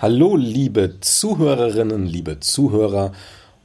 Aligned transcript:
Hallo, 0.00 0.36
liebe 0.36 1.00
Zuhörerinnen, 1.00 2.06
liebe 2.06 2.38
Zuhörer. 2.38 3.10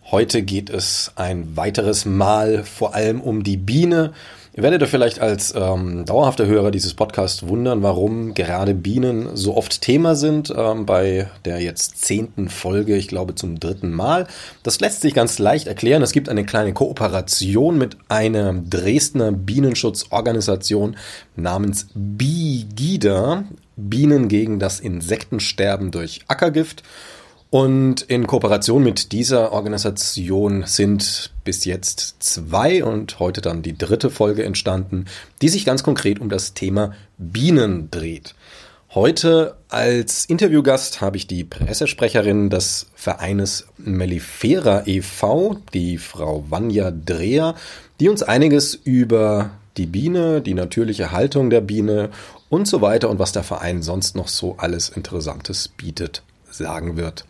Heute 0.09 0.41
geht 0.41 0.71
es 0.71 1.11
ein 1.13 1.55
weiteres 1.55 2.05
Mal 2.05 2.63
vor 2.63 2.95
allem 2.95 3.21
um 3.21 3.43
die 3.43 3.55
Biene. 3.55 4.13
Ihr 4.55 4.63
werdet 4.63 4.81
euch 4.81 4.89
vielleicht 4.89 5.19
als 5.19 5.53
ähm, 5.55 6.05
dauerhafter 6.05 6.47
Hörer 6.47 6.71
dieses 6.71 6.95
Podcasts 6.95 7.47
wundern, 7.47 7.83
warum 7.83 8.33
gerade 8.33 8.73
Bienen 8.73 9.35
so 9.35 9.55
oft 9.55 9.81
Thema 9.81 10.15
sind 10.15 10.51
ähm, 10.57 10.87
bei 10.87 11.29
der 11.45 11.59
jetzt 11.59 12.03
zehnten 12.03 12.49
Folge, 12.49 12.95
ich 12.95 13.07
glaube 13.07 13.35
zum 13.35 13.59
dritten 13.59 13.91
Mal. 13.91 14.25
Das 14.63 14.79
lässt 14.79 15.01
sich 15.01 15.13
ganz 15.13 15.37
leicht 15.37 15.67
erklären. 15.67 16.01
Es 16.01 16.13
gibt 16.13 16.29
eine 16.29 16.45
kleine 16.45 16.73
Kooperation 16.73 17.77
mit 17.77 17.97
einer 18.09 18.53
Dresdner 18.53 19.31
Bienenschutzorganisation 19.31 20.95
namens 21.35 21.89
BIGIDA. 21.93 23.43
Bienen 23.75 24.27
gegen 24.27 24.59
das 24.59 24.79
Insektensterben 24.79 25.91
durch 25.91 26.21
Ackergift. 26.27 26.83
Und 27.49 28.01
in 28.01 28.25
Kooperation 28.25 28.83
mit 28.83 29.11
dieser 29.11 29.51
Organisation 29.51 30.63
sind 30.65 31.31
bis 31.43 31.65
jetzt 31.65 32.15
zwei 32.19 32.83
und 32.83 33.19
heute 33.19 33.41
dann 33.41 33.61
die 33.61 33.77
dritte 33.77 34.09
Folge 34.09 34.43
entstanden, 34.43 35.05
die 35.41 35.49
sich 35.49 35.63
ganz 35.63 35.83
konkret 35.83 36.19
um 36.19 36.29
das 36.29 36.55
Thema 36.55 36.93
Bienen 37.19 37.91
dreht. 37.91 38.33
Heute 38.95 39.55
als 39.69 40.25
Interviewgast 40.25 41.01
habe 41.01 41.17
ich 41.17 41.25
die 41.25 41.43
Pressesprecherin 41.43 42.51
des 42.51 42.87
Vereines 42.93 43.67
Mellifera 43.77 44.83
e.V., 44.85 45.57
die 45.73 45.97
Frau 45.97 46.45
Vanja 46.49 46.91
Dreher, 46.91 47.55
die 47.99 48.09
uns 48.09 48.21
einiges 48.21 48.75
über 48.75 49.49
die 49.77 49.87
Biene, 49.87 50.41
die 50.41 50.53
natürliche 50.53 51.11
Haltung 51.11 51.49
der 51.49 51.61
Biene 51.61 52.09
und 52.53 52.67
so 52.67 52.81
weiter 52.81 53.09
und 53.09 53.17
was 53.17 53.31
der 53.31 53.41
Verein 53.41 53.81
sonst 53.81 54.15
noch 54.15 54.27
so 54.27 54.57
alles 54.59 54.89
Interessantes 54.89 55.67
bietet, 55.67 56.21
sagen 56.51 56.97
wird. 56.97 57.25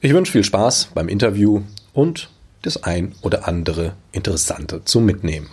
Ich 0.00 0.14
wünsche 0.14 0.32
viel 0.32 0.44
Spaß 0.44 0.92
beim 0.94 1.08
Interview 1.08 1.60
und 1.92 2.30
das 2.62 2.82
ein 2.82 3.14
oder 3.20 3.46
andere 3.46 3.92
Interessante 4.12 4.82
zum 4.86 5.04
Mitnehmen. 5.04 5.50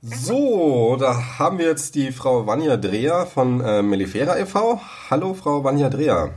So, 0.00 0.96
da 0.98 1.38
haben 1.38 1.58
wir 1.58 1.66
jetzt 1.66 1.94
die 1.94 2.10
Frau 2.10 2.48
Vanja 2.48 2.76
Dreher 2.76 3.26
von 3.26 3.60
äh, 3.60 3.80
Mellifera 3.80 4.36
e.V. 4.38 4.80
Hallo, 5.08 5.34
Frau 5.34 5.62
Vanja 5.62 5.88
Dreher. 5.88 6.34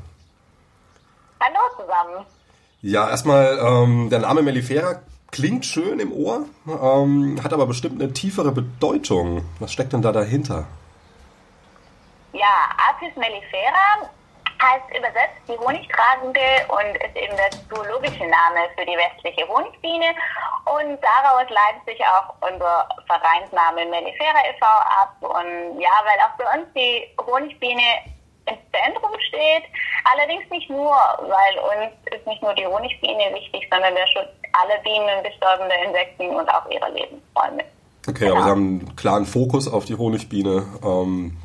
Ja, 2.88 3.10
erstmal, 3.10 3.58
ähm, 3.58 4.12
der 4.12 4.20
Name 4.20 4.44
Mellifera 4.44 5.02
klingt 5.32 5.66
schön 5.66 6.00
im 6.00 6.14
Ohr, 6.14 6.46
ähm, 6.68 7.42
hat 7.44 7.52
aber 7.52 7.66
bestimmt 7.66 8.00
eine 8.00 8.14
tiefere 8.14 8.52
Bedeutung. 8.52 9.44
Was 9.60 9.74
steckt 9.74 9.94
denn 9.94 10.04
da 10.04 10.12
dahinter? 10.12 10.68
Ja, 12.34 12.70
Apis 12.78 13.16
mellifera 13.16 14.06
heißt 14.62 14.86
übersetzt 14.96 15.42
die 15.48 15.58
Honigtragende 15.58 16.46
und 16.70 16.96
ist 17.02 17.16
eben 17.16 17.36
der 17.36 17.50
zoologische 17.74 18.28
Name 18.30 18.70
für 18.78 18.86
die 18.86 18.98
westliche 18.98 19.48
Honigbiene. 19.48 20.14
Und 20.66 21.02
daraus 21.02 21.50
leitet 21.50 21.86
sich 21.88 22.00
auch 22.06 22.36
unser 22.48 22.88
Vereinsname 23.08 23.84
Mellifera 23.90 24.46
e.V. 24.46 24.66
ab. 25.02 25.16
Und 25.22 25.82
ja, 25.82 25.90
weil 26.06 26.22
auch 26.22 26.38
bei 26.38 26.60
uns 26.60 26.68
die 26.76 27.02
Honigbiene 27.18 28.14
im 28.48 28.58
Zentrum 28.72 29.12
steht. 29.28 29.64
Allerdings 30.06 30.50
nicht 30.52 30.70
nur, 30.70 30.96
weil 31.20 31.54
uns 31.60 31.94
ist 32.16 32.26
nicht 32.28 32.42
nur 32.42 32.54
die 32.54 32.66
Honigbiene 32.66 33.34
wichtig, 33.34 33.68
sondern 33.72 33.94
der 33.96 34.08
Schutz 34.08 34.30
aller 34.54 34.78
Bienen, 34.84 35.24
bestäubender 35.24 35.76
Insekten 35.86 36.30
und 36.36 36.48
auch 36.50 36.70
ihrer 36.70 36.90
Lebensräume. 36.90 37.64
Okay, 38.08 38.26
genau. 38.26 38.36
aber 38.36 38.44
Sie 38.44 38.50
haben 38.50 38.80
einen 38.80 38.96
klaren 38.96 39.26
Fokus 39.26 39.68
auf 39.68 39.86
die 39.86 39.96
Honigbiene 39.96 40.66
ähm, 40.84 41.38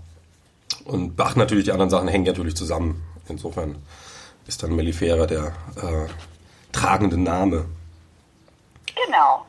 und 0.85 1.17
beachten 1.17 1.39
natürlich, 1.39 1.65
die 1.65 1.73
anderen 1.73 1.91
Sachen 1.91 2.09
hängen 2.09 2.25
natürlich 2.25 2.57
zusammen. 2.57 3.03
Insofern 3.29 3.83
ist 4.47 4.63
dann 4.63 4.75
Mellifera 4.75 5.27
der 5.27 5.53
äh, 5.77 6.09
tragende 6.73 7.19
Name. 7.19 7.67
Genau. 9.07 9.47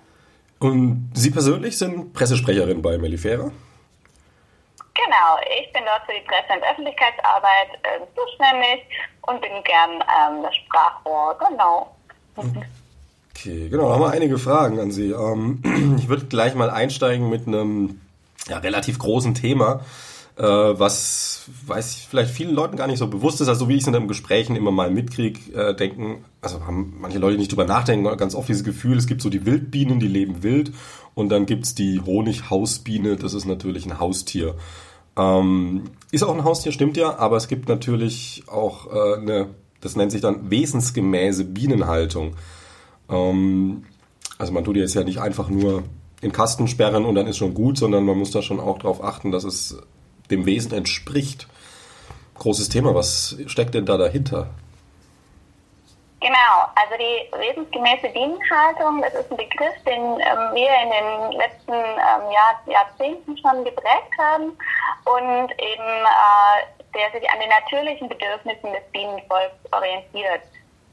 Und 0.59 1.11
Sie 1.15 1.31
persönlich 1.31 1.77
sind 1.77 2.13
Pressesprecherin 2.13 2.81
bei 2.81 2.97
Mellifera? 2.97 3.51
Genau, 5.05 5.39
ich 5.59 5.71
bin 5.73 5.83
dort 5.85 6.05
für 6.05 6.13
die 6.13 6.25
Presse- 6.27 6.53
und 6.57 6.63
Öffentlichkeitsarbeit 6.63 7.69
äh, 7.83 8.05
zuständig 8.15 8.85
und 9.23 9.41
bin 9.41 9.63
gern 9.63 9.91
ähm, 10.01 10.43
das 10.43 10.55
Sprachrohr, 10.55 11.37
genau. 11.39 11.95
Okay, 12.35 13.69
genau, 13.69 13.89
haben 13.91 14.01
wir 14.01 14.11
einige 14.11 14.37
Fragen 14.37 14.79
an 14.79 14.91
Sie. 14.91 15.11
Ähm, 15.11 15.97
ich 15.97 16.07
würde 16.07 16.25
gleich 16.25 16.53
mal 16.55 16.69
einsteigen 16.69 17.29
mit 17.29 17.47
einem 17.47 18.01
ja, 18.47 18.57
relativ 18.57 18.99
großen 18.99 19.33
Thema, 19.33 19.81
äh, 20.37 20.43
was 20.43 21.49
weiß 21.65 21.95
ich, 21.95 22.07
vielleicht 22.07 22.31
vielen 22.31 22.53
Leuten 22.53 22.77
gar 22.77 22.87
nicht 22.87 22.99
so 22.99 23.07
bewusst 23.07 23.41
ist, 23.41 23.47
also 23.47 23.67
wie 23.67 23.75
ich 23.75 23.81
es 23.81 23.87
in 23.87 23.93
den 23.93 24.07
Gesprächen 24.07 24.55
immer 24.55 24.71
mal 24.71 24.91
mitkriege, 24.91 25.51
äh, 25.53 25.75
denken, 25.75 26.25
also 26.41 26.65
haben 26.65 26.97
manche 26.99 27.19
Leute 27.19 27.37
nicht 27.37 27.51
drüber 27.51 27.65
nachdenken, 27.65 28.05
ganz 28.17 28.35
oft 28.35 28.49
dieses 28.49 28.63
Gefühl, 28.63 28.97
es 28.97 29.07
gibt 29.07 29.21
so 29.21 29.29
die 29.29 29.45
Wildbienen, 29.45 29.99
die 29.99 30.07
leben 30.07 30.43
wild 30.43 30.71
und 31.15 31.29
dann 31.29 31.45
gibt 31.45 31.65
es 31.65 31.75
die 31.75 32.01
Honighausbiene, 32.05 33.15
das 33.15 33.33
ist 33.33 33.45
natürlich 33.45 33.85
ein 33.85 33.99
Haustier. 33.99 34.55
Ähm, 35.17 35.83
ist 36.11 36.23
auch 36.23 36.33
ein 36.33 36.43
Haustier, 36.43 36.71
stimmt 36.71 36.97
ja, 36.97 37.17
aber 37.17 37.37
es 37.37 37.47
gibt 37.47 37.67
natürlich 37.69 38.43
auch 38.47 38.87
äh, 38.87 39.19
eine, 39.19 39.49
das 39.81 39.95
nennt 39.95 40.11
sich 40.11 40.21
dann 40.21 40.49
wesensgemäße 40.49 41.45
Bienenhaltung. 41.45 42.35
Ähm, 43.09 43.83
also 44.37 44.53
man 44.53 44.63
tut 44.63 44.77
jetzt 44.77 44.93
ja 44.93 45.03
nicht 45.03 45.19
einfach 45.19 45.49
nur 45.49 45.83
in 46.21 46.31
Kasten 46.31 46.67
sperren 46.67 47.05
und 47.05 47.15
dann 47.15 47.27
ist 47.27 47.37
schon 47.37 47.53
gut, 47.53 47.77
sondern 47.77 48.05
man 48.05 48.17
muss 48.17 48.31
da 48.31 48.41
schon 48.41 48.59
auch 48.59 48.77
darauf 48.77 49.03
achten, 49.03 49.31
dass 49.31 49.43
es 49.43 49.77
dem 50.29 50.45
Wesen 50.45 50.71
entspricht. 50.71 51.47
Großes 52.35 52.69
Thema, 52.69 52.95
was 52.95 53.37
steckt 53.47 53.75
denn 53.75 53.85
da 53.85 53.97
dahinter? 53.97 54.49
Genau, 56.21 56.69
also 56.75 56.95
die 56.99 57.31
wesensgemäße 57.35 58.09
Bienenhaltung, 58.09 59.01
das 59.01 59.13
ist 59.15 59.31
ein 59.31 59.37
Begriff, 59.37 59.73
den 59.87 60.19
ähm, 60.19 60.53
wir 60.53 60.69
in 60.83 60.91
den 60.91 61.31
letzten 61.31 61.73
ähm, 61.73 62.31
Jahr, 62.31 62.61
Jahrzehnten 62.67 63.35
schon 63.39 63.63
geprägt 63.63 64.13
haben 64.19 64.55
und 65.05 65.51
eben 65.57 66.05
äh, 66.05 66.81
der 66.93 67.09
sich 67.19 67.27
an 67.27 67.39
den 67.39 67.49
natürlichen 67.49 68.07
Bedürfnissen 68.07 68.71
des 68.71 68.83
Bienenvolks 68.91 69.55
orientiert. 69.71 70.43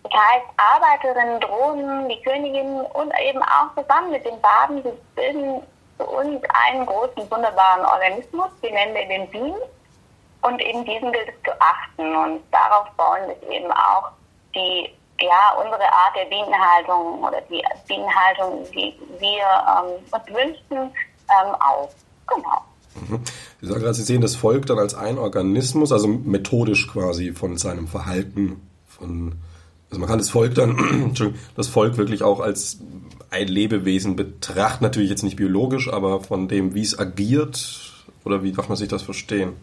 Das 0.04 0.12
heißt, 0.12 0.46
Arbeiterinnen, 0.56 1.40
Drohnen, 1.40 2.08
die 2.08 2.22
Königinnen 2.22 2.86
und 2.86 3.12
eben 3.20 3.42
auch 3.42 3.74
zusammen 3.76 4.12
mit 4.12 4.24
den 4.24 4.40
Baden, 4.40 4.82
sie 4.82 4.92
bilden 5.14 5.62
für 5.98 6.06
uns 6.06 6.42
einen 6.64 6.86
großen, 6.86 7.30
wunderbaren 7.30 7.84
Organismus, 7.84 8.48
den 8.62 8.72
nennen 8.72 8.94
wir 8.94 9.06
den 9.06 9.28
Bienen. 9.28 9.60
Und 10.40 10.62
eben 10.62 10.84
diesen 10.86 11.12
gilt 11.12 11.28
es 11.28 11.42
zu 11.42 11.50
achten. 11.60 12.16
Und 12.16 12.42
darauf 12.52 12.88
bauen 12.96 13.26
sich 13.26 13.50
eben 13.50 13.70
auch 13.72 14.12
die 14.54 14.94
ja, 15.20 15.54
unsere 15.56 15.82
Art 15.82 16.16
der 16.16 16.26
Bienenhaltung 16.26 17.22
oder 17.22 17.40
die 17.42 17.62
Bienenhaltung, 17.86 18.64
die 18.72 18.94
wir 19.18 19.44
ähm, 19.66 20.04
uns 20.12 20.26
wünschen, 20.28 20.92
ähm, 21.30 21.54
auf. 21.60 21.94
Genau. 22.26 22.64
Mhm. 22.94 23.24
Sie 23.60 23.66
sagen 23.66 23.80
gerade, 23.80 23.94
Sie 23.94 24.02
sehen 24.02 24.20
das 24.20 24.36
Volk 24.36 24.66
dann 24.66 24.78
als 24.78 24.94
ein 24.94 25.18
Organismus, 25.18 25.92
also 25.92 26.08
methodisch 26.08 26.88
quasi 26.88 27.32
von 27.32 27.56
seinem 27.56 27.88
Verhalten, 27.88 28.68
von, 28.86 29.40
also 29.90 30.00
man 30.00 30.08
kann 30.08 30.18
das 30.18 30.30
Volk 30.30 30.54
dann, 30.54 31.14
das 31.56 31.68
Volk 31.68 31.96
wirklich 31.96 32.22
auch 32.22 32.40
als 32.40 32.78
ein 33.30 33.48
Lebewesen 33.48 34.16
betrachten, 34.16 34.84
natürlich 34.84 35.10
jetzt 35.10 35.22
nicht 35.22 35.36
biologisch, 35.36 35.92
aber 35.92 36.20
von 36.20 36.48
dem, 36.48 36.74
wie 36.74 36.82
es 36.82 36.98
agiert, 36.98 37.88
oder 38.24 38.42
wie 38.42 38.52
darf 38.52 38.68
man 38.68 38.76
sich 38.76 38.88
das 38.88 39.02
verstehen? 39.02 39.56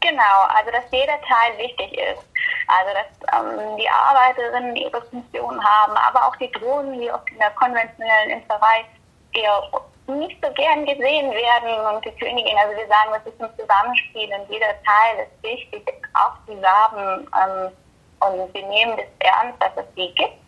Genau, 0.00 0.46
also 0.48 0.70
dass 0.70 0.84
jeder 0.92 1.18
Teil 1.20 1.58
wichtig 1.58 1.92
ist. 1.92 2.27
Also 2.68 2.92
dass 2.92 3.10
ähm, 3.32 3.76
die 3.76 3.88
Arbeiterinnen 3.88 4.76
ihre 4.76 5.00
Funktion 5.02 5.64
haben, 5.64 5.96
aber 5.96 6.26
auch 6.26 6.36
die 6.36 6.50
Drohnen, 6.52 7.00
die 7.00 7.10
oft 7.10 7.28
in 7.30 7.38
der 7.38 7.50
konventionellen 7.52 8.30
Imkerei 8.30 8.84
eher 9.32 9.62
nicht 10.06 10.36
so 10.42 10.52
gern 10.54 10.84
gesehen 10.86 11.30
werden 11.30 11.94
und 11.94 12.04
die 12.04 12.12
Königin, 12.12 12.56
also 12.56 12.76
wir 12.76 12.88
sagen, 12.88 13.10
das 13.12 13.32
ist 13.32 13.40
ein 13.40 13.50
Zusammenspiel 13.58 14.28
und 14.38 14.50
jeder 14.50 14.72
Teil 14.84 15.26
ist 15.26 15.42
wichtig, 15.42 15.92
auch 16.14 16.32
die 16.48 16.58
Samen 16.60 17.26
ähm, 17.36 17.72
und 18.20 18.54
wir 18.54 18.66
nehmen 18.68 18.96
das 18.96 19.06
ernst, 19.20 19.60
dass 19.60 19.84
es 19.84 19.94
die 19.94 20.14
gibt 20.14 20.38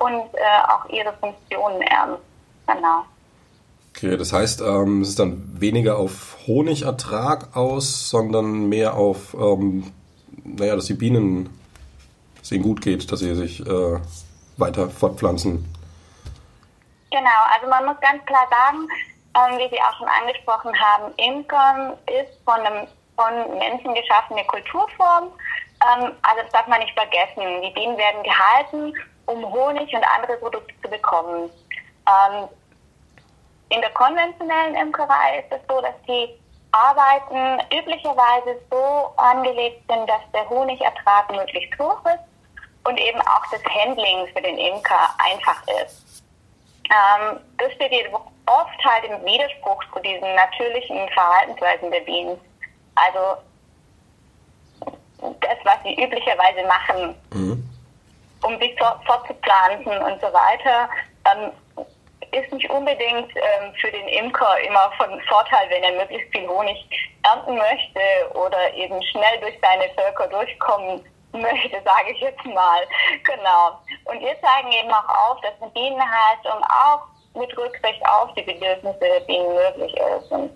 und 0.00 0.34
äh, 0.34 0.62
auch 0.68 0.88
ihre 0.90 1.12
Funktionen 1.14 1.82
ernst. 1.82 2.22
Genau. 2.66 3.04
Okay, 3.90 4.16
das 4.16 4.32
heißt, 4.32 4.60
ähm, 4.60 5.02
es 5.02 5.10
ist 5.10 5.18
dann 5.20 5.60
weniger 5.60 5.98
auf 5.98 6.36
Honigertrag 6.46 7.56
aus, 7.56 8.10
sondern 8.10 8.68
mehr 8.68 8.94
auf, 8.94 9.34
ähm, 9.34 9.92
naja, 10.42 10.74
dass 10.74 10.86
die 10.86 10.94
Bienen, 10.94 11.48
dass 12.44 12.52
ihnen 12.52 12.62
gut 12.62 12.82
geht, 12.82 13.10
dass 13.10 13.20
sie 13.20 13.34
sich 13.34 13.60
äh, 13.60 13.98
weiter 14.58 14.90
fortpflanzen. 14.90 15.64
Genau, 17.10 17.40
also 17.54 17.66
man 17.70 17.86
muss 17.86 17.98
ganz 18.02 18.22
klar 18.26 18.46
sagen, 18.50 18.86
ähm, 19.34 19.58
wie 19.58 19.74
Sie 19.74 19.80
auch 19.80 19.96
schon 19.96 20.08
angesprochen 20.08 20.72
haben, 20.78 21.14
Imkern 21.16 21.94
ist 22.06 22.38
von 22.44 22.60
einem 22.60 22.86
von 23.16 23.58
Menschen 23.58 23.94
geschaffene 23.94 24.44
Kulturform. 24.44 25.24
Ähm, 25.24 26.12
also 26.20 26.42
das 26.42 26.52
darf 26.52 26.66
man 26.66 26.80
nicht 26.80 26.92
vergessen. 26.92 27.62
Die 27.62 27.70
Bienen 27.70 27.96
werden 27.96 28.22
gehalten, 28.22 28.92
um 29.24 29.50
Honig 29.50 29.94
und 29.94 30.04
andere 30.04 30.36
Produkte 30.36 30.74
zu 30.82 30.90
bekommen. 30.90 31.48
Ähm, 32.06 32.48
in 33.70 33.80
der 33.80 33.90
konventionellen 33.92 34.74
Imkerei 34.74 35.38
ist 35.38 35.50
es 35.50 35.60
so, 35.66 35.80
dass 35.80 35.94
die 36.06 36.28
Arbeiten 36.72 37.62
üblicherweise 37.72 38.60
so 38.70 39.14
angelegt 39.16 39.82
sind, 39.88 40.06
dass 40.10 40.20
der 40.34 40.46
Honigertrag 40.50 41.30
möglichst 41.30 41.78
hoch 41.78 42.04
ist 42.04 42.33
und 42.84 42.98
eben 42.98 43.20
auch 43.22 43.44
das 43.50 43.62
Handling 43.64 44.26
für 44.28 44.42
den 44.42 44.58
Imker 44.58 45.08
einfach 45.18 45.62
ist. 45.84 46.22
Ähm, 46.90 47.40
das 47.58 47.72
steht 47.72 47.92
jedoch 47.92 48.26
oft 48.46 48.84
halt 48.84 49.04
im 49.04 49.24
Widerspruch 49.24 49.82
zu 49.92 50.00
diesen 50.00 50.34
natürlichen 50.34 51.08
Verhaltensweisen 51.10 51.90
der 51.90 52.00
Bienen. 52.00 52.38
Also 52.94 53.40
das, 55.40 55.56
was 55.64 55.82
sie 55.82 55.94
üblicherweise 55.94 56.66
machen, 56.66 57.14
mhm. 57.32 57.70
um 58.42 58.58
sich 58.58 58.76
fortzupflanzen 58.78 59.98
und 59.98 60.20
so 60.20 60.26
weiter, 60.26 60.88
ähm, 61.32 61.50
ist 62.32 62.52
nicht 62.52 62.68
unbedingt 62.68 63.30
ähm, 63.36 63.72
für 63.80 63.90
den 63.90 64.08
Imker 64.08 64.58
immer 64.66 64.92
von 64.98 65.20
Vorteil, 65.22 65.70
wenn 65.70 65.84
er 65.84 65.92
möglichst 65.92 66.30
viel 66.32 66.46
Honig 66.48 66.76
ernten 67.22 67.56
möchte 67.56 68.00
oder 68.34 68.74
eben 68.74 69.02
schnell 69.04 69.40
durch 69.40 69.58
seine 69.62 69.88
Völker 69.94 70.26
durchkommen 70.28 71.02
möchte, 71.34 71.82
sage 71.84 72.12
ich 72.12 72.20
jetzt 72.20 72.44
mal. 72.44 72.80
Genau. 73.24 73.78
Und 74.04 74.20
wir 74.20 74.34
zeigen 74.40 74.72
eben 74.72 74.92
auch 74.92 75.30
auf, 75.30 75.40
dass 75.40 75.60
eine 75.60 75.70
Bienenhaltung 75.72 76.62
auch 76.64 77.06
mit 77.34 77.56
Rücksicht 77.56 78.00
auf 78.06 78.32
die 78.34 78.42
Bedürfnisse 78.42 78.98
der 79.00 79.20
Bienen 79.20 79.54
möglich 79.54 79.94
ist. 79.94 80.30
Und 80.30 80.50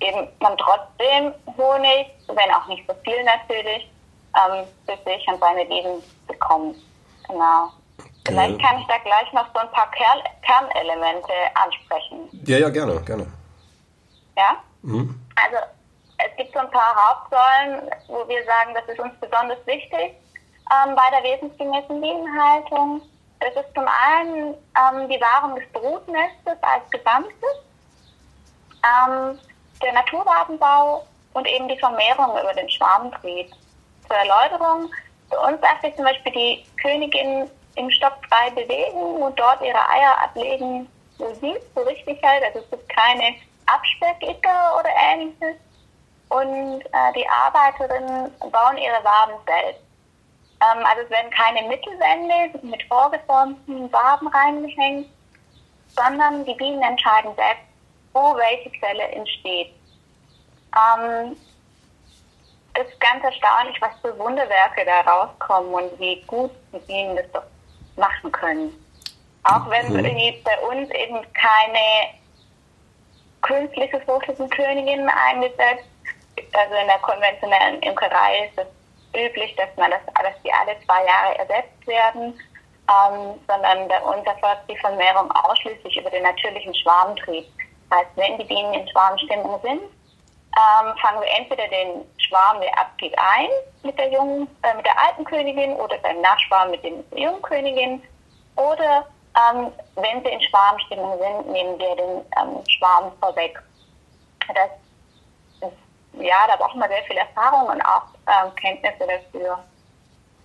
eben 0.00 0.28
man 0.40 0.56
trotzdem 0.56 1.34
Honig, 1.56 2.06
wenn 2.28 2.54
auch 2.54 2.66
nicht 2.68 2.86
so 2.86 2.94
viel 3.04 3.22
natürlich, 3.24 3.90
ähm, 4.36 4.64
für 4.86 4.96
sich 5.04 5.26
und 5.28 5.40
seine 5.40 5.64
Bienen 5.66 6.02
bekommt. 6.26 6.76
Genau. 7.26 7.70
Vielleicht 8.26 8.60
kann 8.60 8.78
ich 8.78 8.86
da 8.86 8.98
gleich 8.98 9.32
noch 9.32 9.46
so 9.54 9.60
ein 9.60 9.70
paar 9.72 9.90
Kern 9.90 10.20
Kernelemente 10.42 11.32
ansprechen. 11.54 12.28
Ja, 12.44 12.58
ja, 12.58 12.68
gerne, 12.68 13.00
gerne. 13.02 13.26
Ja? 14.36 14.56
Mhm. 14.82 15.20
Also 15.36 15.56
es 16.26 16.36
gibt 16.36 16.52
so 16.52 16.58
ein 16.60 16.70
paar 16.70 16.94
Hauptsäulen, 16.94 17.90
wo 18.08 18.26
wir 18.28 18.44
sagen, 18.44 18.74
das 18.74 18.86
ist 18.88 19.00
uns 19.00 19.14
besonders 19.20 19.64
wichtig 19.66 20.14
ähm, 20.70 20.94
bei 20.94 21.10
der 21.10 21.22
wesensgemäßen 21.22 22.00
Bienenhaltung. 22.00 23.02
Das 23.40 23.54
ist 23.54 23.74
zum 23.74 23.86
einen 23.86 24.54
ähm, 24.76 25.08
die 25.08 25.20
Wahrung 25.20 25.56
des 25.56 25.66
Brutnestes 25.72 26.58
als 26.62 26.90
Gesamtes, 26.90 27.64
ähm, 28.84 29.38
der 29.82 29.92
Naturgartenbau 29.92 31.06
und 31.32 31.48
eben 31.48 31.68
die 31.68 31.78
Vermehrung 31.78 32.38
über 32.38 32.52
den 32.54 32.68
Schwarmtrieb. 32.68 33.50
Zur 34.06 34.16
Erläuterung, 34.16 34.90
für 35.30 35.40
uns 35.40 35.60
darf 35.60 35.80
sich 35.80 35.94
zum 35.96 36.04
Beispiel 36.04 36.32
die 36.32 36.64
Königin 36.82 37.48
im 37.76 37.90
Stock 37.90 38.14
frei 38.28 38.50
bewegen 38.50 39.22
und 39.22 39.38
dort 39.38 39.62
ihre 39.62 39.88
Eier 39.88 40.18
ablegen, 40.22 40.88
wo 41.18 41.32
sie 41.34 41.52
es 41.52 41.62
so 41.74 41.82
richtig 41.82 42.20
hält. 42.22 42.44
Also 42.44 42.58
es 42.58 42.70
gibt 42.70 42.88
keine 42.88 43.36
Absperrgitter 43.66 44.78
oder 44.78 44.90
ähnliches. 45.12 45.56
Und 46.30 46.80
äh, 46.80 47.12
die 47.14 47.28
Arbeiterinnen 47.28 48.32
bauen 48.38 48.78
ihre 48.78 49.04
Waben 49.04 49.34
selbst. 49.46 49.82
Ähm, 50.60 50.84
also 50.86 51.02
es 51.02 51.10
werden 51.10 51.30
keine 51.30 51.66
Mittelwände 51.68 52.58
mit 52.66 52.82
vorgeformten 52.84 53.92
Waben 53.92 54.28
reingehängt, 54.28 55.08
sondern 55.88 56.44
die 56.44 56.54
Bienen 56.54 56.82
entscheiden 56.82 57.34
selbst, 57.34 57.64
wo 58.12 58.36
welche 58.36 58.70
Zelle 58.80 59.08
entsteht. 59.08 59.72
Ähm, 60.76 61.36
das 62.74 62.86
ist 62.86 63.00
ganz 63.00 63.24
erstaunlich, 63.24 63.80
was 63.80 63.90
für 64.00 64.16
Wunderwerke 64.18 64.84
da 64.84 65.00
rauskommen 65.00 65.74
und 65.74 65.98
wie 65.98 66.22
gut 66.22 66.52
die 66.72 66.78
Bienen 66.80 67.16
das 67.16 67.30
doch 67.32 67.42
machen 67.96 68.30
können. 68.30 68.72
Auch 69.42 69.68
wenn 69.68 69.92
mhm. 69.92 70.44
bei 70.44 70.58
uns 70.68 70.90
eben 70.90 71.20
keine 71.32 72.14
künstliche 73.42 74.00
Fruchtfliegenkönigin 74.02 75.08
eingesetzt, 75.08 75.88
also 76.52 76.74
in 76.74 76.86
der 76.86 76.98
konventionellen 76.98 77.80
Imkerei 77.82 78.46
ist 78.46 78.58
es 78.58 78.66
üblich, 79.14 79.54
dass 79.56 79.68
man 79.76 79.90
das, 79.90 80.00
dass 80.14 80.42
die 80.44 80.52
alle 80.52 80.76
zwei 80.84 81.04
Jahre 81.04 81.38
ersetzt 81.38 81.86
werden, 81.86 82.38
ähm, 82.88 83.40
sondern 83.48 83.88
bei 83.88 84.00
uns 84.02 84.26
erfolgt 84.26 84.68
die 84.68 84.76
Vermehrung 84.78 85.30
ausschließlich 85.32 85.96
über 85.96 86.10
den 86.10 86.22
natürlichen 86.22 86.74
Schwarmtrieb. 86.74 87.46
Das 87.88 88.00
heißt, 88.00 88.10
wenn 88.16 88.38
die 88.38 88.44
Bienen 88.44 88.74
in 88.74 88.88
Schwarmstimmung 88.88 89.60
sind, 89.62 89.80
ähm, 89.80 90.94
fangen 91.00 91.20
wir 91.20 91.30
entweder 91.38 91.68
den 91.68 92.04
Schwarm, 92.18 92.60
der 92.60 92.76
abgeht, 92.78 93.14
ein 93.16 93.48
mit 93.82 93.98
der 93.98 94.10
jungen, 94.10 94.48
äh, 94.62 94.74
mit 94.74 94.84
der 94.84 94.98
alten 95.06 95.24
Königin 95.24 95.74
oder 95.74 95.96
beim 95.98 96.20
Nachschwarm 96.20 96.72
mit 96.72 96.82
den 96.82 97.04
jungen 97.14 97.42
Königin. 97.42 98.02
Oder 98.56 99.06
ähm, 99.36 99.72
wenn 99.94 100.22
sie 100.24 100.30
in 100.30 100.40
Schwarmstimmung 100.42 101.18
sind, 101.18 101.52
nehmen 101.52 101.78
wir 101.78 101.96
den 101.96 102.24
ähm, 102.40 102.64
Schwarm 102.68 103.12
vorweg. 103.20 103.62
Das 104.48 104.70
ja, 106.20 106.46
da 106.46 106.56
braucht 106.56 106.76
man 106.76 106.88
sehr 106.88 107.02
viel 107.04 107.16
Erfahrung 107.16 107.68
und 107.68 107.80
auch 107.82 108.02
ähm, 108.26 108.54
Kenntnisse 108.56 109.06
dafür. 109.06 109.58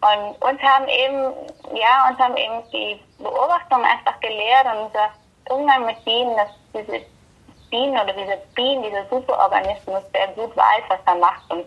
Und 0.02 0.42
uns 0.42 0.62
haben 0.62 0.88
eben, 0.88 1.34
ja, 1.74 2.10
uns 2.10 2.20
haben 2.20 2.38
eben 2.38 2.62
die 2.72 3.00
Beobachtungen 3.18 3.86
einfach 3.86 4.20
gelehrt 4.20 4.66
und 4.66 4.86
unser 4.86 5.10
Umgang 5.50 5.86
mit 5.86 6.04
Bienen, 6.06 6.36
dass 6.36 6.50
diese 6.74 7.06
Bienen 7.70 7.94
oder 7.94 8.14
diese 8.14 8.38
Bienen, 8.54 8.84
dieser 8.84 9.06
Superorganismus, 9.10 10.04
der 10.14 10.28
gut 10.30 10.56
weiß, 10.56 10.84
was 10.90 11.00
er 11.06 11.16
macht 11.16 11.50
und 11.52 11.66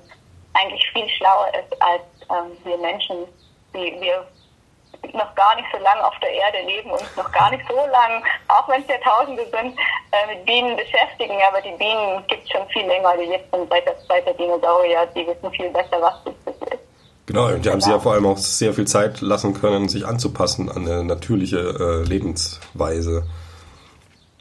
eigentlich 0.54 0.88
viel 0.92 1.08
schlauer 1.08 1.48
ist 1.54 1.82
als 1.82 2.02
ähm, 2.30 2.56
wir 2.64 2.78
Menschen, 2.78 3.26
die 3.74 4.00
wir 4.00 4.26
noch 5.12 5.34
gar 5.34 5.56
nicht 5.56 5.68
so 5.72 5.78
lange 5.82 6.04
auf 6.04 6.14
der 6.20 6.30
Erde 6.30 6.58
leben 6.66 6.90
und 6.90 7.16
noch 7.16 7.30
gar 7.32 7.50
nicht 7.50 7.64
so 7.68 7.76
lange, 7.76 8.22
auch 8.48 8.68
wenn 8.68 8.82
es 8.82 8.88
Jahrtausende 8.88 9.44
sind, 9.50 9.76
äh, 10.12 10.34
mit 10.34 10.44
Bienen 10.44 10.76
beschäftigen. 10.76 11.34
Aber 11.48 11.60
die 11.60 11.76
Bienen 11.76 12.24
gibt 12.28 12.44
es 12.44 12.50
schon 12.50 12.66
viel 12.68 12.86
länger, 12.86 13.16
die 13.16 13.26
gibt 13.26 13.52
es 13.52 13.68
seit 13.68 13.86
der, 13.86 14.22
der 14.22 14.34
Dinosaurier, 14.34 15.06
die 15.14 15.26
wissen 15.26 15.50
viel 15.52 15.70
besser, 15.70 16.00
was 16.00 16.14
das 16.24 16.34
ist. 16.72 16.78
Genau, 17.26 17.46
und 17.48 17.64
die 17.64 17.70
haben 17.70 17.80
sie 17.80 17.90
ja 17.90 17.98
vor 17.98 18.14
allem 18.14 18.24
auch 18.24 18.38
sehr 18.38 18.72
viel 18.72 18.86
Zeit 18.86 19.20
lassen 19.20 19.52
können, 19.52 19.90
sich 19.90 20.06
anzupassen 20.06 20.70
an 20.70 20.86
eine 20.86 21.04
natürliche 21.04 21.58
äh, 21.58 22.08
Lebensweise. 22.08 23.24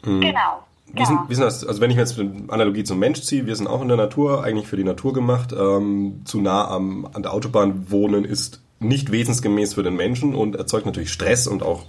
Mhm. 0.04 0.20
Genau. 0.22 0.62
Wie, 0.90 1.04
sind, 1.04 1.18
wie 1.28 1.34
sind 1.34 1.44
das, 1.44 1.66
also 1.66 1.82
wenn 1.82 1.90
ich 1.90 1.96
mir 1.96 2.02
jetzt 2.02 2.18
eine 2.18 2.44
Analogie 2.48 2.84
zum 2.84 2.98
Mensch 2.98 3.20
ziehe, 3.20 3.44
wir 3.44 3.54
sind 3.56 3.66
auch 3.66 3.82
in 3.82 3.88
der 3.88 3.98
Natur, 3.98 4.42
eigentlich 4.42 4.68
für 4.68 4.78
die 4.78 4.84
Natur 4.84 5.12
gemacht. 5.12 5.52
Ähm, 5.52 6.22
zu 6.24 6.40
nah 6.40 6.66
am, 6.68 7.06
an 7.12 7.22
der 7.22 7.34
Autobahn 7.34 7.90
wohnen 7.90 8.24
ist 8.24 8.62
nicht 8.80 9.10
wesensgemäß 9.10 9.74
für 9.74 9.82
den 9.82 9.96
Menschen 9.96 10.34
und 10.34 10.56
erzeugt 10.56 10.86
natürlich 10.86 11.12
Stress 11.12 11.46
und 11.46 11.62
auch 11.62 11.84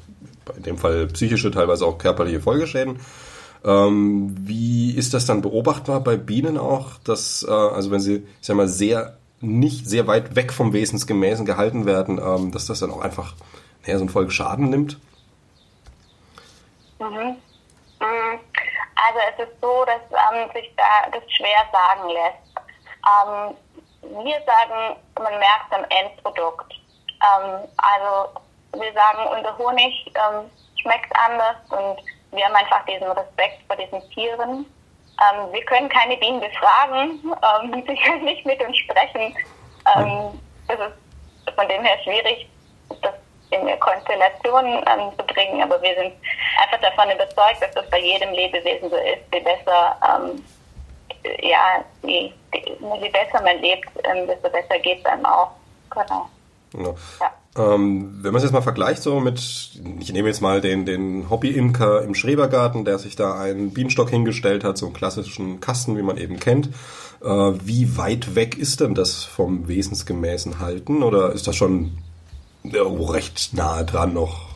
in 0.56 0.64
dem 0.64 0.78
Fall 0.78 1.08
psychische, 1.08 1.52
teilweise 1.52 1.86
auch 1.86 1.98
körperliche 1.98 2.42
Folgeschäden. 2.42 3.00
Ähm, 3.64 4.36
wie 4.40 4.92
ist 4.92 5.14
das 5.14 5.26
dann 5.26 5.42
beobachtbar 5.42 6.00
bei 6.00 6.16
Bienen 6.16 6.58
auch, 6.58 6.98
dass, 7.04 7.46
äh, 7.48 7.52
also 7.52 7.92
wenn 7.92 8.00
sie, 8.00 8.26
ich 8.40 8.48
sag 8.48 8.56
mal, 8.56 8.68
sehr 8.68 9.18
nicht 9.42 9.88
sehr 9.88 10.08
weit 10.08 10.36
weg 10.36 10.52
vom 10.52 10.74
Wesensgemäßen 10.74 11.46
gehalten 11.46 11.86
werden, 11.86 12.20
ähm, 12.20 12.52
dass 12.52 12.68
das 12.68 12.80
dann 12.80 12.92
auch 12.92 13.02
einfach 13.02 13.36
naja, 13.84 13.98
so 13.98 14.04
einen 14.04 14.10
Folgeschaden 14.10 14.70
nimmt? 14.70 15.00
Mhm. 17.00 17.08
mhm. 17.08 18.40
Also 19.02 19.20
es 19.32 19.48
ist 19.48 19.62
so, 19.62 19.86
dass 19.86 20.02
ähm, 20.12 20.50
sich 20.54 20.74
da 20.76 21.10
das 21.12 21.24
schwer 21.32 21.66
sagen 21.72 22.10
lässt. 22.10 22.60
Ähm, 23.08 23.56
wir 24.24 24.42
sagen, 24.46 25.00
man 25.18 25.40
merkt 25.40 25.72
am 25.72 25.86
Endprodukt. 25.90 26.79
Ähm, 27.24 27.68
also 27.78 28.30
wir 28.74 28.94
sagen, 28.94 29.38
unser 29.38 29.58
Honig 29.58 30.06
ähm, 30.08 30.50
schmeckt 30.82 31.12
anders 31.16 31.58
und 31.70 32.00
wir 32.32 32.46
haben 32.46 32.56
einfach 32.56 32.86
diesen 32.86 33.12
Respekt 33.12 33.62
vor 33.68 33.76
diesen 33.76 34.02
Tieren. 34.12 34.66
Ähm, 35.20 35.52
wir 35.52 35.66
können 35.66 35.90
keine 35.90 36.16
Bienen 36.18 36.40
befragen, 36.40 37.20
ähm, 37.24 37.84
sie 37.88 37.96
können 37.96 38.26
nicht 38.26 38.46
mit 38.46 38.62
uns 38.66 38.78
sprechen. 38.78 39.36
das 40.68 40.80
ist 40.80 41.56
von 41.56 41.68
dem 41.68 41.84
her 41.84 41.98
schwierig, 42.04 42.48
das 43.02 43.14
in 43.52 43.66
der 43.66 43.78
Konstellation 43.78 44.66
ähm, 44.66 45.12
zu 45.18 45.26
bringen, 45.26 45.62
aber 45.62 45.82
wir 45.82 45.96
sind 45.96 46.14
einfach 46.62 46.80
davon 46.82 47.10
überzeugt, 47.12 47.62
dass 47.62 47.72
das 47.74 47.90
bei 47.90 48.00
jedem 48.00 48.32
Lebewesen 48.32 48.90
so 48.90 48.96
ist. 48.96 49.24
Je 49.34 49.40
besser, 49.40 49.98
ähm, 50.08 50.46
ja, 51.42 51.84
je, 52.04 52.32
je, 52.54 53.10
besser 53.10 53.42
man 53.42 53.58
lebt, 53.60 53.90
ähm, 54.04 54.28
desto 54.28 54.50
besser 54.50 54.78
geht 54.80 55.00
es 55.00 55.06
einem 55.06 55.26
auch. 55.26 55.52
Genau. 55.90 56.30
Genau. 56.72 56.98
Ja. 57.20 57.34
Ähm, 57.58 58.20
wenn 58.22 58.32
man 58.32 58.38
es 58.38 58.44
jetzt 58.44 58.54
mal 58.54 58.62
vergleicht 58.62 59.02
so 59.02 59.20
mit, 59.20 59.40
ich 60.00 60.14
nehme 60.14 60.28
jetzt 60.28 60.42
mal 60.42 60.62
den, 60.62 60.86
den 60.86 61.30
Hobby-Imker 61.30 62.04
im 62.04 62.16
Schrebergarten, 62.16 62.86
der 62.86 63.00
sich 63.00 63.16
da 63.16 63.40
einen 63.40 63.74
Bienenstock 63.74 64.10
hingestellt 64.10 64.64
hat, 64.64 64.78
so 64.78 64.86
einen 64.86 64.96
klassischen 64.96 65.60
Kasten, 65.60 65.98
wie 65.98 66.04
man 66.04 66.18
eben 66.18 66.40
kennt. 66.40 66.68
Äh, 67.22 67.28
wie 67.28 67.98
weit 67.98 68.36
weg 68.36 68.58
ist 68.58 68.82
denn 68.82 68.96
das 68.96 69.24
vom 69.24 69.68
wesensgemäßen 69.68 70.60
Halten? 70.60 71.04
Oder 71.04 71.34
ist 71.34 71.48
das 71.48 71.56
schon 71.56 71.98
recht 72.64 73.54
nahe 73.54 73.86
dran 73.86 74.14
noch. 74.14 74.50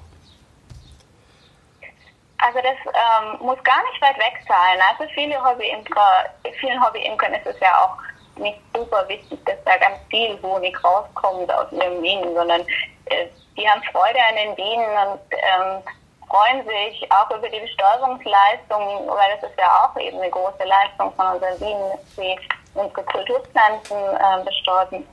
Also 2.37 2.59
das 2.59 2.93
ähm, 2.93 3.37
muss 3.39 3.57
gar 3.63 3.81
nicht 3.89 4.01
weit 4.01 4.17
weg 4.17 4.43
sein. 4.47 4.79
Also 4.91 5.09
viele 5.13 5.41
Hobbyimker, 5.41 6.25
vielen 6.59 6.83
Hobbyimkern 6.85 7.33
ist 7.33 7.45
es 7.45 7.59
ja 7.61 7.81
auch 7.81 7.97
nicht 8.37 8.59
super 8.73 9.07
wichtig, 9.07 9.39
dass 9.45 9.63
da 9.65 9.77
ganz 9.77 9.97
viel 10.09 10.39
Honig 10.41 10.75
rauskommt 10.83 11.51
aus 11.53 11.71
ihren 11.71 12.01
Bienen, 12.01 12.33
sondern 12.33 12.61
äh, 13.05 13.27
die 13.57 13.67
haben 13.69 13.81
Freude 13.91 14.19
an 14.29 14.35
den 14.35 14.55
Bienen 14.55 14.89
und 15.07 15.19
ähm, 15.31 15.83
freuen 16.27 16.65
sich 16.65 17.11
auch 17.11 17.29
über 17.29 17.47
die 17.47 17.59
Bestäubungsleistung, 17.59 19.07
weil 19.07 19.37
das 19.39 19.49
ist 19.49 19.59
ja 19.59 19.85
auch 19.85 19.99
eben 19.99 20.19
eine 20.19 20.31
große 20.31 20.63
Leistung 20.63 21.13
von 21.15 21.27
unseren 21.33 21.59
Bienen, 21.59 21.91
dass 21.91 22.15
sie 22.15 22.39
unsere 22.73 23.03
Kulturpflanzen 23.03 23.97
äh, 23.97 24.43
bestäuben 24.43 25.07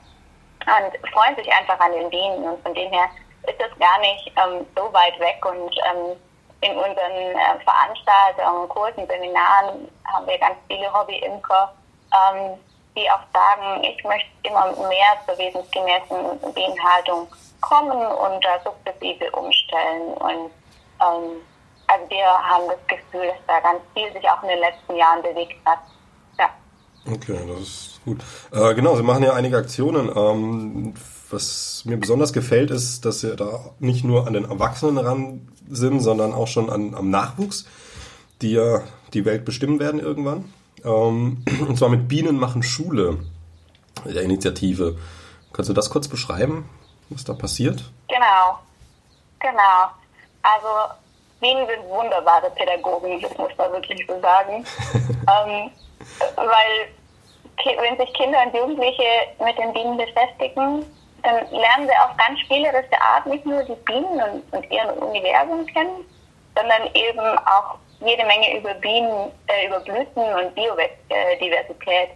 und 0.65 1.11
freuen 1.11 1.35
sich 1.35 1.51
einfach 1.51 1.79
an 1.79 1.91
den 1.91 2.09
Bienen 2.09 2.43
und 2.43 2.61
von 2.63 2.73
dem 2.73 2.91
her 2.91 3.09
ist 3.47 3.59
das 3.59 3.71
gar 3.79 3.99
nicht 3.99 4.31
ähm, 4.37 4.65
so 4.75 4.91
weit 4.93 5.19
weg 5.19 5.43
und 5.45 5.75
ähm, 5.89 6.17
in 6.61 6.77
unseren 6.77 7.17
äh, 7.17 7.59
Veranstaltungen, 7.63 8.69
Kursen, 8.69 9.07
Seminaren 9.07 9.89
haben 10.05 10.27
wir 10.27 10.37
ganz 10.37 10.57
viele 10.67 10.91
Hobby-Imker, 10.93 11.73
ähm, 12.13 12.59
die 12.95 13.09
auch 13.09 13.23
sagen, 13.33 13.83
ich 13.83 14.03
möchte 14.03 14.29
immer 14.43 14.65
mehr 14.87 15.15
zur 15.25 15.37
wesensgemäßen 15.37 16.53
Bienenhaltung 16.53 17.27
kommen 17.61 17.91
und 17.97 18.43
da 18.43 18.59
sukzessive 18.63 19.31
umstellen. 19.31 20.13
Und 20.19 20.51
ähm, 20.99 21.41
also 21.87 22.09
wir 22.09 22.25
haben 22.25 22.63
das 22.67 22.87
Gefühl, 22.87 23.27
dass 23.27 23.37
da 23.47 23.59
ganz 23.59 23.81
viel 23.93 24.11
sich 24.13 24.27
auch 24.29 24.41
in 24.43 24.49
den 24.49 24.59
letzten 24.59 24.95
Jahren 24.95 25.21
bewegt 25.21 25.57
hat. 25.65 25.79
Ja. 26.37 26.49
Okay, 27.11 27.39
das 27.47 27.59
ist 27.59 28.01
gut. 28.03 28.21
Äh, 28.51 28.75
genau, 28.75 28.95
Sie 28.95 29.03
machen 29.03 29.23
ja 29.23 29.33
einige 29.33 29.57
Aktionen. 29.57 30.09
Ähm, 30.15 30.93
was 31.29 31.83
mir 31.85 31.97
besonders 31.97 32.33
gefällt, 32.33 32.71
ist, 32.71 33.05
dass 33.05 33.21
Sie 33.21 33.35
da 33.35 33.71
nicht 33.79 34.03
nur 34.03 34.27
an 34.27 34.33
den 34.33 34.45
Erwachsenen 34.45 34.97
ran 34.97 35.47
sind, 35.69 36.01
sondern 36.01 36.33
auch 36.33 36.47
schon 36.47 36.69
an, 36.69 36.93
am 36.93 37.09
Nachwuchs, 37.09 37.65
die 38.41 38.51
ja 38.51 38.81
die 39.13 39.23
Welt 39.23 39.45
bestimmen 39.45 39.79
werden 39.79 39.99
irgendwann. 39.99 40.53
Ähm, 40.83 41.43
und 41.67 41.77
zwar 41.77 41.89
mit 41.89 42.07
Bienen 42.07 42.37
machen 42.39 42.63
Schule, 42.63 43.19
der 44.05 44.23
Initiative. 44.23 44.97
Kannst 45.53 45.69
du 45.69 45.73
das 45.73 45.89
kurz 45.89 46.07
beschreiben, 46.07 46.69
was 47.09 47.23
da 47.23 47.33
passiert? 47.33 47.91
Genau, 48.07 48.59
genau. 49.39 49.91
Also 50.43 50.93
Bienen 51.39 51.67
sind 51.67 51.89
wunderbare 51.89 52.49
Pädagogen, 52.51 53.19
das 53.21 53.37
muss 53.37 53.51
man 53.57 53.71
wirklich 53.73 54.05
so 54.07 54.19
sagen. 54.21 54.65
ähm, 54.95 55.71
weil 56.35 56.87
wenn 57.79 57.97
sich 57.97 58.13
Kinder 58.13 58.39
und 58.45 58.55
Jugendliche 58.55 59.03
mit 59.43 59.57
den 59.57 59.73
Bienen 59.73 59.97
beschäftigen, 59.97 60.85
dann 61.23 61.35
lernen 61.51 61.87
sie 61.87 61.97
auf 62.03 62.17
ganz 62.17 62.39
spielerische 62.39 62.99
Art 63.01 63.25
nicht 63.27 63.45
nur 63.45 63.63
die 63.63 63.75
Bienen 63.85 64.19
und, 64.21 64.53
und 64.53 64.71
ihren 64.71 64.97
Universum 64.97 65.65
kennen, 65.67 66.05
sondern 66.55 66.87
eben 66.95 67.37
auch 67.45 67.77
jede 68.01 68.25
Menge 68.25 68.57
über 68.57 68.73
Bienen, 68.75 69.31
äh, 69.47 69.67
über 69.67 69.79
Blüten 69.79 70.23
und 70.23 70.55
Biodiversität. 70.55 72.09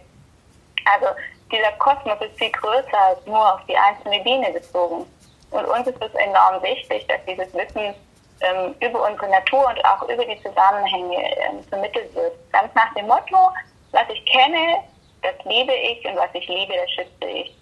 Also 0.84 1.06
dieser 1.50 1.72
Kosmos 1.72 2.20
ist 2.20 2.38
viel 2.38 2.50
größer 2.50 2.98
als 2.98 3.24
nur 3.26 3.54
auf 3.54 3.60
die 3.68 3.76
einzelne 3.76 4.20
Biene 4.20 4.52
bezogen. 4.52 5.06
Und 5.50 5.64
uns 5.64 5.86
ist 5.86 6.02
es 6.02 6.14
enorm 6.14 6.62
wichtig, 6.62 7.06
dass 7.06 7.18
dieses 7.26 7.52
Wissen 7.54 7.94
ähm, 8.40 8.74
über 8.80 9.08
unsere 9.08 9.30
Natur 9.30 9.66
und 9.68 9.84
auch 9.84 10.02
über 10.08 10.24
die 10.24 10.42
Zusammenhänge 10.42 11.16
ähm, 11.38 11.62
vermittelt 11.68 12.14
wird. 12.14 12.34
Ganz 12.52 12.74
nach 12.74 12.92
dem 12.94 13.06
Motto, 13.06 13.50
was 13.92 14.04
ich 14.12 14.24
kenne, 14.26 14.78
das 15.22 15.34
liebe 15.44 15.72
ich 15.72 16.04
und 16.04 16.16
was 16.16 16.28
ich 16.34 16.46
liebe, 16.48 16.74
das 16.74 16.90
schütze 16.90 17.30
ich. 17.30 17.56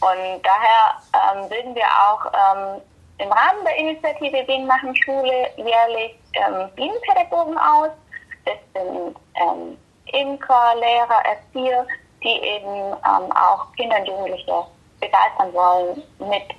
Und 0.00 0.42
daher 0.42 1.00
ähm, 1.14 1.48
bilden 1.48 1.74
wir 1.74 1.84
auch 1.84 2.26
ähm, 2.26 2.80
im 3.18 3.30
Rahmen 3.30 3.64
der 3.64 3.76
Initiative 3.76 4.42
Bienen 4.44 4.66
machen 4.66 4.96
Schule 4.96 5.50
jährlich 5.56 6.16
ähm, 6.34 6.68
Bienenpädagogen 6.76 7.56
aus. 7.58 7.90
Das 8.44 8.56
sind 8.74 9.16
ähm, 9.34 9.78
Imker, 10.12 10.74
Lehrer, 10.76 11.22
Erzieher, 11.24 11.86
die 12.22 12.38
eben 12.40 12.92
ähm, 12.92 13.32
auch 13.32 13.72
Kinder 13.76 13.98
und 13.98 14.06
Jugendliche 14.06 14.64
begeistern 15.00 15.52
wollen 15.52 16.02
mit 16.18 16.50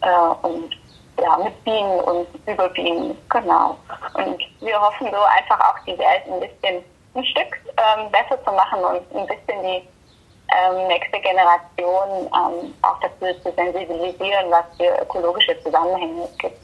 äh, 0.00 0.46
und 0.46 0.76
ja, 1.20 1.36
mit 1.36 1.64
Bienen 1.64 2.00
und 2.00 2.26
über 2.46 2.68
Bienen, 2.70 3.16
genau. 3.28 3.76
Und 4.14 4.42
wir 4.60 4.80
hoffen 4.80 5.08
so 5.10 5.22
einfach 5.22 5.60
auch 5.60 5.78
die 5.86 5.96
Welt 5.98 6.22
ein 6.26 6.40
bisschen 6.40 6.84
ein 7.14 7.24
Stück 7.24 7.60
ähm, 7.76 8.10
besser 8.10 8.42
zu 8.44 8.52
machen 8.52 8.80
und 8.80 9.16
ein 9.16 9.26
bisschen 9.26 9.62
die 9.62 9.88
ähm, 10.52 10.86
nächste 10.88 11.20
Generation 11.20 12.26
ähm, 12.26 12.74
auch 12.82 12.98
dafür 13.00 13.40
zu 13.42 13.52
sensibilisieren, 13.52 14.50
was 14.50 14.64
für 14.76 15.02
ökologische 15.02 15.58
Zusammenhänge 15.62 16.24
es 16.24 16.38
gibt. 16.38 16.58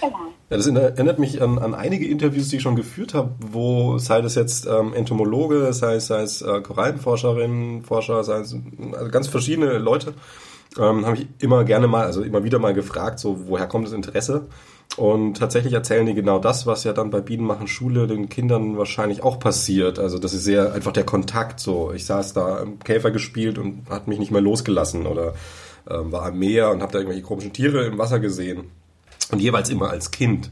Genau. 0.00 0.16
Ja, 0.50 0.56
das 0.56 0.66
erinnert 0.66 1.18
mich 1.18 1.42
an, 1.42 1.58
an 1.58 1.74
einige 1.74 2.06
Interviews, 2.06 2.48
die 2.48 2.56
ich 2.56 2.62
schon 2.62 2.76
geführt 2.76 3.14
habe, 3.14 3.30
wo 3.40 3.98
sei 3.98 4.20
das 4.20 4.34
jetzt 4.34 4.66
ähm, 4.66 4.94
Entomologe, 4.94 5.72
sei 5.72 5.94
es, 5.94 6.06
sei 6.06 6.22
es 6.22 6.42
äh, 6.42 6.60
Korallenforscherinnen, 6.60 7.82
Forscher, 7.82 8.22
sei 8.22 8.38
es 8.38 8.54
also 8.54 9.10
ganz 9.10 9.28
verschiedene 9.28 9.78
Leute, 9.78 10.14
ähm, 10.78 11.04
habe 11.06 11.16
ich 11.16 11.26
immer 11.40 11.64
gerne 11.64 11.88
mal, 11.88 12.04
also 12.04 12.22
immer 12.22 12.44
wieder 12.44 12.58
mal 12.58 12.74
gefragt, 12.74 13.18
so 13.18 13.48
woher 13.48 13.66
kommt 13.66 13.86
das 13.86 13.92
Interesse? 13.92 14.46
Und 14.96 15.36
tatsächlich 15.36 15.74
erzählen 15.74 16.06
die 16.06 16.14
genau 16.14 16.38
das, 16.38 16.66
was 16.66 16.84
ja 16.84 16.92
dann 16.92 17.10
bei 17.10 17.20
Bienenmachen 17.20 17.66
Schule 17.66 18.06
den 18.06 18.28
Kindern 18.28 18.78
wahrscheinlich 18.78 19.22
auch 19.22 19.38
passiert. 19.38 19.98
Also 19.98 20.18
das 20.18 20.32
ist 20.32 20.44
sehr 20.44 20.72
einfach 20.72 20.92
der 20.92 21.04
Kontakt 21.04 21.60
so. 21.60 21.92
Ich 21.92 22.06
saß 22.06 22.32
da 22.32 22.60
im 22.60 22.78
Käfer 22.78 23.10
gespielt 23.10 23.58
und 23.58 23.90
hat 23.90 24.08
mich 24.08 24.18
nicht 24.18 24.30
mehr 24.30 24.40
losgelassen 24.40 25.06
oder 25.06 25.34
äh, 25.86 25.94
war 25.98 26.26
am 26.26 26.38
Meer 26.38 26.70
und 26.70 26.82
habe 26.82 26.92
da 26.92 26.98
irgendwelche 26.98 27.26
komischen 27.26 27.52
Tiere 27.52 27.84
im 27.84 27.98
Wasser 27.98 28.20
gesehen. 28.20 28.70
Und 29.32 29.40
jeweils 29.40 29.70
immer 29.70 29.90
als 29.90 30.10
Kind. 30.10 30.50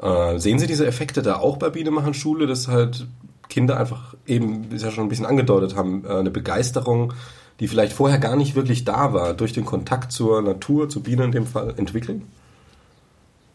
Äh, 0.00 0.38
sehen 0.38 0.58
Sie 0.58 0.66
diese 0.66 0.86
Effekte 0.86 1.22
da 1.22 1.36
auch 1.36 1.56
bei 1.56 1.70
Bienenmachen 1.70 2.14
Schule, 2.14 2.46
dass 2.46 2.68
halt 2.68 3.06
Kinder 3.48 3.78
einfach 3.78 4.14
eben, 4.26 4.70
wie 4.70 4.78
Sie 4.78 4.84
ja 4.84 4.90
schon 4.90 5.04
ein 5.04 5.08
bisschen 5.08 5.26
angedeutet 5.26 5.76
haben, 5.76 6.04
äh, 6.04 6.18
eine 6.18 6.30
Begeisterung, 6.30 7.12
die 7.60 7.68
vielleicht 7.68 7.92
vorher 7.92 8.18
gar 8.18 8.36
nicht 8.36 8.54
wirklich 8.54 8.84
da 8.84 9.12
war, 9.12 9.34
durch 9.34 9.52
den 9.52 9.64
Kontakt 9.64 10.12
zur 10.12 10.42
Natur, 10.42 10.88
zu 10.88 11.02
Bienen 11.02 11.26
in 11.26 11.32
dem 11.32 11.46
Fall 11.46 11.74
entwickeln? 11.76 12.30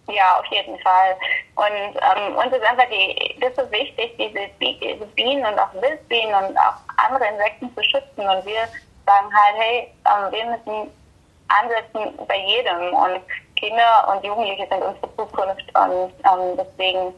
Ja, 0.10 0.40
auf 0.40 0.46
jeden 0.46 0.80
Fall. 0.80 1.18
Und 1.56 2.00
ähm, 2.00 2.36
uns 2.36 2.56
ist 2.56 2.64
einfach 2.64 2.86
die, 2.90 3.36
das 3.42 3.52
ist 3.52 3.72
wichtig, 3.72 4.16
diese, 4.18 4.40
diese 4.62 5.06
Bienen 5.16 5.46
und 5.46 5.60
auch 5.60 5.74
Wildbienen 5.74 6.34
und 6.36 6.58
auch 6.58 6.80
andere 6.96 7.30
Insekten 7.30 7.70
zu 7.76 7.84
schützen. 7.84 8.22
Und 8.22 8.46
wir 8.46 8.64
sagen 9.06 9.28
halt, 9.34 9.56
hey, 9.58 9.88
ähm, 10.06 10.32
wir 10.32 10.46
müssen 10.46 10.92
ansetzen 11.50 12.26
bei 12.28 12.38
jedem. 12.38 12.94
Und 12.94 13.22
Kinder 13.60 14.14
und 14.14 14.24
Jugendliche 14.24 14.68
sind 14.70 14.84
unsere 14.84 15.16
Zukunft. 15.18 15.68
Und 15.76 16.14
ähm, 16.24 16.58
deswegen 16.58 17.14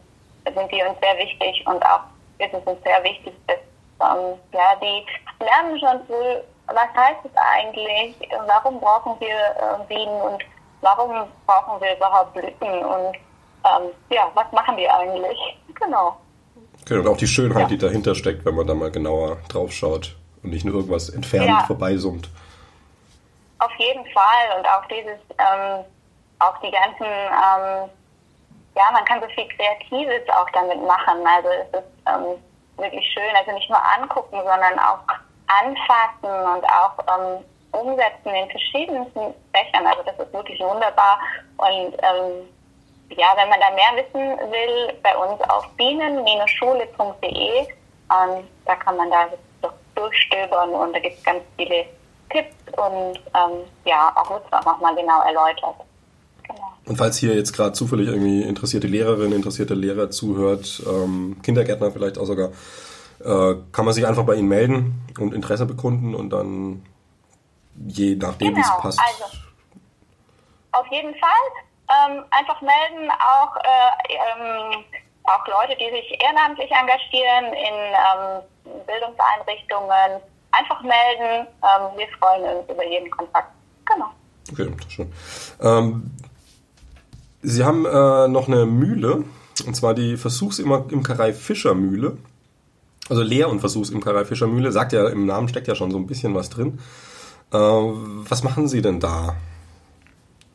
sind 0.46 0.72
die 0.72 0.84
uns 0.84 1.00
sehr 1.02 1.18
wichtig. 1.18 1.64
Und 1.68 1.84
auch 1.86 2.02
ist 2.40 2.54
es 2.54 2.64
uns 2.64 2.82
sehr 2.84 3.04
wichtig, 3.04 3.34
dass 3.48 3.60
ähm, 4.02 4.38
ja, 4.54 4.76
die 4.82 5.06
lernen 5.44 5.80
schon 5.80 6.08
wohl, 6.08 6.44
was 6.68 6.90
heißt 6.96 7.20
es 7.26 7.32
eigentlich, 7.36 8.16
warum 8.48 8.80
brauchen 8.80 9.20
wir 9.20 9.28
äh, 9.28 9.84
Bienen 9.88 10.22
und 10.22 10.44
warum 10.82 11.28
brauchen 11.46 11.82
wir 11.82 11.96
überhaupt 11.96 12.34
Blüten 12.34 12.86
und 12.86 13.16
ähm, 13.66 13.90
ja, 14.10 14.32
was 14.34 14.50
machen 14.52 14.78
die 14.78 14.90
eigentlich? 14.90 15.38
Genau. 15.80 16.18
Okay, 16.82 16.98
und 16.98 17.08
auch 17.08 17.18
die 17.18 17.28
Schönheit, 17.28 17.64
ja. 17.64 17.68
die 17.68 17.78
dahinter 17.78 18.16
steckt, 18.16 18.46
wenn 18.46 18.56
man 18.56 18.66
da 18.66 18.74
mal 18.74 18.92
genauer 18.92 19.38
drauf 19.50 19.72
schaut 19.72 20.16
und 20.44 20.52
nicht 20.52 20.66
nur 20.66 20.76
irgendwas 20.76 21.10
entfernt 21.10 21.50
ja. 21.50 21.64
vorbeisummt. 21.68 22.30
Auf 23.60 23.72
jeden 23.78 24.06
Fall 24.12 24.58
und 24.58 24.66
auch 24.66 24.86
dieses, 24.86 25.20
ähm, 25.38 25.84
auch 26.40 26.58
die 26.62 26.72
ganzen, 26.72 27.06
ähm, 27.06 27.90
ja, 28.76 28.92
man 28.92 29.06
kann 29.06 29.22
so 29.22 29.28
viel 29.30 29.48
Kreatives 29.50 30.28
auch 30.30 30.50
damit 30.52 30.82
machen. 30.86 31.26
Also 31.26 31.50
es 31.50 31.80
ist 31.80 31.92
ähm, 32.08 32.42
wirklich 32.78 33.06
schön, 33.14 33.36
also 33.36 33.52
nicht 33.52 33.70
nur 33.70 33.82
angucken, 33.98 34.38
sondern 34.38 34.80
auch 34.80 35.04
anfassen 35.48 36.30
und 36.54 36.64
auch 36.66 36.94
ähm, 37.08 37.44
umsetzen 37.72 38.34
in 38.34 38.50
verschiedensten 38.50 39.34
Fächern. 39.54 39.86
Also 39.86 40.04
das 40.04 40.20
ist 40.20 40.34
wirklich 40.34 40.60
wunderbar. 40.60 41.20
Und 41.58 41.94
ähm, 41.94 42.50
ja, 43.10 43.28
wenn 43.36 43.50
man 43.50 43.60
da 43.60 43.72
mehr 43.72 44.04
wissen 44.04 44.52
will, 44.52 44.94
bei 45.04 45.16
uns 45.18 45.42
auf 45.50 45.68
bienen-schule.de, 45.76 47.60
ähm, 47.62 48.48
da 48.66 48.76
kann 48.76 48.98
man 48.98 49.10
da 49.10 49.28
durchstöbern 49.96 50.70
und 50.70 50.94
da 50.94 51.00
gibt 51.00 51.18
es 51.18 51.24
ganz 51.24 51.44
viele 51.58 51.86
Tipps 52.30 52.56
und 52.78 53.18
ähm, 53.36 53.66
ja, 53.86 54.12
auch 54.16 54.30
wird 54.30 54.46
es 54.46 54.54
auch 54.54 54.66
nochmal 54.66 54.96
genau 54.96 55.22
erläutert. 55.24 55.76
Und 56.86 56.98
falls 56.98 57.18
hier 57.18 57.36
jetzt 57.36 57.54
gerade 57.54 57.74
zufällig 57.74 58.08
irgendwie 58.08 58.42
interessierte 58.42 58.88
Lehrerin, 58.88 59.32
interessierte 59.32 59.76
Lehrer 59.76 60.10
zuhört, 60.10 60.82
ähm, 60.88 61.38
Kindergärtner 61.44 61.92
vielleicht 61.92 62.18
auch 62.18 62.26
sogar, 62.26 62.50
äh, 63.20 63.56
kann 63.72 63.86
man 63.86 63.94
sich 63.94 64.08
einfach 64.08 64.24
bei 64.26 64.36
Ihnen 64.36 64.48
melden 64.48 65.02
und 65.20 65.34
Interesse 65.34 65.66
bekunden 65.66 66.16
und 66.16 66.32
dann 66.32 66.84
je 67.88 68.16
nachdem, 68.16 68.56
genau, 68.56 68.58
wie 68.58 68.62
es 68.62 68.68
genau, 68.68 68.82
passt. 68.82 69.00
Also, 69.00 69.26
auf 70.72 70.88
jeden 70.92 71.14
Fall. 71.16 71.30
Ähm, 71.90 72.24
einfach 72.30 72.62
melden, 72.62 73.10
auch, 73.12 73.56
äh, 73.58 74.14
ähm, 74.14 74.84
auch 75.24 75.48
Leute, 75.48 75.76
die 75.80 75.90
sich 75.90 76.22
ehrenamtlich 76.24 76.72
engagieren 76.72 77.46
in 77.54 77.76
ähm, 77.94 78.84
Bildungseinrichtungen. 78.86 80.22
Einfach 80.52 80.82
melden. 80.82 81.48
Ähm, 81.64 81.98
wir 81.98 82.08
freuen 82.20 82.58
uns 82.58 82.70
über 82.70 82.86
jeden 82.86 83.10
Kontakt. 83.12 83.52
Genau. 83.86 84.10
Okay, 84.52 84.72
schön. 84.88 85.14
Ähm, 85.62 86.12
Sie 87.42 87.64
haben 87.64 87.86
äh, 87.86 88.28
noch 88.28 88.48
eine 88.48 88.66
Mühle, 88.66 89.24
und 89.66 89.76
zwar 89.76 89.94
die 89.94 90.18
Versuchsimkerei 90.18 91.34
Fischermühle. 91.34 92.18
Also 93.10 93.24
Lehr- 93.24 93.50
und 93.50 93.60
Versuchsimkerei 93.60 94.26
Fischermühle. 94.26 94.72
Sagt 94.72 94.94
ja, 94.94 95.08
im 95.10 95.26
Namen 95.26 95.48
steckt 95.48 95.68
ja 95.68 95.76
schon 95.76 95.92
so 95.92 95.98
ein 95.98 96.06
bisschen 96.06 96.36
was 96.36 96.50
drin. 96.50 96.80
Äh, 97.52 97.58
was 97.58 98.44
machen 98.44 98.68
Sie 98.68 98.82
denn 98.82 99.00
da? 99.00 99.36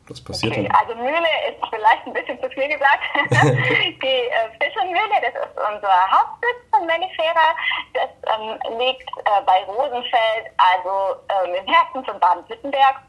Was 0.07 0.21
passiert 0.21 0.53
okay, 0.53 0.63
denn? 0.63 0.71
Also 0.71 0.95
Mühle 0.95 1.27
ist 1.49 1.57
vielleicht 1.69 2.05
ein 2.05 2.13
bisschen 2.13 2.39
zu 2.39 2.49
viel 2.49 2.67
gesagt. 2.67 3.01
die 3.41 4.07
äh, 4.07 4.49
Fischermühle, 4.61 5.17
das 5.21 5.33
ist 5.33 5.57
unser 5.57 6.11
Hauptsitz 6.11 6.61
von 6.71 6.85
Melifera. 6.85 7.55
Das 7.93 8.09
ähm, 8.29 8.77
liegt 8.77 9.09
äh, 9.25 9.41
bei 9.45 9.63
Rosenfeld, 9.65 10.45
also 10.57 11.19
ähm, 11.29 11.55
im 11.55 11.73
Herzen 11.73 12.05
von 12.05 12.19
Baden-Württemberg. 12.19 13.01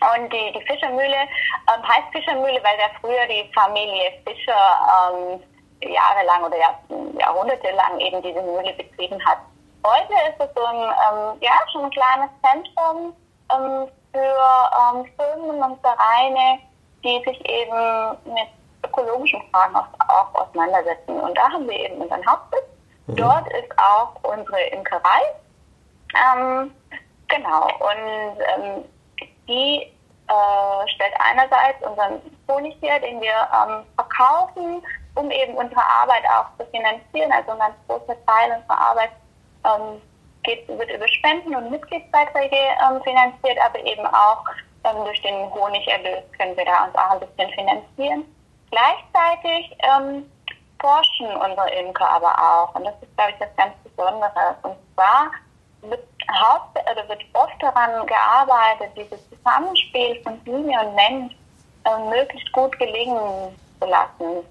Und 0.00 0.32
die, 0.32 0.52
die 0.52 0.64
Fischermühle 0.66 1.14
ähm, 1.14 1.82
heißt 1.82 2.12
Fischermühle, 2.12 2.60
weil 2.62 2.76
da 2.78 2.88
früher 3.00 3.26
die 3.26 3.50
Familie 3.52 4.12
Fischer 4.26 5.12
ähm, 5.12 5.42
jahrelang 5.82 6.44
oder 6.44 6.56
Jahr, 6.56 6.78
jahrhundertelang 7.18 8.00
eben 8.00 8.22
diese 8.22 8.40
Mühle 8.42 8.72
betrieben 8.74 9.22
hat. 9.24 9.38
Heute 9.86 10.12
ist 10.28 10.40
es 10.40 10.48
so 10.54 10.64
ein, 10.64 10.76
ähm, 10.76 11.38
ja, 11.40 11.52
schon 11.72 11.84
ein 11.84 11.90
kleines 11.90 12.30
Zentrum 12.42 13.14
ähm, 13.52 13.88
für 14.12 14.70
ähm, 14.94 15.06
Firmen 15.16 15.62
und 15.62 15.80
Vereine, 15.80 16.58
die 17.04 17.22
sich 17.24 17.48
eben 17.48 18.16
mit 18.24 18.48
ökologischen 18.84 19.42
Fragen 19.50 19.76
auch, 19.76 19.86
auch, 20.08 20.34
auseinandersetzen. 20.34 21.20
Und 21.20 21.36
da 21.36 21.50
haben 21.50 21.68
wir 21.68 21.78
eben 21.78 22.00
unseren 22.00 22.26
Hauptsitz. 22.26 22.64
Mhm. 23.06 23.16
Dort 23.16 23.48
ist 23.52 23.78
auch 23.78 24.14
unsere 24.22 24.60
Imkerei. 24.68 25.20
Ähm, 26.14 26.74
genau. 27.28 27.64
Und 27.64 28.38
ähm, 28.56 28.84
die 29.50 29.92
äh, 30.28 30.88
stellt 30.94 31.14
einerseits 31.18 31.84
unseren 31.84 32.20
Honig 32.48 32.76
her, 32.80 33.00
den 33.00 33.20
wir 33.20 33.34
ähm, 33.50 33.84
verkaufen, 33.96 34.82
um 35.16 35.30
eben 35.30 35.54
unsere 35.54 35.82
Arbeit 35.82 36.22
auch 36.30 36.46
zu 36.56 36.70
finanzieren. 36.70 37.32
Also 37.32 37.52
ein 37.52 37.58
ganz 37.58 37.74
großer 37.88 38.16
Teil 38.26 38.56
unserer 38.56 38.80
Arbeit 38.80 39.10
ähm, 39.64 40.00
geht, 40.44 40.68
wird 40.68 40.90
über 40.90 41.08
Spenden 41.08 41.54
und 41.56 41.70
Mitgliedsbeiträge 41.70 42.56
ähm, 42.56 43.02
finanziert, 43.02 43.58
aber 43.64 43.84
eben 43.84 44.06
auch 44.06 44.44
ähm, 44.84 45.04
durch 45.04 45.20
den 45.22 45.52
Honigerlös 45.52 46.22
können 46.38 46.56
wir 46.56 46.64
da 46.64 46.84
uns 46.84 46.94
auch 46.94 47.10
ein 47.10 47.20
bisschen 47.20 47.50
finanzieren. 47.50 48.24
Gleichzeitig 48.70 49.76
ähm, 49.82 50.30
forschen 50.80 51.26
unsere 51.26 51.70
Imker 51.74 52.08
aber 52.08 52.32
auch 52.38 52.74
und 52.76 52.84
das 52.84 52.94
ist, 53.02 53.14
glaube 53.16 53.32
ich, 53.32 53.38
das 53.38 53.54
ganz 53.56 53.74
Besondere. 53.84 54.56
Und 54.62 54.76
zwar 54.94 55.30
wird, 55.82 56.06
haupt, 56.32 56.78
oder 56.90 57.08
wird 57.08 57.22
oft 57.32 57.62
daran 57.62 58.06
gearbeitet, 58.06 58.90
dieses 58.96 59.20
Zusammenspiel 59.30 60.20
von 60.22 60.38
Biene 60.40 60.86
und 60.86 60.94
Mensch 60.94 61.34
äh, 61.84 62.10
möglichst 62.10 62.50
gut 62.52 62.78
gelingen 62.78 63.56
zu 63.80 63.86
lassen. 63.86 64.44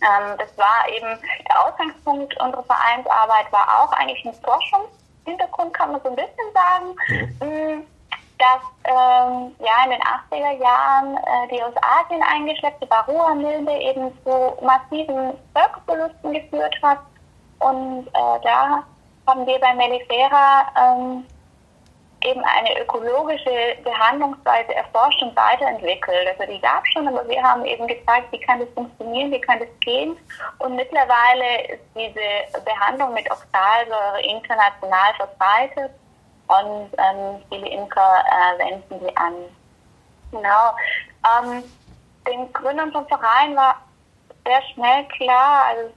Ähm, 0.00 0.38
das 0.38 0.56
war 0.56 0.88
eben 0.88 1.18
der 1.48 1.66
Ausgangspunkt 1.66 2.40
unserer 2.40 2.62
Vereinsarbeit, 2.64 3.50
war 3.50 3.82
auch 3.82 3.92
eigentlich 3.92 4.24
ein 4.24 4.34
Forschungshintergrund, 4.44 5.74
kann 5.74 5.92
man 5.92 6.00
so 6.02 6.10
ein 6.10 6.16
bisschen 6.16 6.52
sagen. 6.54 6.96
Mhm. 7.40 7.86
Dass 8.38 8.62
ähm, 8.84 9.52
ja 9.58 9.84
in 9.84 9.90
den 9.90 10.00
80er 10.00 10.62
Jahren 10.62 11.16
äh, 11.16 11.48
die 11.50 11.60
aus 11.60 11.74
Asien 11.82 12.22
eingeschleppte 12.22 12.88
Varroa-Milbe 12.88 13.72
eben 13.72 14.12
zu 14.22 14.56
massiven 14.64 15.32
Völkerverlusten 15.52 16.32
geführt 16.32 16.76
hat. 16.80 17.00
Und 17.58 18.06
äh, 18.06 18.40
da 18.44 18.84
haben 19.28 19.46
wir 19.46 19.58
bei 19.60 19.74
Melifera 19.74 20.72
ähm, 20.76 21.24
eben 22.24 22.42
eine 22.42 22.80
ökologische 22.80 23.76
Behandlungsweise 23.84 24.74
erforscht 24.74 25.22
und 25.22 25.36
weiterentwickelt. 25.36 26.28
Also 26.28 26.52
die 26.52 26.60
gab 26.60 26.84
es 26.84 26.92
schon, 26.92 27.06
aber 27.06 27.28
wir 27.28 27.42
haben 27.42 27.64
eben 27.64 27.86
gezeigt, 27.86 28.32
wie 28.32 28.40
kann 28.40 28.58
das 28.58 28.68
funktionieren, 28.74 29.30
wie 29.30 29.40
kann 29.40 29.60
das 29.60 29.68
gehen. 29.80 30.16
Und 30.58 30.74
mittlerweile 30.74 31.68
ist 31.68 31.82
diese 31.94 32.60
Behandlung 32.64 33.14
mit 33.14 33.30
Oxalsäure 33.30 34.20
international 34.22 35.14
verbreitet 35.16 35.92
und 36.48 36.90
ähm, 36.98 37.42
viele 37.50 37.68
Imker 37.68 38.24
äh, 38.26 38.58
wenden 38.58 39.06
sie 39.06 39.16
an. 39.16 39.34
Genau. 40.32 40.74
Ähm, 41.24 41.62
den 42.26 42.52
Gründern 42.52 42.92
vom 42.92 43.06
Verein 43.06 43.54
war 43.54 43.76
sehr 44.44 44.62
schnell 44.74 45.04
klar, 45.16 45.66
also 45.68 45.90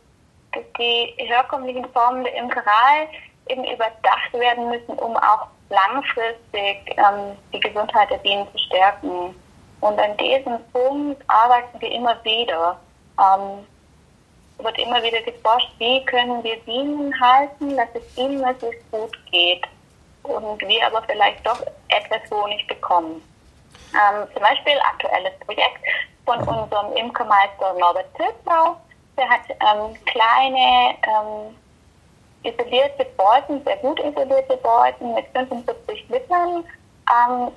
dass 0.54 0.64
die 0.78 1.14
herkömmlichen 1.18 1.86
Formen 1.94 2.24
der 2.26 2.36
Imkerei 2.36 3.10
eben 3.52 3.64
überdacht 3.64 4.34
werden 4.34 4.70
müssen, 4.70 4.98
um 5.00 5.16
auch 5.18 5.48
langfristig 5.70 6.96
ähm, 6.98 7.38
die 7.54 7.60
Gesundheit 7.60 8.10
der 8.10 8.18
Bienen 8.18 8.48
zu 8.52 8.58
stärken. 8.58 9.36
Und 9.82 10.00
an 10.00 10.16
diesem 10.18 10.60
Punkt 10.72 11.22
arbeiten 11.28 11.80
wir 11.82 11.92
immer 11.92 12.24
wieder. 12.24 12.80
Ähm, 13.20 13.66
wird 14.64 14.78
immer 14.78 15.02
wieder 15.02 15.22
geforscht, 15.22 15.72
wie 15.80 16.04
können 16.06 16.44
wir 16.44 16.56
Bienen 16.62 17.14
halten, 17.20 17.76
dass 17.78 17.88
es 17.94 18.18
ihnen 18.18 18.42
möglichst 18.42 18.92
gut 18.92 19.18
geht 19.32 19.64
und 20.24 20.62
wir 20.62 20.86
aber 20.86 21.02
vielleicht 21.04 21.46
doch 21.46 21.60
etwas 21.90 22.30
Honig 22.30 22.66
bekommen. 22.68 23.22
Ähm, 23.94 24.28
zum 24.34 24.42
Beispiel 24.42 24.74
aktuelles 24.94 25.34
Projekt 25.40 25.82
von 26.26 26.40
unserem 26.40 26.94
Imkermeister 26.96 27.74
Norbert 27.80 28.06
Tilsau. 28.16 28.78
Der 29.18 29.30
hat 29.30 29.42
ähm, 29.50 29.96
kleine 30.06 30.96
ähm, 31.08 31.56
isolierte 32.44 33.06
Beuten, 33.18 33.64
sehr 33.64 33.78
gut 33.78 34.00
isolierte 34.00 34.58
Beuten 34.58 35.14
mit 35.14 35.26
75 35.34 36.10
Litern 36.10 36.64
ähm, 37.10 37.52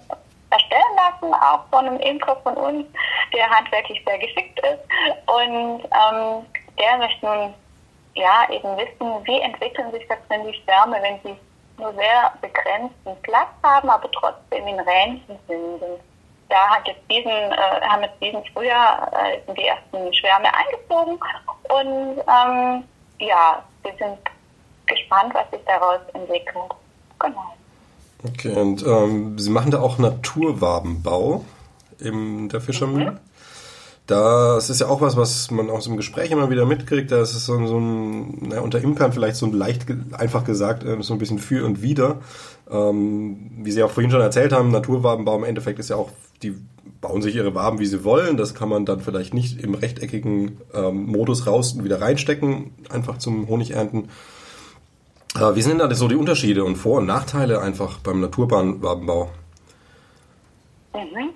erstellen 0.51 0.83
lassen, 0.97 1.35
auch 1.35 1.65
von 1.71 1.87
einem 1.87 2.01
Imker 2.01 2.37
von 2.43 2.55
uns, 2.55 2.87
der 3.33 3.49
handwerklich 3.51 4.03
sehr 4.07 4.19
geschickt 4.19 4.59
ist. 4.61 4.83
Und 5.27 5.83
ähm, 5.85 6.47
der 6.79 6.99
möchte 6.99 7.27
nun 7.27 7.55
ja 8.15 8.47
eben 8.51 8.77
wissen, 8.77 9.25
wie 9.25 9.41
entwickeln 9.41 9.91
sich 9.93 10.07
das 10.09 10.19
denn 10.31 10.47
die 10.47 10.55
Schwärme, 10.63 10.99
wenn 11.03 11.21
sie 11.23 11.37
nur 11.79 11.93
sehr 11.95 12.33
begrenzten 12.41 13.23
Platz 13.23 13.49
haben, 13.63 13.91
aber 13.91 14.11
trotzdem 14.13 14.67
in 14.67 14.79
Rähnchen 14.81 15.39
sind. 15.49 15.83
Und 15.83 16.01
da 16.49 16.71
hat 16.71 16.87
jetzt 16.87 17.03
diesen, 17.11 17.31
äh, 17.31 17.81
haben 17.89 18.03
jetzt 18.03 18.23
diesen 18.23 18.45
Frühjahr 18.47 19.11
äh, 19.13 19.53
die 19.55 19.67
ersten 19.67 20.15
Schwärme 20.15 20.49
eingezogen 20.55 21.19
und 21.69 22.19
ähm, 22.19 22.85
ja, 23.19 23.63
wir 23.83 23.93
sind 23.99 24.19
gespannt, 24.87 25.35
was 25.35 25.51
sich 25.51 25.61
daraus 25.67 26.01
entwickelt. 26.13 26.73
Genau. 27.19 27.55
Okay, 28.27 28.55
und 28.55 28.85
ähm, 28.87 29.39
Sie 29.39 29.51
machen 29.51 29.71
da 29.71 29.81
auch 29.81 29.99
Naturwabenbau 29.99 31.45
in 31.99 32.49
der 32.49 32.61
Fischermühle? 32.61 33.13
Mhm. 33.13 33.19
Das 34.07 34.69
ist 34.69 34.83
ja 34.83 34.89
auch 34.89 35.01
was, 35.01 35.17
was 35.17 35.51
man 35.51 35.71
aus 35.71 35.85
dem 35.85 35.97
Gespräch 35.97 36.31
immer 36.31 36.51
wieder 36.51 36.67
mitkriegt. 36.67 37.11
Da 37.11 37.23
ist 37.23 37.35
es 37.35 37.47
so, 37.47 37.67
so 37.67 37.79
ein, 37.79 38.49
na, 38.49 38.61
unter 38.61 38.79
Imkern 38.81 39.15
vielleicht 39.15 39.37
so 39.37 39.47
ein 39.47 39.53
leicht, 39.53 39.87
einfach 40.13 40.45
gesagt, 40.45 40.85
äh, 40.85 41.03
so 41.03 41.15
ein 41.15 41.19
bisschen 41.19 41.39
für 41.39 41.65
und 41.65 41.81
wider. 41.81 42.19
Ähm, 42.71 43.51
wie 43.63 43.71
Sie 43.71 43.83
auch 43.83 43.91
vorhin 43.91 44.11
schon 44.11 44.21
erzählt 44.21 44.53
haben, 44.53 44.71
Naturwabenbau 44.71 45.37
im 45.37 45.45
Endeffekt 45.45 45.79
ist 45.79 45.91
ja 45.91 45.97
auch, 45.97 46.11
die 46.43 46.55
bauen 47.01 47.23
sich 47.23 47.35
ihre 47.35 47.55
Waben, 47.55 47.79
wie 47.79 47.87
sie 47.87 48.05
wollen. 48.05 48.37
Das 48.37 48.55
kann 48.55 48.69
man 48.69 48.87
dann 48.87 49.01
vielleicht 49.01 49.35
nicht 49.35 49.63
im 49.63 49.75
rechteckigen 49.75 50.59
ähm, 50.73 51.07
Modus 51.07 51.47
raus 51.47 51.75
und 51.75 51.85
wieder 51.85 52.01
reinstecken, 52.01 52.73
einfach 52.89 53.19
zum 53.19 53.49
Honigernten. 53.49 54.09
Äh, 55.37 55.55
wie 55.57 55.63
sind 55.63 55.79
da 55.79 55.93
so 55.95 56.07
die 56.07 56.15
Unterschiede 56.15 56.63
und 56.65 56.77
Vor- 56.77 56.99
und 56.99 57.07
Nachteile 57.07 57.61
einfach 57.61 57.99
beim 57.99 58.21
Naturbahnwabenbau? 58.21 59.31
Mhm. 60.95 61.35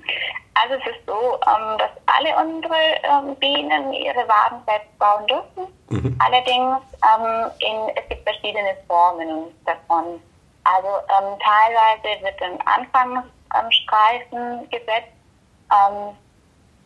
Also 0.55 0.75
es 0.75 0.87
ist 0.87 1.05
so, 1.07 1.15
ähm, 1.15 1.79
dass 1.79 1.91
alle 2.07 2.37
unsere 2.37 2.77
ähm, 3.03 3.35
Bienen 3.37 3.93
ihre 3.93 4.29
Waben 4.29 4.63
selbst 4.67 4.97
bauen 4.99 5.27
dürfen. 5.27 5.67
Mhm. 5.89 6.17
Allerdings 6.21 6.79
ähm, 7.03 7.51
in, 7.61 7.89
es 7.97 8.09
gibt 8.09 8.23
verschiedene 8.23 8.77
Formen 8.87 9.53
davon. 9.67 10.21
Also 10.65 10.89
teilweise 11.09 12.23
wird 12.23 12.41
ein 12.43 12.61
Anfangsstreifen 12.67 14.69
gesetzt, 14.69 15.15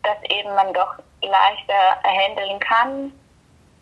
dass 0.05 0.23
eben 0.31 0.55
man 0.55 0.73
doch 0.73 0.95
leichter 1.21 2.01
handeln 2.05 2.61
kann 2.61 3.13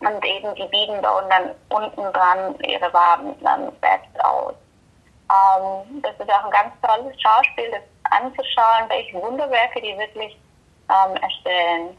und 0.01 0.25
eben 0.25 0.53
die 0.55 0.67
Bienen 0.67 1.01
bauen 1.01 1.25
dann 1.29 1.51
unten 1.69 2.11
dran 2.13 2.55
ihre 2.61 2.91
Waben 2.93 3.35
dann 3.41 3.71
selbst 3.81 4.25
aus. 4.25 4.53
Ähm, 5.31 6.01
das 6.01 6.13
ist 6.19 6.31
auch 6.31 6.45
ein 6.45 6.51
ganz 6.51 6.73
tolles 6.81 7.15
Schauspiel, 7.21 7.71
das 7.71 7.81
anzuschauen, 8.11 8.89
welche 8.89 9.21
Wunderwerke 9.21 9.81
die 9.81 9.97
wirklich 9.97 10.37
ähm, 10.89 11.15
erstellen. 11.17 11.97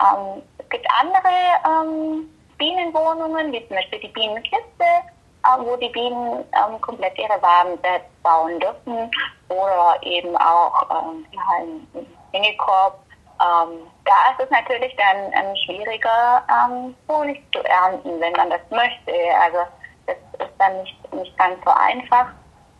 Ähm, 0.00 0.42
es 0.58 0.68
gibt 0.68 0.86
andere 1.00 1.32
ähm, 1.64 2.28
Bienenwohnungen, 2.58 3.52
wie 3.52 3.66
zum 3.68 3.76
Beispiel 3.76 4.00
die 4.00 4.08
Bienenkiste, 4.08 4.84
äh, 4.84 5.58
wo 5.60 5.76
die 5.76 5.88
Bienen 5.88 6.44
ähm, 6.52 6.80
komplett 6.80 7.16
ihre 7.18 7.40
Waben 7.40 7.78
selbst 7.82 8.22
bauen 8.22 8.58
dürfen 8.60 9.10
oder 9.48 9.96
eben 10.02 10.36
auch 10.36 10.82
ähm, 10.90 11.24
ja, 11.30 11.42
ein 11.58 12.06
Hängekorb 12.32 12.98
ähm, 13.40 13.90
da 14.04 14.30
ist 14.32 14.44
es 14.44 14.50
natürlich 14.50 14.94
dann 14.96 15.32
ähm, 15.32 15.56
schwieriger, 15.64 16.42
ähm, 16.48 16.94
Honig 17.08 17.42
zu 17.52 17.64
ernten, 17.64 18.20
wenn 18.20 18.32
man 18.32 18.50
das 18.50 18.60
möchte. 18.70 19.12
Also 19.40 19.58
das 20.06 20.16
ist 20.38 20.54
dann 20.58 20.82
nicht, 20.82 21.14
nicht 21.14 21.36
ganz 21.38 21.56
so 21.64 21.70
einfach. 21.70 22.28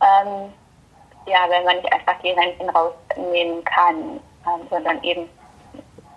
Ähm, 0.01 0.53
ja, 1.27 1.39
wenn 1.49 1.65
man 1.65 1.77
nicht 1.77 1.93
einfach 1.93 2.21
die 2.23 2.31
Renten 2.31 2.69
rausnehmen 2.71 3.65
kann, 3.65 4.21
ähm, 4.47 4.67
sondern 4.71 5.03
eben 5.03 5.29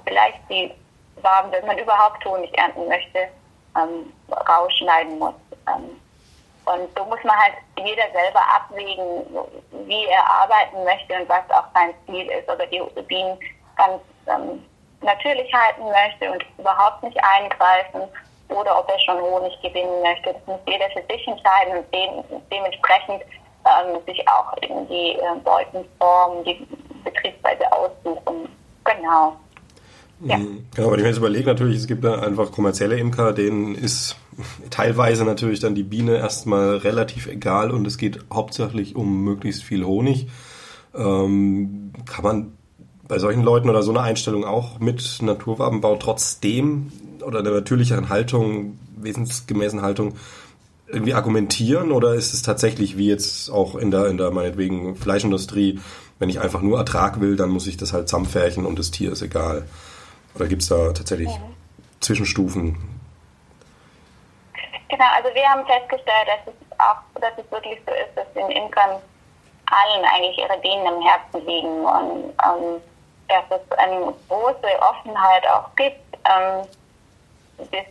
vielleicht 0.05 0.39
die 0.49 0.73
Waben, 1.21 1.51
wenn 1.51 1.65
man 1.65 1.77
überhaupt 1.77 2.23
Honig 2.25 2.55
ernten 2.57 2.87
möchte, 2.87 3.29
ähm, 3.75 4.13
rausschneiden 4.47 5.17
muss. 5.17 5.33
Ähm, 5.67 5.99
und 6.65 6.89
so 6.97 7.05
muss 7.05 7.23
man 7.23 7.35
halt 7.37 7.53
jeder 7.77 8.11
selber 8.11 8.41
abwägen, 8.53 9.25
wie 9.85 10.05
er 10.05 10.29
arbeiten 10.29 10.83
möchte 10.83 11.15
und 11.15 11.29
was 11.29 11.49
auch 11.49 11.63
sein 11.73 11.93
Ziel 12.05 12.29
ist. 12.29 12.49
Oder 12.49 12.67
die 12.67 12.81
Bienen 13.07 13.39
ganz 13.77 14.01
ähm, 14.27 14.63
natürlich 15.01 15.51
halten 15.53 15.83
möchte 15.83 16.31
und 16.31 16.43
überhaupt 16.57 17.03
nicht 17.03 17.17
eingreifen 17.23 18.01
oder 18.49 18.79
ob 18.79 18.89
er 18.89 18.99
schon 18.99 19.21
Honig 19.21 19.53
gewinnen 19.61 20.01
möchte. 20.01 20.33
Das 20.33 20.47
muss 20.47 20.59
jeder 20.67 20.89
für 20.91 21.03
sich 21.13 21.27
entscheiden 21.27 21.77
und 21.77 21.93
de 21.93 22.07
dementsprechend 22.51 23.23
ähm, 23.65 23.99
sich 24.05 24.23
auch 24.27 24.53
in 24.61 24.87
die 24.87 25.13
äh, 25.13 25.39
Beutenform, 25.43 26.43
die 26.45 26.65
Betriebsweise 27.03 27.71
aussuchen. 27.71 28.49
Genau. 28.85 29.37
Ja. 30.21 30.37
Mhm. 30.37 30.67
Genau, 30.75 30.91
wenn 30.91 30.99
ich 30.99 31.03
mir 31.03 31.09
jetzt 31.09 31.17
überlege, 31.17 31.45
natürlich, 31.45 31.77
es 31.77 31.87
gibt 31.87 32.03
da 32.03 32.19
einfach 32.21 32.51
kommerzielle 32.51 32.97
Imker, 32.97 33.33
denen 33.33 33.75
ist 33.75 34.15
teilweise 34.69 35.25
natürlich 35.25 35.59
dann 35.59 35.75
die 35.75 35.83
Biene 35.83 36.17
erstmal 36.17 36.77
relativ 36.77 37.27
egal 37.27 37.71
und 37.71 37.85
es 37.85 37.97
geht 37.97 38.19
hauptsächlich 38.33 38.95
um 38.95 39.23
möglichst 39.23 39.63
viel 39.63 39.85
Honig. 39.85 40.27
Ähm, 40.95 41.93
kann 42.05 42.23
man 42.23 42.56
bei 43.07 43.19
solchen 43.19 43.43
Leuten 43.43 43.69
oder 43.69 43.83
so 43.83 43.91
einer 43.91 44.01
Einstellung 44.01 44.45
auch 44.45 44.79
mit 44.79 45.21
Naturwabenbau 45.21 45.95
trotzdem 45.95 46.91
oder 47.25 47.43
der 47.43 47.53
natürlicheren 47.53 48.09
Haltung, 48.09 48.77
wesensgemäßen 48.97 49.81
Haltung 49.81 50.15
irgendwie 50.87 51.13
argumentieren 51.13 51.91
oder 51.91 52.13
ist 52.13 52.33
es 52.33 52.41
tatsächlich 52.41 52.97
wie 52.97 53.07
jetzt 53.07 53.49
auch 53.49 53.75
in 53.75 53.91
der, 53.91 54.07
in 54.07 54.17
der 54.17 54.31
meinetwegen 54.31 54.95
Fleischindustrie, 54.95 55.79
wenn 56.19 56.29
ich 56.29 56.39
einfach 56.39 56.61
nur 56.61 56.77
Ertrag 56.77 57.19
will, 57.19 57.35
dann 57.35 57.49
muss 57.49 57.67
ich 57.67 57.77
das 57.77 57.93
halt 57.93 58.07
zusammenfärchen 58.07 58.65
und 58.65 58.79
das 58.79 58.91
Tier 58.91 59.11
ist 59.11 59.21
egal? 59.21 59.67
Oder 60.35 60.47
gibt 60.47 60.61
es 60.61 60.69
da 60.69 60.93
tatsächlich 60.93 61.29
ja. 61.29 61.41
Zwischenstufen? 61.99 62.77
Genau, 64.89 65.05
also 65.15 65.29
wir 65.33 65.43
haben 65.43 65.65
festgestellt, 65.65 66.27
dass 66.27 66.53
es 66.53 66.79
auch, 66.79 67.19
dass 67.19 67.33
es 67.37 67.51
wirklich 67.51 67.79
so 67.85 67.91
ist, 67.91 68.15
dass 68.15 68.31
den 68.33 68.49
Imkern 68.49 69.01
allen 69.69 70.05
eigentlich 70.05 70.37
ihre 70.37 70.57
Bienen 70.61 70.85
im 70.85 71.01
Herzen 71.01 71.45
liegen 71.45 71.83
und 71.83 72.33
ähm, 72.45 72.81
dass 73.27 73.43
es 73.49 73.77
eine 73.77 74.13
große 74.29 74.79
Offenheit 74.79 75.47
auch 75.47 75.75
gibt, 75.75 76.01
ähm, 76.25 76.67
das 77.57 77.85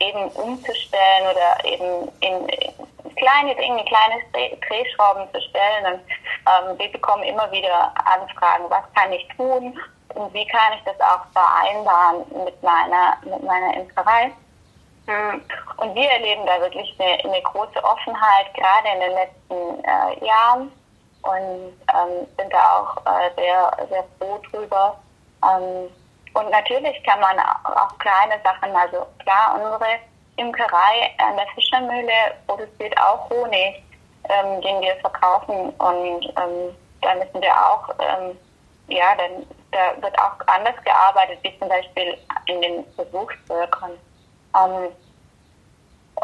eben 0.00 0.28
umzustellen 0.30 1.26
oder 1.30 1.64
eben 1.64 2.08
in, 2.20 2.48
in 2.48 3.14
kleine 3.16 3.54
Dinge, 3.54 3.84
kleine 3.84 4.22
Drehschrauben 4.68 5.28
zu 5.32 5.40
stellen. 5.42 5.94
Und 5.94 6.00
ähm, 6.00 6.78
wir 6.78 6.90
bekommen 6.90 7.22
immer 7.22 7.50
wieder 7.52 7.92
Anfragen, 8.04 8.64
was 8.68 8.82
kann 8.94 9.12
ich 9.12 9.26
tun 9.36 9.78
und 10.14 10.34
wie 10.34 10.46
kann 10.46 10.72
ich 10.76 10.84
das 10.84 11.00
auch 11.00 11.24
vereinbaren 11.32 12.24
mit 12.44 12.62
meiner, 12.62 13.16
mit 13.22 13.42
meiner 13.44 13.74
Imkerei. 13.74 14.32
Hm. 15.06 15.42
Und 15.78 15.94
wir 15.94 16.10
erleben 16.10 16.46
da 16.46 16.60
wirklich 16.60 16.94
eine, 16.98 17.24
eine 17.24 17.42
große 17.42 17.82
Offenheit, 17.82 18.52
gerade 18.54 18.88
in 18.94 19.00
den 19.00 19.12
letzten 19.12 19.84
äh, 19.84 20.26
Jahren 20.26 20.72
und 21.22 21.72
ähm, 21.94 22.26
sind 22.36 22.52
da 22.52 22.78
auch 22.78 22.96
äh, 23.06 23.30
sehr, 23.36 23.86
sehr 23.88 24.04
froh 24.18 24.38
drüber. 24.50 24.98
Ähm, 25.44 25.88
und 26.34 26.50
natürlich 26.50 27.02
kann 27.04 27.20
man 27.20 27.38
auch 27.38 27.98
kleine 27.98 28.40
Sachen, 28.42 28.74
also 28.74 29.06
klar, 29.18 29.54
unsere 29.54 29.98
Imkerei 30.36 31.10
an 31.18 31.36
der 31.36 31.46
Fischermühle 31.54 32.34
produziert 32.46 32.96
auch 32.98 33.28
Honig, 33.28 33.82
ähm, 34.28 34.60
den 34.62 34.80
wir 34.80 34.96
verkaufen 34.96 35.70
und 35.70 36.24
ähm, 36.24 36.74
da 37.02 37.14
müssen 37.16 37.42
wir 37.42 37.52
auch, 37.52 37.88
ähm, 37.98 38.38
ja, 38.88 39.14
dann 39.16 39.44
da 39.72 40.02
wird 40.02 40.18
auch 40.18 40.36
anders 40.46 40.76
gearbeitet, 40.84 41.38
wie 41.42 41.58
zum 41.58 41.68
Beispiel 41.68 42.16
in 42.46 42.60
den 42.60 42.84
Versuchsvölkern. 42.94 43.92
Ähm, 44.54 44.92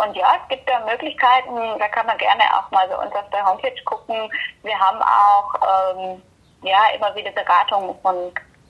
und 0.02 0.16
ja, 0.16 0.26
es 0.42 0.48
gibt 0.48 0.68
da 0.68 0.84
Möglichkeiten, 0.84 1.78
da 1.78 1.88
kann 1.88 2.06
man 2.06 2.18
gerne 2.18 2.42
auch 2.54 2.70
mal 2.70 2.86
bei 2.88 2.96
uns 2.96 3.14
auf 3.14 3.28
der 3.30 3.44
Homepage 3.44 3.82
gucken. 3.84 4.30
Wir 4.62 4.78
haben 4.78 5.00
auch 5.02 5.54
ähm, 5.94 6.22
ja 6.62 6.78
immer 6.94 7.14
wieder 7.14 7.30
Beratungen 7.32 7.94
von, 8.02 8.16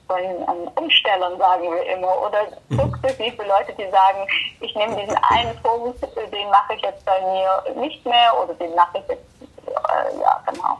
von 0.07 0.19
ähm, 0.19 0.71
Umstellern, 0.75 1.37
sagen 1.37 1.63
wir 1.63 1.85
immer, 1.85 2.21
oder 2.21 2.45
mhm. 2.69 2.79
sukzessive 2.79 3.43
Leute, 3.43 3.73
die 3.77 3.89
sagen, 3.91 4.27
ich 4.61 4.75
nehme 4.75 4.95
diesen 4.95 5.17
einen 5.29 5.55
Punkt, 5.61 6.01
den 6.01 6.49
mache 6.49 6.73
ich 6.75 6.81
jetzt 6.81 7.05
bei 7.05 7.19
mir 7.21 7.81
nicht 7.81 8.03
mehr 8.05 8.33
oder 8.41 8.53
den 8.55 8.73
mache 8.75 8.97
ich 8.99 9.07
jetzt, 9.09 9.67
äh, 9.67 10.21
ja, 10.21 10.43
genau. 10.49 10.77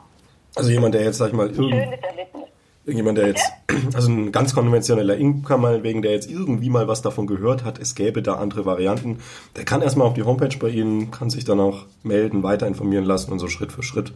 Also 0.56 0.72
jemand, 0.72 0.96
der 0.96 1.04
jetzt, 1.04 1.18
sag 1.18 1.28
ich 1.28 1.34
mal, 1.34 1.54
Schönes 1.54 2.02
Erlebnis. 2.02 2.50
Irgendjemand, 2.90 3.20
der 3.20 3.28
jetzt, 3.28 3.54
also 3.94 4.10
ein 4.10 4.32
ganz 4.32 4.56
konventioneller 4.56 5.16
Imker 5.16 5.58
meinetwegen, 5.58 6.02
der 6.02 6.12
jetzt 6.12 6.30
irgendwie 6.30 6.70
mal 6.70 6.88
was 6.88 7.04
davon 7.04 7.28
gehört 7.28 7.64
hat, 7.64 7.78
es 7.78 7.94
gäbe 7.94 8.24
da 8.24 8.36
andere 8.36 8.66
Varianten, 8.66 9.22
der 9.56 9.64
kann 9.64 9.84
erstmal 9.84 10.08
auf 10.08 10.16
die 10.16 10.24
Homepage 10.24 10.58
bei 10.58 10.70
Ihnen, 10.70 11.12
kann 11.12 11.30
sich 11.30 11.46
dann 11.46 11.60
auch 11.60 11.86
melden, 12.02 12.42
weiter 12.42 12.66
informieren 12.66 13.06
lassen 13.06 13.32
und 13.32 13.38
so 13.38 13.48
Schritt 13.48 13.72
für 13.72 13.84
Schritt 13.84 14.12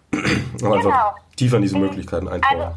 genau. 0.10 0.74
einfach 0.74 1.14
tiefer 1.36 1.56
in 1.56 1.62
diese 1.62 1.78
Möglichkeiten 1.78 2.26
eintauchen. 2.28 2.60
Also, 2.62 2.74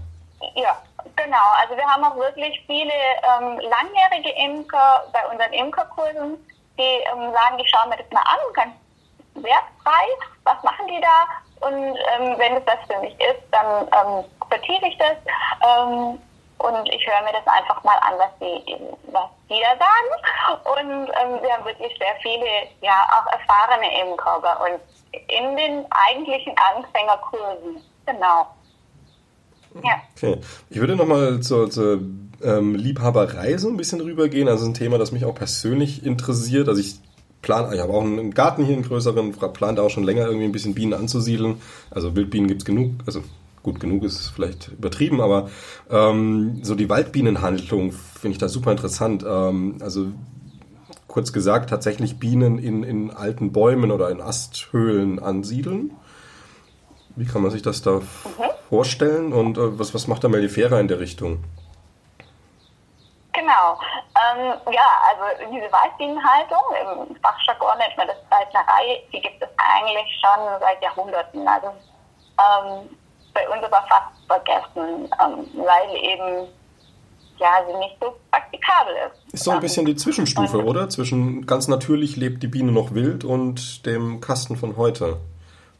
ja, 0.55 0.77
genau. 1.15 1.47
Also 1.61 1.77
wir 1.77 1.85
haben 1.85 2.03
auch 2.03 2.17
wirklich 2.17 2.61
viele 2.65 2.91
ähm, 2.91 3.59
langjährige 3.59 4.29
Imker 4.45 5.05
bei 5.13 5.25
unseren 5.31 5.53
Imkerkursen, 5.53 6.37
die 6.77 6.81
ähm, 6.81 7.31
sagen, 7.31 7.59
ich 7.59 7.69
schaue 7.69 7.89
mir 7.89 7.97
das 7.97 8.11
mal 8.11 8.21
an, 8.21 8.39
ganz 8.53 8.73
wertfrei, 9.35 10.05
was 10.43 10.61
machen 10.63 10.85
die 10.87 11.01
da? 11.01 11.67
Und 11.67 11.73
ähm, 11.73 12.35
wenn 12.37 12.57
es 12.57 12.65
das 12.65 12.79
für 12.87 12.99
mich 13.01 13.13
ist, 13.19 13.43
dann 13.51 13.87
vertiefe 14.49 14.87
ich 14.87 14.97
das 14.97 15.17
ähm, 15.63 16.19
und 16.59 16.89
ich 16.93 17.07
höre 17.07 17.23
mir 17.23 17.31
das 17.31 17.47
einfach 17.47 17.81
mal 17.83 17.97
an, 18.01 18.15
was 18.17 18.31
die, 18.41 18.75
was 19.11 19.29
die 19.49 19.61
da 19.61 19.77
sagen. 19.79 20.11
Und 20.65 21.07
ähm, 21.07 21.41
wir 21.41 21.53
haben 21.53 21.65
wirklich 21.65 21.97
sehr 21.97 22.15
viele, 22.21 22.67
ja, 22.81 23.07
auch 23.13 23.31
erfahrene 23.31 24.01
Imker 24.01 24.39
bei 24.41 24.73
uns 24.73 24.81
in 25.11 25.55
den 25.55 25.85
eigentlichen 25.89 26.53
Anfängerkursen. 26.75 27.81
Genau. 28.05 28.47
Ja. 29.83 30.01
Okay. 30.17 30.41
Ich 30.69 30.79
würde 30.79 30.95
nochmal 30.95 31.39
zur, 31.39 31.69
zur 31.69 32.01
ähm, 32.43 32.75
Liebhaberei 32.75 33.57
so 33.57 33.69
ein 33.69 33.77
bisschen 33.77 34.01
rübergehen. 34.01 34.49
Also 34.49 34.65
ein 34.65 34.73
Thema, 34.73 34.97
das 34.97 35.11
mich 35.11 35.25
auch 35.25 35.35
persönlich 35.35 36.05
interessiert. 36.05 36.67
Also 36.67 36.81
ich 36.81 36.99
plan, 37.41 37.71
ich 37.73 37.79
habe 37.79 37.93
auch 37.93 38.01
einen 38.01 38.33
Garten 38.33 38.65
hier, 38.65 38.75
einen 38.75 38.83
größeren, 38.83 39.31
plant 39.31 39.79
auch 39.79 39.89
schon 39.89 40.03
länger 40.03 40.25
irgendwie 40.25 40.45
ein 40.45 40.51
bisschen 40.51 40.75
Bienen 40.75 40.93
anzusiedeln. 40.93 41.61
Also 41.89 42.15
Wildbienen 42.15 42.47
gibt's 42.47 42.65
genug, 42.65 42.91
also 43.05 43.23
gut 43.63 43.79
genug 43.79 44.03
ist 44.03 44.29
vielleicht 44.29 44.69
übertrieben, 44.69 45.21
aber 45.21 45.49
ähm, 45.89 46.63
so 46.63 46.75
die 46.75 46.89
Waldbienenhandlung 46.89 47.91
finde 47.91 48.33
ich 48.33 48.37
da 48.37 48.47
super 48.47 48.71
interessant. 48.71 49.23
Ähm, 49.27 49.77
also 49.81 50.07
kurz 51.07 51.33
gesagt, 51.33 51.69
tatsächlich 51.69 52.19
Bienen 52.19 52.57
in, 52.57 52.83
in 52.83 53.11
alten 53.11 53.51
Bäumen 53.51 53.91
oder 53.91 54.09
in 54.09 54.21
Asthöhlen 54.21 55.19
ansiedeln. 55.19 55.91
Wie 57.15 57.25
kann 57.25 57.41
man 57.41 57.51
sich 57.51 57.61
das 57.61 57.81
da 57.81 57.91
mhm. 57.91 58.03
vorstellen 58.69 59.33
und 59.33 59.57
äh, 59.57 59.77
was, 59.79 59.93
was 59.93 60.07
macht 60.07 60.23
da 60.23 60.29
Mellifera 60.29 60.79
in 60.79 60.87
der 60.87 60.99
Richtung? 60.99 61.43
Genau. 63.33 63.79
Ähm, 64.15 64.53
ja, 64.71 64.87
also 65.09 65.51
diese 65.51 65.71
Waldbienenhaltung, 65.71 66.59
im 67.09 67.15
Fachjargon 67.15 67.77
nennt 67.77 67.97
man 67.97 68.07
das 68.07 68.17
Waldlerei, 68.29 69.01
die 69.11 69.21
gibt 69.21 69.41
es 69.41 69.49
eigentlich 69.57 70.21
schon 70.21 70.59
seit 70.59 70.81
Jahrhunderten. 70.81 71.47
Also 71.47 71.67
ähm, 72.37 72.89
bei 73.33 73.47
uns 73.49 73.63
aber 73.63 73.83
fast 73.87 74.27
vergessen, 74.27 75.09
ähm, 75.21 75.47
weil 75.55 75.95
eben 75.95 76.47
ja, 77.39 77.63
sie 77.65 77.77
nicht 77.77 77.97
so 78.01 78.15
praktikabel 78.31 78.93
ist. 79.07 79.33
Ist 79.33 79.43
so 79.45 79.51
ein 79.51 79.59
bisschen 79.59 79.85
die 79.85 79.95
Zwischenstufe, 79.95 80.57
und, 80.57 80.67
oder? 80.67 80.89
Zwischen 80.89 81.45
ganz 81.45 81.67
natürlich 81.67 82.17
lebt 82.17 82.43
die 82.43 82.47
Biene 82.47 82.71
noch 82.71 82.93
wild 82.93 83.23
und 83.23 83.85
dem 83.85 84.19
Kasten 84.19 84.57
von 84.57 84.77
heute. 84.77 85.17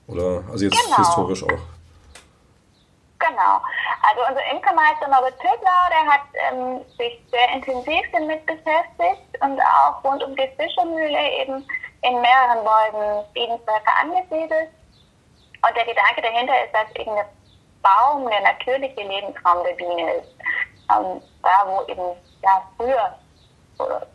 Oder, 0.07 0.43
also 0.51 0.65
jetzt 0.65 0.81
genau. 0.81 0.97
historisch 0.97 1.43
auch. 1.43 1.59
Genau. 3.19 3.61
Also 4.01 4.21
unser 4.29 4.41
Imkermeister 4.51 5.07
Norbert 5.09 5.37
Tödler, 5.39 5.79
der 5.91 6.13
hat 6.13 6.21
ähm, 6.49 6.81
sich 6.97 7.19
sehr 7.29 7.49
intensiv 7.53 8.01
damit 8.13 8.45
beschäftigt 8.45 9.27
und 9.41 9.59
auch 9.61 10.03
rund 10.03 10.23
um 10.23 10.35
die 10.35 10.49
Fischermühle 10.57 11.31
eben 11.41 11.67
in 12.01 12.21
mehreren 12.21 12.63
Bäumen 12.63 13.25
Bienenvölker 13.33 13.91
angesiedelt. 14.01 14.69
Und 15.61 15.75
der 15.75 15.85
Gedanke 15.85 16.21
dahinter 16.21 16.53
ist, 16.63 16.73
dass 16.73 16.95
eben 16.95 17.13
der 17.13 17.27
Baum 17.81 18.29
der 18.29 18.41
natürliche 18.41 19.01
Lebensraum 19.01 19.63
der 19.63 19.73
Biene 19.73 20.13
ist. 20.15 20.35
Ähm, 20.91 21.21
da, 21.43 21.65
wo 21.65 21.83
eben 21.91 22.17
ja, 22.41 22.63
früher 22.77 23.15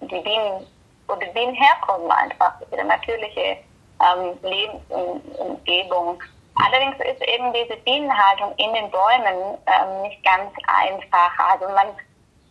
die 0.00 0.20
Bienen, 0.20 0.66
wo 1.06 1.14
die 1.16 1.30
Bienen 1.32 1.54
herkommen 1.54 2.10
einfach, 2.10 2.54
ihre 2.70 2.84
natürliche 2.84 3.58
ähm, 4.00 4.38
Lebensumgebung. 4.42 6.22
Allerdings 6.56 6.96
ist 7.00 7.22
eben 7.22 7.52
diese 7.52 7.76
Bienenhaltung 7.78 8.52
in 8.56 8.72
den 8.74 8.90
Bäumen 8.90 9.58
ähm, 9.66 10.02
nicht 10.02 10.22
ganz 10.24 10.52
einfach. 10.66 11.38
Also 11.50 11.66
man 11.66 11.88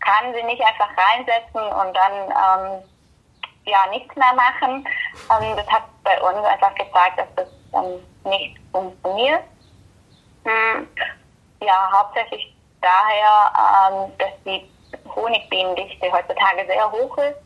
kann 0.02 0.34
sie 0.34 0.43
nicht 0.43 0.62
einfach 0.62 0.89
reinsetzen 0.97 1.62
und 1.62 1.95
dann 1.95 2.13
ähm, 2.28 2.84
ja 3.65 3.78
nichts 3.89 4.13
mehr 4.15 4.34
machen. 4.34 4.86
Ähm, 5.32 5.56
das 5.56 5.67
hat 5.67 5.84
bei 6.04 6.21
uns 6.21 6.45
einfach 6.45 6.76
gezeigt, 6.76 7.17
dass 7.17 7.28
das 7.36 7.47
ähm, 7.73 7.99
nicht 8.26 8.58
funktioniert. 8.71 9.43
Hm, 10.44 10.88
ja, 11.62 11.90
hauptsächlich 11.92 12.56
daher, 12.82 13.54
ähm, 13.92 14.12
dass 14.18 14.32
die 14.46 14.70
Honigbienendichte 15.16 16.12
heutzutage 16.12 16.66
sehr 16.68 16.92
hoch 16.92 17.18
ist 17.18 17.38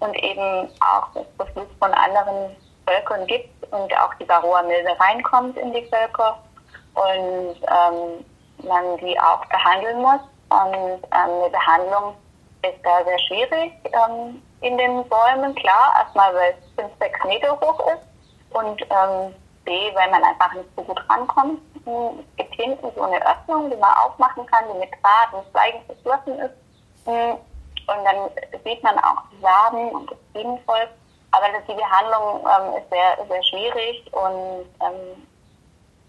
und 0.00 0.14
eben 0.22 0.68
auch 0.80 1.08
das 1.14 1.26
Beflug 1.38 1.68
von 1.78 1.92
anderen 1.92 2.56
Völkern 2.86 3.26
gibt 3.26 3.72
und 3.72 3.92
auch 3.98 4.14
die 4.14 4.28
Varroa-Milbe 4.28 4.98
reinkommt 5.00 5.56
in 5.56 5.72
die 5.72 5.86
Völker 5.86 6.38
und 6.94 7.56
ähm, 7.62 8.24
man 8.62 8.96
die 8.98 9.18
auch 9.18 9.44
behandeln 9.46 10.00
muss. 10.00 10.20
Und 10.50 10.74
ähm, 10.74 11.00
eine 11.10 11.50
Behandlung 11.50 12.14
ist 12.62 12.78
da 12.84 13.04
sehr 13.04 13.18
schwierig 13.20 13.72
ähm, 13.84 14.42
in 14.60 14.78
den 14.78 15.04
Bäumen. 15.08 15.54
Klar, 15.54 15.94
erstmal, 15.98 16.34
weil 16.34 16.54
es 16.58 16.82
5, 16.82 16.92
6 17.00 17.24
Meter 17.24 17.60
hoch 17.60 17.80
ist 17.88 18.56
und 18.56 18.80
ähm, 18.82 19.34
B, 19.64 19.72
weil 19.94 20.10
man 20.10 20.22
einfach 20.22 20.52
nicht 20.54 20.68
so 20.76 20.82
gut 20.82 21.00
rankommt. 21.08 21.60
Es 21.86 22.36
gibt 22.36 22.54
hinten 22.54 22.86
so 22.94 23.02
eine 23.02 23.20
Öffnung, 23.26 23.70
die 23.70 23.76
man 23.76 23.94
aufmachen 23.94 24.46
kann, 24.46 24.64
die 24.72 24.78
mit 24.78 24.90
Draht 25.02 25.32
und 25.32 25.50
Zweigen 25.52 25.80
verschlossen 25.86 26.38
ist. 26.38 26.54
Und 27.06 28.04
dann 28.04 28.30
sieht 28.64 28.82
man 28.82 28.98
auch 28.98 29.22
die 29.30 29.40
Samen 29.42 29.90
und 29.90 30.10
das 30.10 30.18
Bienenvolk. 30.32 30.88
Aber 31.32 31.46
die 31.66 31.74
Behandlung 31.74 32.46
ähm, 32.46 32.80
ist 32.80 32.88
sehr, 32.90 33.26
sehr 33.28 33.42
schwierig 33.42 34.04
und 34.12 34.66
ähm, 34.80 35.26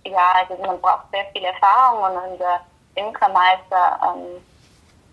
ja, 0.05 0.33
also 0.35 0.61
man 0.61 0.79
braucht 0.79 1.09
sehr 1.11 1.25
viel 1.33 1.43
Erfahrung 1.43 2.03
und 2.03 2.31
unser 2.31 2.61
Imkermeister 2.93 3.99
ähm, 4.03 4.43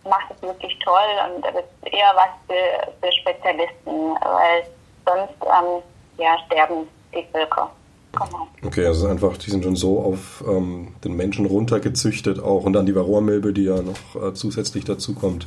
macht 0.04 0.30
es 0.30 0.42
wirklich 0.42 0.78
toll 0.80 1.18
und 1.24 1.42
das 1.42 1.54
ist 1.54 1.92
eher 1.92 2.12
was 2.14 2.28
für, 2.46 2.92
für 3.00 3.12
Spezialisten, 3.12 4.14
weil 4.20 4.66
sonst 5.06 5.34
ähm, 5.42 5.82
ja, 6.18 6.36
sterben 6.46 6.88
die 7.14 7.26
Völker. 7.32 7.70
Genau. 8.12 8.48
Okay, 8.64 8.86
also 8.86 9.08
einfach, 9.08 9.36
die 9.38 9.50
sind 9.50 9.64
schon 9.64 9.76
so 9.76 10.00
auf 10.00 10.44
ähm, 10.46 10.94
den 11.02 11.16
Menschen 11.16 11.46
runtergezüchtet 11.46 12.40
auch 12.40 12.64
und 12.64 12.74
dann 12.74 12.86
die 12.86 12.94
Varroa-Milbe, 12.94 13.52
die 13.52 13.64
ja 13.64 13.80
noch 13.80 14.22
äh, 14.22 14.34
zusätzlich 14.34 14.84
dazu 14.84 15.14
kommt. 15.14 15.46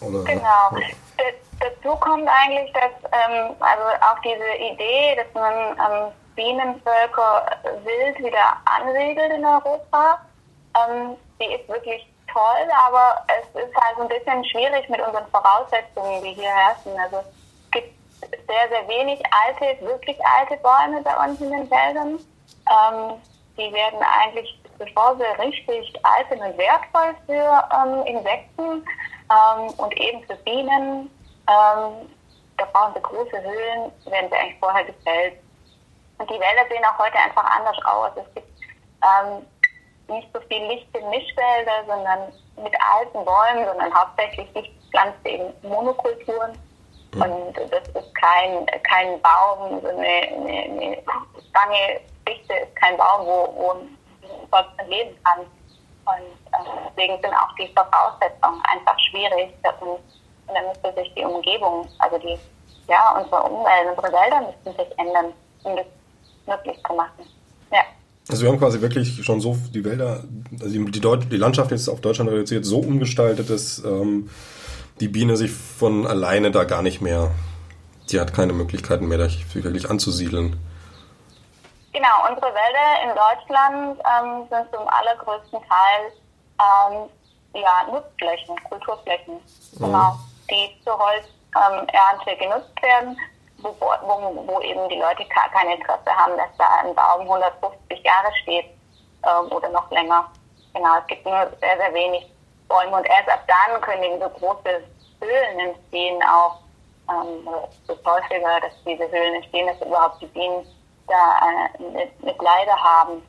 Oder, 0.00 0.24
genau. 0.24 0.42
Ja. 0.42 0.80
Dazu 1.60 1.94
kommt 1.96 2.26
eigentlich, 2.26 2.72
dass 2.72 2.90
ähm, 3.12 3.54
also 3.60 3.84
auch 4.00 4.18
diese 4.24 4.72
Idee, 4.72 5.14
dass 5.14 5.32
man 5.32 5.54
ähm, 5.54 6.12
Bienenvölker 6.34 7.46
wild 7.84 8.18
wieder 8.18 8.56
ansiedelt 8.64 9.32
in 9.32 9.44
Europa, 9.44 10.20
ähm, 10.74 11.16
die 11.40 11.54
ist 11.54 11.68
wirklich 11.68 12.04
toll, 12.32 12.68
aber 12.88 13.24
es 13.28 13.62
ist 13.62 13.76
halt 13.76 13.96
so 13.96 14.02
ein 14.02 14.08
bisschen 14.08 14.44
schwierig 14.46 14.88
mit 14.88 15.00
unseren 15.00 15.26
Voraussetzungen, 15.30 16.22
die 16.22 16.32
hier 16.32 16.50
herrschen. 16.50 16.98
Also 16.98 17.22
sehr, 18.30 18.68
sehr 18.68 18.88
wenig 18.88 19.20
alte, 19.46 19.84
wirklich 19.84 20.18
alte 20.24 20.56
Bäume 20.62 21.02
bei 21.02 21.16
uns 21.24 21.40
in 21.40 21.50
den 21.50 21.70
Wäldern. 21.70 22.18
Ähm, 22.70 23.20
die 23.56 23.72
werden 23.72 24.00
eigentlich, 24.02 24.58
bevor 24.78 25.16
sie 25.16 25.42
richtig 25.42 25.94
alt 26.04 26.26
sind 26.30 26.40
und 26.40 26.56
wertvoll 26.56 27.14
für 27.26 27.68
ähm, 27.74 28.06
Insekten 28.06 28.84
ähm, 29.30 29.70
und 29.76 29.96
eben 29.98 30.22
für 30.24 30.36
Bienen, 30.36 31.10
ähm, 31.48 32.08
da 32.56 32.64
brauchen 32.72 32.94
sie 32.94 33.02
große 33.02 33.42
Höhlen, 33.42 33.92
werden 34.06 34.28
sie 34.30 34.36
eigentlich 34.36 34.60
vorher 34.60 34.84
gefällt. 34.84 35.38
Und 36.18 36.30
die 36.30 36.34
Wälder 36.34 36.68
sehen 36.70 36.84
auch 36.84 36.98
heute 36.98 37.18
einfach 37.18 37.44
anders 37.44 37.76
aus. 37.84 38.10
Es 38.16 38.34
gibt 38.34 38.48
ähm, 39.02 39.46
nicht 40.08 40.28
so 40.32 40.40
viel 40.42 40.64
lichte 40.66 41.00
Mischwälder, 41.08 41.84
sondern 41.86 42.32
mit 42.56 42.74
alten 42.80 43.24
Bäumen, 43.24 43.66
sondern 43.66 43.94
hauptsächlich 43.94 44.52
dichtpflanzte 44.52 45.28
eben 45.28 45.52
Monokulturen. 45.62 46.56
Und 47.14 47.54
das 47.56 47.88
ist 47.88 48.14
kein, 48.14 48.64
kein 48.88 49.20
Baum, 49.20 49.80
so 49.82 49.88
eine, 49.88 50.00
eine, 50.00 50.62
eine 50.64 50.96
lange 51.52 52.00
Fichte 52.26 52.54
ist 52.54 52.74
kein 52.76 52.96
Baum, 52.96 53.26
wo, 53.26 53.54
wo 53.54 53.70
ein 53.72 53.98
Volk 54.50 54.66
leben 54.88 55.14
kann. 55.24 55.40
Und 56.04 56.24
äh, 56.52 56.70
deswegen 56.88 57.20
sind 57.20 57.34
auch 57.34 57.54
die 57.56 57.68
Voraussetzungen 57.74 58.62
einfach 58.72 58.98
schwierig. 59.10 59.52
Und, 59.80 59.88
und 59.88 60.54
dann 60.54 60.66
müsste 60.68 60.94
sich 60.94 61.12
die 61.14 61.24
Umgebung, 61.24 61.86
also 61.98 62.18
die, 62.18 62.38
ja, 62.88 63.18
unsere 63.18 63.42
Umwelt, 63.42 63.88
unsere 63.94 64.12
Wälder 64.12 64.40
müssten 64.46 64.78
sich 64.78 64.98
ändern, 64.98 65.32
um 65.64 65.76
das 65.76 65.86
möglich 66.46 66.82
zu 66.86 66.94
machen. 66.94 67.26
Ja. 67.70 67.82
Also 68.30 68.42
wir 68.42 68.50
haben 68.50 68.58
quasi 68.58 68.80
wirklich 68.80 69.22
schon 69.22 69.40
so 69.40 69.56
die 69.72 69.84
Wälder, 69.84 70.24
also 70.60 70.84
die, 70.84 71.28
die 71.28 71.36
Landschaft 71.36 71.70
jetzt 71.72 71.88
auf 71.88 72.00
Deutschland 72.00 72.30
reduziert, 72.30 72.64
so 72.64 72.78
umgestaltet, 72.78 73.50
dass 73.50 73.84
ähm, 73.84 74.30
die 75.00 75.08
Biene 75.08 75.36
sich 75.36 75.50
von 75.52 76.06
alleine 76.06 76.50
da 76.50 76.64
gar 76.64 76.82
nicht 76.82 77.00
mehr, 77.00 77.30
sie 78.06 78.20
hat 78.20 78.34
keine 78.34 78.52
Möglichkeiten 78.52 79.08
mehr, 79.08 79.28
sich 79.28 79.54
wirklich 79.54 79.90
anzusiedeln. 79.90 80.58
Genau, 81.92 82.28
unsere 82.28 82.46
Wälder 82.46 83.02
in 83.04 83.08
Deutschland 83.10 83.98
ähm, 83.98 84.48
sind 84.48 84.74
zum 84.74 84.88
allergrößten 84.88 85.60
Teil 85.60 86.12
ähm, 86.60 87.08
ja, 87.54 87.92
Nutzflächen, 87.92 88.56
Kulturflächen, 88.68 89.34
mhm. 89.34 89.84
genau, 89.84 90.16
die 90.50 90.82
zur 90.84 90.98
Holzernte 90.98 92.30
ähm, 92.30 92.38
genutzt 92.38 92.82
werden 92.82 93.16
wo, 93.62 93.76
wo, 93.80 94.46
wo 94.46 94.60
eben 94.60 94.88
die 94.88 94.98
Leute 94.98 95.24
gar 95.26 95.48
kein 95.50 95.70
Interesse 95.70 96.10
haben, 96.10 96.36
dass 96.36 96.50
da 96.58 96.64
ein 96.82 96.94
Baum 96.94 97.22
150 97.22 98.02
Jahre 98.04 98.32
steht 98.42 98.66
ähm, 99.24 99.50
oder 99.52 99.68
noch 99.70 99.90
länger. 99.90 100.28
Genau, 100.74 100.98
es 101.00 101.06
gibt 101.06 101.24
nur 101.24 101.50
sehr, 101.60 101.76
sehr 101.76 101.94
wenig 101.94 102.31
Bäume 102.72 102.96
und 102.96 103.06
erst 103.06 103.28
ab 103.28 103.44
dann 103.46 103.80
können 103.82 104.02
eben 104.02 104.20
so 104.20 104.28
große 104.28 104.82
Höhlen 105.20 105.60
entstehen, 105.60 106.22
auch 106.22 106.58
ähm, 107.10 107.46
so 107.86 107.94
häufiger, 108.04 108.60
dass 108.60 108.72
diese 108.86 109.10
Höhlen 109.10 109.34
entstehen, 109.34 109.66
dass 109.66 109.86
überhaupt 109.86 110.20
die 110.22 110.26
Bienen 110.26 110.66
da 111.06 111.38
eine, 111.40 111.88
eine, 111.88 112.08
eine 112.22 112.34
Bleibe 112.34 112.72
haben. 112.72 113.22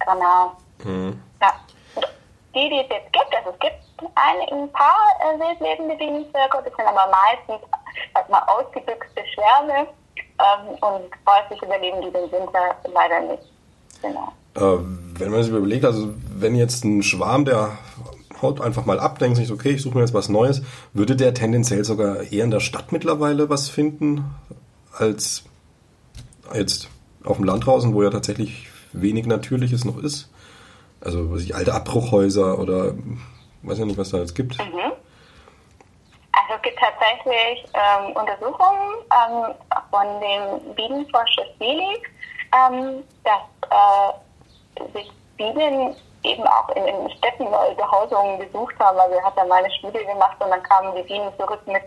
Genau. 0.00 0.52
Mhm. 0.84 1.22
Ja. 1.40 1.52
Die, 2.54 2.70
die 2.70 2.80
es 2.80 2.88
jetzt 2.88 3.12
gibt, 3.12 3.36
also 3.36 3.50
es 3.50 3.58
gibt 3.58 3.76
ein, 4.14 4.40
ein 4.50 4.72
paar 4.72 5.08
äh, 5.20 5.38
wildlebende 5.38 5.94
Bienenvölker, 5.96 6.62
das 6.62 6.74
sind 6.74 6.86
aber 6.86 7.10
meistens 7.10 7.60
sag 8.14 8.30
mal, 8.30 8.42
ausgebüxte 8.46 9.22
Schwärme 9.34 9.88
ähm, 10.38 10.74
und 10.80 11.10
häufig 11.26 11.62
überleben 11.62 12.00
die 12.00 12.10
den 12.10 12.32
Winter 12.32 12.74
leider 12.92 13.20
nicht. 13.20 13.42
Genau. 14.00 14.32
Äh, 14.54 14.82
wenn 15.18 15.30
man 15.30 15.42
sich 15.42 15.52
überlegt, 15.52 15.84
also 15.84 16.08
wenn 16.34 16.54
jetzt 16.54 16.84
ein 16.84 17.02
Schwarm, 17.02 17.44
der 17.44 17.76
haut 18.42 18.60
einfach 18.60 18.84
mal 18.84 19.00
ab, 19.00 19.18
denkt 19.18 19.36
sich, 19.36 19.50
okay, 19.50 19.70
ich 19.70 19.82
suche 19.82 19.96
mir 19.96 20.00
jetzt 20.02 20.14
was 20.14 20.28
Neues, 20.28 20.62
würde 20.92 21.16
der 21.16 21.34
tendenziell 21.34 21.84
sogar 21.84 22.22
eher 22.32 22.44
in 22.44 22.50
der 22.50 22.60
Stadt 22.60 22.92
mittlerweile 22.92 23.48
was 23.48 23.68
finden, 23.68 24.24
als 24.96 25.44
jetzt 26.54 26.88
auf 27.24 27.36
dem 27.36 27.44
Land 27.44 27.66
draußen, 27.66 27.92
wo 27.94 28.02
ja 28.02 28.10
tatsächlich 28.10 28.68
wenig 28.92 29.26
Natürliches 29.26 29.84
noch 29.84 29.98
ist? 29.98 30.30
Also, 31.00 31.30
was 31.30 31.42
ich, 31.42 31.54
alte 31.54 31.74
Abbruchhäuser 31.74 32.58
oder 32.58 32.94
weiß 33.62 33.78
ja 33.78 33.84
nicht, 33.84 33.98
was 33.98 34.10
da 34.10 34.18
jetzt 34.18 34.34
gibt. 34.34 34.58
Mhm. 34.58 34.92
Also 36.32 36.54
es 36.54 36.62
gibt 36.62 36.78
tatsächlich 36.78 37.66
ähm, 37.74 38.12
Untersuchungen 38.12 38.96
ähm, 39.10 39.54
von 39.90 40.06
dem 40.20 40.74
Bienenforscher 40.74 41.42
Seelig, 41.58 42.02
ähm, 42.52 43.02
dass 43.24 43.42
äh, 43.70 44.92
sich 44.92 45.10
Bienen 45.36 45.94
eben 46.26 46.46
auch 46.46 46.68
in, 46.70 46.86
in 46.86 47.10
Städten 47.10 47.46
Behausungen 47.76 48.38
gesucht 48.38 48.74
haben. 48.78 48.98
Also 48.98 49.14
er 49.16 49.24
hat 49.24 49.36
da 49.36 49.44
mal 49.44 49.62
eine 49.62 49.70
Studie 49.72 50.04
gemacht 50.04 50.36
und 50.40 50.50
dann 50.50 50.62
kamen 50.62 50.94
die 50.96 51.02
Bienen 51.02 51.32
zurück 51.38 51.60
mit 51.66 51.82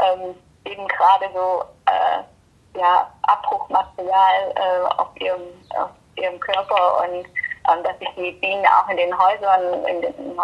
ähm, 0.00 0.34
eben 0.64 0.86
gerade 0.88 1.26
so 1.32 1.64
äh, 1.86 2.78
ja, 2.78 3.10
Abbruchmaterial 3.22 4.52
äh, 4.56 5.00
auf, 5.00 5.08
ihrem, 5.20 5.42
auf 5.76 5.90
ihrem 6.16 6.40
Körper 6.40 7.04
und 7.04 7.24
ähm, 7.24 7.82
dass 7.84 7.98
sich 7.98 8.08
die 8.16 8.32
Bienen 8.32 8.66
auch 8.66 8.88
in 8.88 8.96
den 8.96 9.16
Häusern, 9.16 9.84
in 9.84 10.02
den 10.02 10.38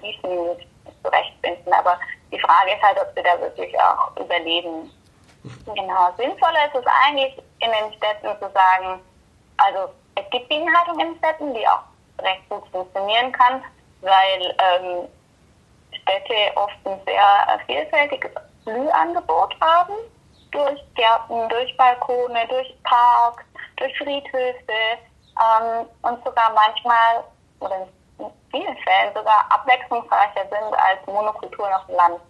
Wiesen 0.00 0.66
zurechtfinden. 1.02 1.72
Aber 1.72 1.98
die 2.30 2.40
Frage 2.40 2.72
ist 2.72 2.82
halt, 2.82 2.98
ob 3.00 3.08
sie 3.16 3.22
da 3.22 3.40
wirklich 3.40 3.74
auch 3.80 4.16
überleben. 4.16 4.90
Genau. 5.66 6.10
Sinnvoller 6.16 6.66
ist 6.66 6.74
es 6.74 6.84
eigentlich 7.04 7.36
in 7.60 7.70
den 7.70 7.92
Städten 7.94 8.38
zu 8.38 8.50
sagen, 8.52 9.00
also 9.58 9.92
es 10.14 10.28
gibt 10.30 10.48
Bienenhaltung 10.48 10.98
in 11.00 11.16
Städten, 11.18 11.54
die 11.54 11.66
auch 11.66 11.82
recht 12.18 12.48
gut 12.48 12.66
funktionieren 12.70 13.32
kann, 13.32 13.62
weil 14.00 14.54
ähm, 14.58 15.08
Städte 15.92 16.56
oft 16.56 16.74
ein 16.84 17.00
sehr 17.04 17.60
vielfältiges 17.66 18.30
Blühangebot 18.64 19.54
haben. 19.60 19.94
Durch 20.50 20.80
Gärten, 20.94 21.48
durch 21.48 21.76
Balkone, 21.76 22.46
durch 22.48 22.74
Parks, 22.84 23.42
durch 23.76 23.96
Friedhöfe 23.98 24.72
ähm, 25.40 25.86
und 26.02 26.24
sogar 26.24 26.52
manchmal, 26.54 27.24
oder 27.58 27.88
in 28.18 28.26
vielen 28.52 28.76
Fällen 28.78 29.12
sogar 29.14 29.46
abwechslungsreicher 29.50 30.42
sind 30.42 30.74
als 30.74 31.04
Monokulturen 31.06 31.72
auf 31.72 31.86
dem 31.86 31.96
Land. 31.96 32.20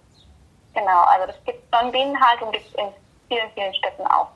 Genau, 0.72 1.02
also 1.02 1.26
das 1.26 1.36
gibt 1.44 1.62
schon 1.74 1.92
Bienenhaltung 1.92 2.50
gibt 2.52 2.66
es 2.66 2.74
in 2.74 2.88
vielen, 3.28 3.50
vielen 3.52 3.74
Städten 3.74 4.06
auch. 4.06 4.28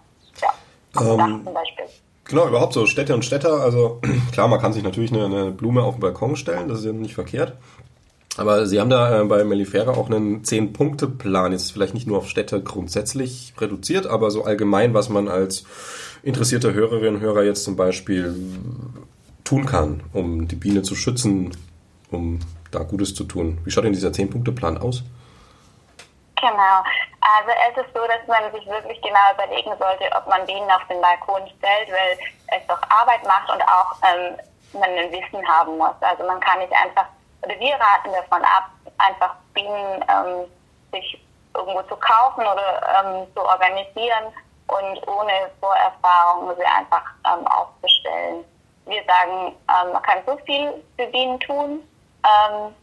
Ja, 0.43 0.53
ähm, 1.01 1.43
zum 1.45 1.55
Beispiel. 1.55 1.89
Genau, 2.29 2.47
überhaupt 2.47 2.75
so 2.75 2.87
Städte 2.87 3.14
und 3.14 3.25
Städter. 3.25 3.61
Also 3.61 4.01
klar, 4.33 4.49
man 4.49 4.61
kann 4.61 4.73
sich 4.73 4.83
natürlich 4.83 5.12
eine, 5.12 5.25
eine 5.25 5.51
Blume 5.51 5.83
auf 5.83 5.97
den 5.97 6.01
Balkon 6.01 6.37
stellen, 6.37 6.69
das 6.69 6.81
ist 6.81 6.85
ja 6.85 6.93
nicht 6.93 7.14
verkehrt. 7.14 7.55
Aber 8.37 8.67
Sie 8.67 8.79
haben 8.79 8.91
da 8.91 9.21
äh, 9.21 9.25
bei 9.25 9.43
Mellifera 9.43 9.93
auch 9.93 10.09
einen 10.09 10.45
Zehn-Punkte-Plan, 10.45 11.51
jetzt 11.53 11.73
vielleicht 11.73 11.95
nicht 11.95 12.07
nur 12.07 12.19
auf 12.19 12.29
Städte 12.29 12.62
grundsätzlich 12.62 13.55
reduziert, 13.59 14.07
aber 14.07 14.31
so 14.31 14.45
allgemein, 14.45 14.95
was 14.95 15.09
man 15.09 15.27
als 15.27 15.64
interessierter 16.23 16.73
Hörerin 16.73 17.17
und 17.17 17.21
Hörer 17.21 17.43
jetzt 17.43 17.64
zum 17.64 17.75
Beispiel 17.75 18.35
tun 19.43 19.67
kann, 19.67 20.03
um 20.12 20.47
die 20.47 20.57
Biene 20.57 20.83
zu 20.83 20.95
schützen, 20.95 21.51
um 22.11 22.38
da 22.71 22.81
Gutes 22.81 23.14
zu 23.14 23.25
tun. 23.25 23.59
Wie 23.64 23.71
schaut 23.71 23.85
denn 23.85 23.93
dieser 23.93 24.12
Zehn-Punkte-Plan 24.12 24.79
aus? 24.79 25.03
Genau. 26.40 26.83
Also 27.20 27.51
es 27.68 27.77
ist 27.85 27.94
so, 27.94 28.07
dass 28.07 28.27
man 28.27 28.51
sich 28.53 28.66
wirklich 28.66 29.01
genau 29.03 29.33
überlegen 29.35 29.72
sollte, 29.79 30.09
ob 30.16 30.27
man 30.29 30.46
Bienen 30.46 30.70
auf 30.70 30.87
den 30.88 31.01
Balkon 31.01 31.42
stellt, 31.59 31.90
weil 31.90 32.18
es 32.57 32.66
doch 32.66 32.81
Arbeit 32.88 33.24
macht 33.24 33.51
und 33.51 33.62
auch 33.62 33.96
ähm, 34.07 34.37
man 34.72 34.90
ein 34.90 35.12
Wissen 35.12 35.46
haben 35.48 35.77
muss. 35.79 35.94
Also 36.01 36.24
man 36.24 36.40
kann 36.40 36.61
nicht 36.61 36.72
einfach 36.72 37.07
oder 37.42 37.59
wir 37.59 37.74
raten 37.74 38.12
davon 38.12 38.42
ab, 38.44 38.70
einfach 38.98 39.35
Bienen 39.55 40.05
ähm, 40.09 40.51
sich 40.92 41.20
irgendwo 41.55 41.83
zu 41.83 41.96
kaufen 41.96 42.40
oder 42.40 42.83
ähm, 42.98 43.27
zu 43.35 43.42
organisieren 43.44 44.33
und 44.68 45.09
ohne 45.09 45.51
Vorerfahrung 45.61 46.55
sie 46.57 46.64
einfach 46.64 47.05
ähm, 47.27 47.46
aufzustellen. 47.46 48.44
Wir 48.87 49.03
sagen, 49.05 49.55
ähm, 49.68 49.92
man 49.92 50.03
kann 50.03 50.18
so 50.27 50.37
viel 50.44 50.72
für 50.96 51.07
Bienen 51.07 51.38
tun 51.40 51.83
ähm, 52.24 52.74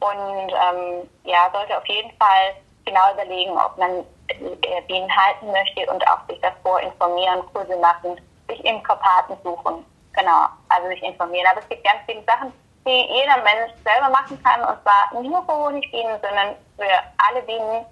und 0.00 0.50
ähm, 0.50 1.10
ja, 1.24 1.50
sollte 1.52 1.76
auf 1.76 1.86
jeden 1.86 2.10
Fall 2.16 2.54
genau 2.90 3.12
überlegen, 3.14 3.52
ob 3.52 3.78
man 3.78 4.04
äh, 4.28 4.80
Bienen 4.86 5.10
halten 5.16 5.50
möchte 5.50 5.90
und 5.92 6.06
auch 6.08 6.18
sich 6.28 6.40
davor 6.40 6.80
informieren, 6.80 7.42
Kurse 7.52 7.76
machen, 7.76 8.20
sich 8.48 8.64
Imkerpaten 8.64 9.36
suchen. 9.44 9.84
Genau, 10.12 10.46
also 10.68 10.88
sich 10.88 11.02
informieren. 11.02 11.46
Aber 11.50 11.60
es 11.60 11.68
gibt 11.68 11.84
ganz 11.84 11.98
viele 12.06 12.22
Sachen, 12.24 12.52
die 12.86 13.06
jeder 13.08 13.36
Mensch 13.42 13.72
selber 13.84 14.10
machen 14.10 14.42
kann 14.42 14.60
und 14.60 14.82
zwar 14.82 15.20
nicht 15.20 15.30
nur 15.30 15.44
für 15.44 15.56
Honigbienen, 15.56 16.18
sondern 16.20 16.56
für 16.76 16.90
alle 17.28 17.42
Bienen, 17.42 17.86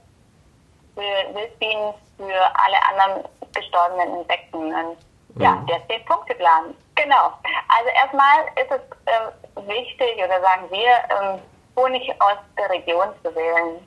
für 0.94 1.34
Wildbienen, 1.34 1.94
für 2.16 2.42
alle 2.58 2.78
anderen 2.90 3.24
gestorbenen 3.54 4.20
Insekten. 4.20 4.74
Und 4.74 4.96
ja, 5.38 5.52
mhm. 5.52 5.66
der 5.66 5.86
Zehn-Punkte-Plan. 5.86 6.74
Genau. 6.96 7.32
Also 7.68 7.90
erstmal 7.94 8.46
ist 8.56 8.70
es 8.70 8.80
ähm, 9.06 9.68
wichtig, 9.68 10.16
oder 10.16 10.40
sagen 10.40 10.68
wir, 10.70 10.90
ähm, 11.10 11.40
Honig 11.76 12.10
aus 12.20 12.38
der 12.58 12.68
Region 12.70 13.08
zu 13.22 13.32
wählen. 13.36 13.86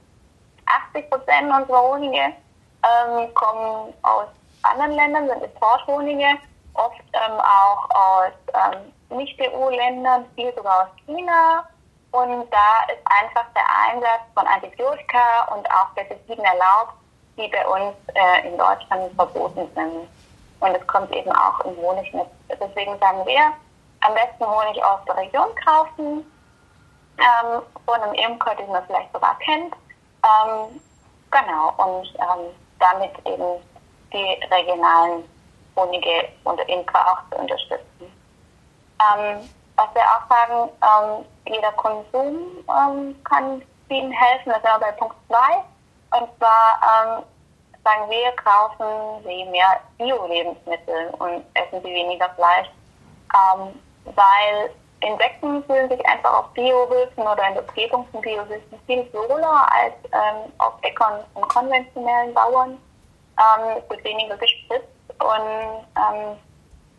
80 0.89 1.10
Prozent 1.10 1.51
unserer 1.51 1.81
Honige 1.81 2.34
ähm, 2.84 3.34
kommen 3.34 3.93
aus 4.01 4.27
anderen 4.63 4.91
Ländern, 4.91 5.27
sind 5.27 5.43
Importhonige, 5.43 6.38
oft 6.73 7.01
ähm, 7.13 7.39
auch 7.39 7.89
aus 7.89 8.34
ähm, 8.53 9.17
Nicht-EU-Ländern, 9.17 10.25
viel 10.36 10.53
sogar 10.55 10.84
aus 10.84 11.05
China. 11.05 11.65
Und 12.12 12.49
da 12.51 12.93
ist 12.93 13.01
einfach 13.05 13.45
der 13.55 13.63
Einsatz 13.88 14.21
von 14.34 14.45
Antibiotika 14.45 15.53
und 15.55 15.69
auch 15.71 15.93
Pestiziden 15.95 16.43
erlaubt, 16.43 16.93
die 17.38 17.47
bei 17.47 17.65
uns 17.65 17.95
äh, 18.13 18.47
in 18.47 18.57
Deutschland 18.57 19.13
verboten 19.15 19.69
sind. 19.75 20.07
Und 20.60 20.75
es 20.75 20.86
kommt 20.88 21.12
eben 21.15 21.31
auch 21.31 21.60
im 21.62 21.75
Honig 21.77 22.13
mit. 22.13 22.27
Deswegen 22.49 22.97
sagen 22.99 23.25
wir, 23.25 23.53
am 24.01 24.13
besten 24.13 24.45
Honig 24.45 24.84
aus 24.84 24.99
der 25.07 25.17
Region 25.17 25.55
kaufen, 25.65 26.25
ähm, 27.17 27.62
von 27.86 28.01
einem 28.01 28.13
Imker, 28.13 28.55
den 28.55 28.71
man 28.71 28.86
vielleicht 28.86 29.12
sogar 29.13 29.38
kennt. 29.39 29.73
Ähm, 30.23 30.79
genau, 31.31 31.73
und 31.77 32.07
ähm, 32.19 32.53
damit 32.79 33.12
eben 33.25 33.62
die 34.13 34.39
regionalen 34.53 35.23
Honige 35.75 36.29
und 36.43 36.60
Imker 36.67 36.99
auch 37.07 37.29
zu 37.29 37.41
unterstützen. 37.41 37.86
Ähm, 38.99 39.49
was 39.75 39.88
wir 39.95 40.01
auch 40.01 40.29
sagen, 40.29 40.69
ähm, 40.81 41.25
jeder 41.53 41.71
Konsum 41.73 42.63
ähm, 42.69 43.15
kann 43.23 43.62
vielen 43.88 44.12
helfen, 44.12 44.51
das 44.51 44.63
wir 44.63 44.79
bei 44.79 44.91
Punkt 44.91 45.15
2. 45.27 45.38
Und 46.19 46.29
zwar 46.38 47.23
sagen 47.84 48.10
wir, 48.10 48.31
kaufen 48.34 49.23
Sie 49.23 49.45
mehr 49.45 49.79
Bio-Lebensmittel 49.97 51.10
und 51.19 51.43
essen 51.53 51.81
Sie 51.81 51.93
weniger 51.93 52.29
Fleisch, 52.36 52.67
weil 54.03 54.71
Insekten 55.01 55.63
fühlen 55.63 55.89
sich 55.89 56.05
einfach 56.05 56.31
auf 56.39 56.49
Biohöfen 56.53 57.23
oder 57.23 57.47
in 57.47 57.55
der 57.55 57.67
Umgebung 57.67 58.07
von 58.11 58.21
Biohöfen 58.21 58.79
viel 58.85 59.07
wohler 59.13 59.67
als 59.71 59.95
ähm, 60.11 60.51
auf 60.59 60.73
Äckern 60.83 61.23
von 61.33 61.41
konventionellen 61.47 62.33
Bauern. 62.33 62.77
Ähm, 63.39 63.77
es 63.77 63.89
wird 63.89 64.03
weniger 64.03 64.37
gespritzt 64.37 64.87
und 65.19 65.85
ähm, 65.97 66.37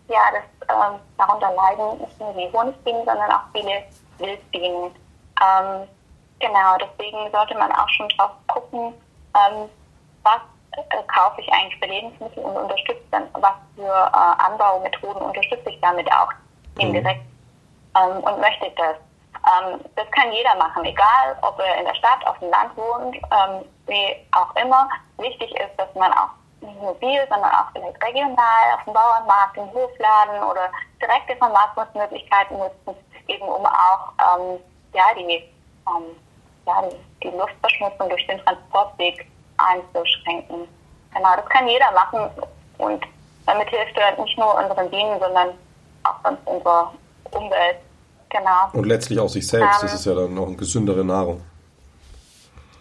ja, 0.08 0.20
das, 0.32 0.68
ähm, 0.68 1.00
darunter 1.16 1.52
leiden 1.54 1.98
nicht 1.98 2.18
nur 2.18 2.32
die 2.34 2.52
Honigbienen, 2.52 3.04
sondern 3.04 3.30
auch 3.30 3.44
viele 3.52 3.84
Wildbienen. 4.18 4.90
Ähm, 5.40 5.88
genau, 6.40 6.76
deswegen 6.80 7.30
sollte 7.30 7.54
man 7.56 7.70
auch 7.72 7.88
schon 7.90 8.08
drauf 8.10 8.32
gucken, 8.48 8.94
ähm, 9.34 9.68
was 10.24 10.40
äh, 10.72 11.02
kaufe 11.06 11.40
ich 11.40 11.52
eigentlich 11.52 11.78
für 11.78 11.86
Lebensmittel 11.86 12.42
und 12.42 12.56
unterstütze 12.56 13.04
dann, 13.12 13.28
was 13.34 13.54
für 13.76 13.82
äh, 13.86 14.44
Anbaumethoden 14.44 15.22
unterstütze 15.22 15.70
ich 15.70 15.80
damit 15.80 16.10
auch 16.12 16.32
indirekt. 16.78 17.22
Mhm 17.22 17.31
ähm, 17.96 18.22
und 18.22 18.40
möchte 18.40 18.70
das. 18.76 18.96
Ähm, 19.42 19.80
das 19.96 20.08
kann 20.12 20.32
jeder 20.32 20.54
machen, 20.56 20.84
egal 20.84 21.36
ob 21.42 21.58
er 21.58 21.78
in 21.78 21.84
der 21.84 21.94
Stadt, 21.94 22.24
auf 22.26 22.38
dem 22.38 22.50
Land 22.50 22.76
wohnt, 22.76 23.16
ähm, 23.16 23.64
wie 23.86 24.16
auch 24.32 24.54
immer. 24.56 24.88
Wichtig 25.18 25.50
ist, 25.56 25.76
dass 25.76 25.92
man 25.94 26.12
auch 26.12 26.30
nicht 26.60 26.80
mobil, 26.80 27.20
sondern 27.28 27.50
auch 27.50 27.66
vielleicht 27.72 28.02
regional 28.04 28.74
auf 28.74 28.84
dem 28.84 28.92
Bauernmarkt, 28.92 29.56
im 29.56 29.72
Hofladen 29.72 30.42
oder 30.44 30.70
direkte 31.00 31.36
Vermarktungsmöglichkeiten 31.36 32.58
nutzen, 32.58 32.94
eben 33.26 33.44
um 33.44 33.66
auch 33.66 34.12
ähm, 34.20 34.60
ja, 34.94 35.04
die, 35.16 35.42
ähm, 35.88 36.16
ja, 36.66 36.84
die 37.22 37.28
Luftverschmutzung 37.28 38.08
durch 38.08 38.26
den 38.26 38.38
Transportweg 38.44 39.26
einzuschränken. 39.58 40.68
Genau, 41.14 41.36
das 41.36 41.48
kann 41.48 41.68
jeder 41.68 41.90
machen 41.92 42.30
und 42.78 43.04
damit 43.46 43.68
hilft 43.68 43.96
er 43.98 44.16
nicht 44.22 44.38
nur 44.38 44.54
unseren 44.54 44.88
Bienen, 44.90 45.18
sondern 45.18 45.48
auch 46.04 46.14
sonst 46.24 46.46
unserer 46.46 46.92
Umwelt. 47.34 47.78
Genau. 48.30 48.70
Und 48.72 48.86
letztlich 48.86 49.20
auch 49.20 49.28
sich 49.28 49.46
selbst. 49.46 49.82
Ähm, 49.82 49.82
das 49.82 49.94
ist 49.94 50.06
ja 50.06 50.14
dann 50.14 50.34
noch 50.34 50.46
eine 50.46 50.56
gesündere 50.56 51.04
Nahrung. 51.04 51.44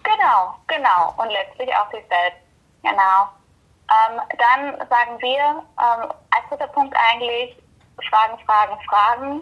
Genau, 0.03 0.55
genau. 0.67 1.13
Und 1.17 1.29
letztlich 1.29 1.69
auch 1.75 1.91
sich 1.91 2.03
selbst. 2.07 2.39
Genau. 2.83 3.29
Ähm, 3.91 4.21
dann 4.37 4.87
sagen 4.87 5.19
wir 5.19 5.63
ähm, 5.77 6.11
als 6.31 6.49
dritter 6.49 6.67
Punkt 6.67 6.95
eigentlich 6.95 7.57
Fragen, 8.09 8.39
Fragen, 8.45 8.77
Fragen. 8.87 9.41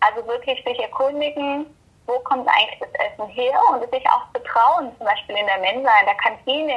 Also 0.00 0.26
wirklich 0.28 0.62
sich 0.64 0.78
erkundigen, 0.78 1.66
wo 2.06 2.20
kommt 2.20 2.48
eigentlich 2.48 2.78
das 2.78 2.90
Essen 3.06 3.26
her 3.26 3.58
und 3.72 3.80
sich 3.90 4.08
auch 4.08 4.26
betrauen, 4.32 4.92
zum 4.96 5.06
Beispiel 5.06 5.36
in 5.36 5.46
der 5.46 5.58
Mensa, 5.58 5.90
in 6.00 6.06
der 6.06 6.14
Kantine 6.14 6.74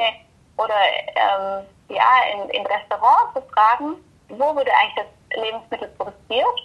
oder 0.56 0.74
ähm, 1.14 1.64
ja, 1.88 2.10
in, 2.34 2.50
in 2.50 2.66
Restaurants 2.66 3.34
zu 3.34 3.42
fragen, 3.52 3.94
wo 4.28 4.56
wurde 4.56 4.70
eigentlich 4.74 5.06
das 5.06 5.40
Lebensmittel 5.40 5.88
produziert 5.96 6.58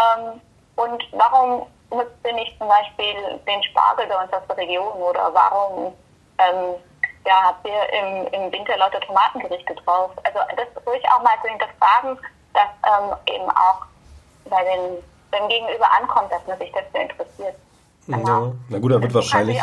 ähm, 0.00 0.40
und 0.84 1.02
warum 1.12 1.66
nutzt 1.90 2.16
ihr 2.24 2.32
nicht 2.34 2.56
zum 2.58 2.68
Beispiel 2.68 3.14
den 3.46 3.62
Spargel 3.64 4.06
bei 4.06 4.22
uns 4.22 4.32
aus 4.32 4.42
der 4.48 4.56
Region 4.56 4.92
oder 5.02 5.30
warum 5.32 5.92
ähm, 6.38 6.74
ja, 7.26 7.34
habt 7.44 7.66
ihr 7.66 7.82
im, 8.00 8.26
im 8.32 8.52
Winter 8.52 8.76
lauter 8.78 9.00
Tomatengerichte 9.00 9.74
drauf? 9.84 10.10
Also 10.24 10.38
das 10.56 10.86
ruhig 10.86 11.02
auch 11.10 11.22
mal 11.22 11.36
zu 11.42 11.48
hinterfragen, 11.48 12.18
dass 12.54 12.70
ähm, 12.86 13.16
eben 13.26 13.50
auch 13.50 13.84
bei 14.48 14.62
den, 14.64 15.02
beim 15.30 15.48
Gegenüber 15.48 15.86
ankommt, 16.00 16.32
dass 16.32 16.46
man 16.46 16.58
sich 16.58 16.72
dafür 16.72 17.02
interessiert. 17.02 17.54
Genau. 18.06 18.46
Ja. 18.46 18.52
Na 18.70 18.78
gut, 18.78 18.92
da 18.92 19.02
wird 19.02 19.14
wahrscheinlich, 19.14 19.60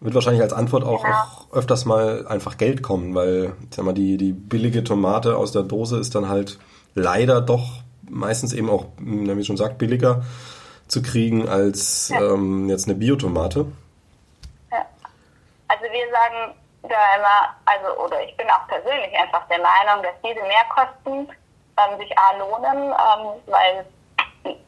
wird 0.00 0.14
wahrscheinlich 0.14 0.42
als 0.42 0.52
Antwort 0.52 0.84
auch, 0.84 1.02
genau. 1.02 1.16
auch 1.16 1.52
öfters 1.52 1.84
mal 1.84 2.26
einfach 2.26 2.56
Geld 2.56 2.82
kommen, 2.82 3.14
weil 3.14 3.54
sag 3.70 3.84
mal, 3.84 3.94
die, 3.94 4.16
die 4.16 4.32
billige 4.32 4.82
Tomate 4.82 5.36
aus 5.36 5.52
der 5.52 5.62
Dose 5.62 5.98
ist 5.98 6.14
dann 6.14 6.28
halt 6.28 6.58
leider 6.94 7.40
doch 7.40 7.82
meistens 8.10 8.52
eben 8.52 8.70
auch, 8.70 8.86
wie 8.98 9.40
ich 9.40 9.46
schon 9.46 9.56
sagt, 9.56 9.78
billiger 9.78 10.22
zu 10.88 11.02
kriegen 11.02 11.48
als 11.48 12.08
ja. 12.08 12.20
ähm, 12.20 12.68
jetzt 12.68 12.86
eine 12.86 12.96
Biotomate. 12.96 13.66
Ja. 14.70 14.86
Also 15.68 15.84
wir 15.84 16.10
sagen 16.10 16.54
da 16.82 17.16
immer, 17.16 17.56
also 17.64 18.04
oder 18.04 18.22
ich 18.22 18.36
bin 18.36 18.46
auch 18.50 18.66
persönlich 18.68 19.12
einfach 19.18 19.46
der 19.48 19.58
Meinung, 19.58 20.02
dass 20.02 20.14
diese 20.22 20.44
Mehrkosten 20.46 21.28
ähm, 21.76 21.98
sich 21.98 22.16
A 22.16 22.36
lohnen, 22.38 22.92
ähm, 22.92 23.42
weil 23.46 23.86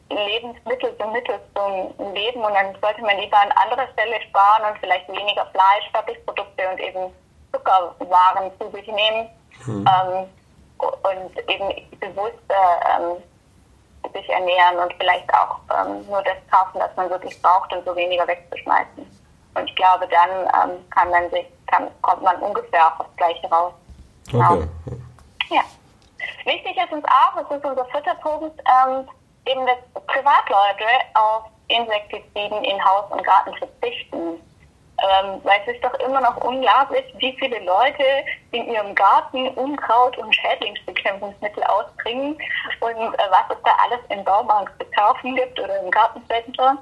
Lebensmittel 0.09 0.93
sind 0.97 1.13
Mittel 1.13 1.39
zum 1.55 2.13
Leben 2.13 2.41
und 2.41 2.53
dann 2.53 2.75
sollte 2.81 3.01
man 3.01 3.17
lieber 3.17 3.37
an 3.37 3.51
anderer 3.63 3.87
Stelle 3.93 4.21
sparen 4.29 4.71
und 4.71 4.79
vielleicht 4.79 5.07
weniger 5.07 5.45
Fleisch, 5.47 5.89
Fertigprodukte 5.91 6.69
und 6.69 6.79
eben 6.79 7.13
Zuckerwaren 7.53 8.51
zu 8.59 8.69
sich 8.71 8.87
nehmen. 8.87 9.29
Hm. 9.65 9.87
Ähm, 9.87 10.27
und 10.79 11.49
eben 11.49 11.99
bewusst 11.99 12.39
ähm, 12.49 13.17
sich 14.13 14.29
ernähren 14.29 14.79
und 14.79 14.93
vielleicht 14.93 15.29
auch 15.33 15.59
ähm, 15.75 16.05
nur 16.07 16.21
das 16.23 16.37
kaufen, 16.51 16.79
was 16.79 16.95
man 16.95 17.09
wirklich 17.09 17.41
braucht 17.41 17.71
und 17.73 17.85
so 17.85 17.95
weniger 17.95 18.27
wegzuschmeißen. 18.27 19.05
Und 19.55 19.69
ich 19.69 19.75
glaube, 19.75 20.07
dann 20.07 20.29
ähm, 20.69 20.89
kann 20.89 21.09
man 21.09 21.29
sich, 21.31 21.45
kann, 21.67 21.89
kommt 22.01 22.21
man 22.21 22.35
ungefähr 22.37 22.87
auch 22.87 22.99
aufs 22.99 23.15
Gleiche 23.17 23.47
raus. 23.49 23.73
Genau. 24.31 24.53
Okay. 24.53 24.69
Ja. 25.49 25.61
Wichtig 26.45 26.77
ist 26.77 26.91
uns 26.91 27.05
auch, 27.05 27.41
das 27.41 27.57
ist 27.57 27.65
unser 27.65 27.85
vierter 27.85 28.15
Punkt, 28.15 28.59
ähm, 28.59 29.07
eben, 29.45 29.65
dass 29.65 30.03
Privatleute 30.05 30.85
auf 31.15 31.43
Insektiziden 31.67 32.63
in 32.63 32.83
Haus 32.83 33.11
und 33.11 33.23
Garten 33.23 33.53
verzichten. 33.55 34.41
Ähm, 35.01 35.39
weil 35.43 35.61
es 35.65 35.75
ist 35.75 35.83
doch 35.83 35.93
immer 35.99 36.19
noch 36.19 36.37
unglaublich, 36.37 37.05
wie 37.17 37.35
viele 37.39 37.59
Leute 37.59 38.03
in 38.51 38.67
ihrem 38.69 38.93
Garten 38.95 39.47
Unkraut 39.49 40.17
und 40.17 40.35
Schädlingsbekämpfungsmittel 40.35 41.63
ausbringen 41.63 42.37
und 42.81 43.13
äh, 43.13 43.17
was 43.29 43.57
es 43.57 43.63
da 43.63 43.71
alles 43.85 43.99
im 44.09 44.23
Baumarkt 44.25 44.73
zu 44.81 44.89
kaufen 44.91 45.35
gibt 45.35 45.59
oder 45.59 45.81
im 45.81 45.91
Gartencenter. 45.91 46.77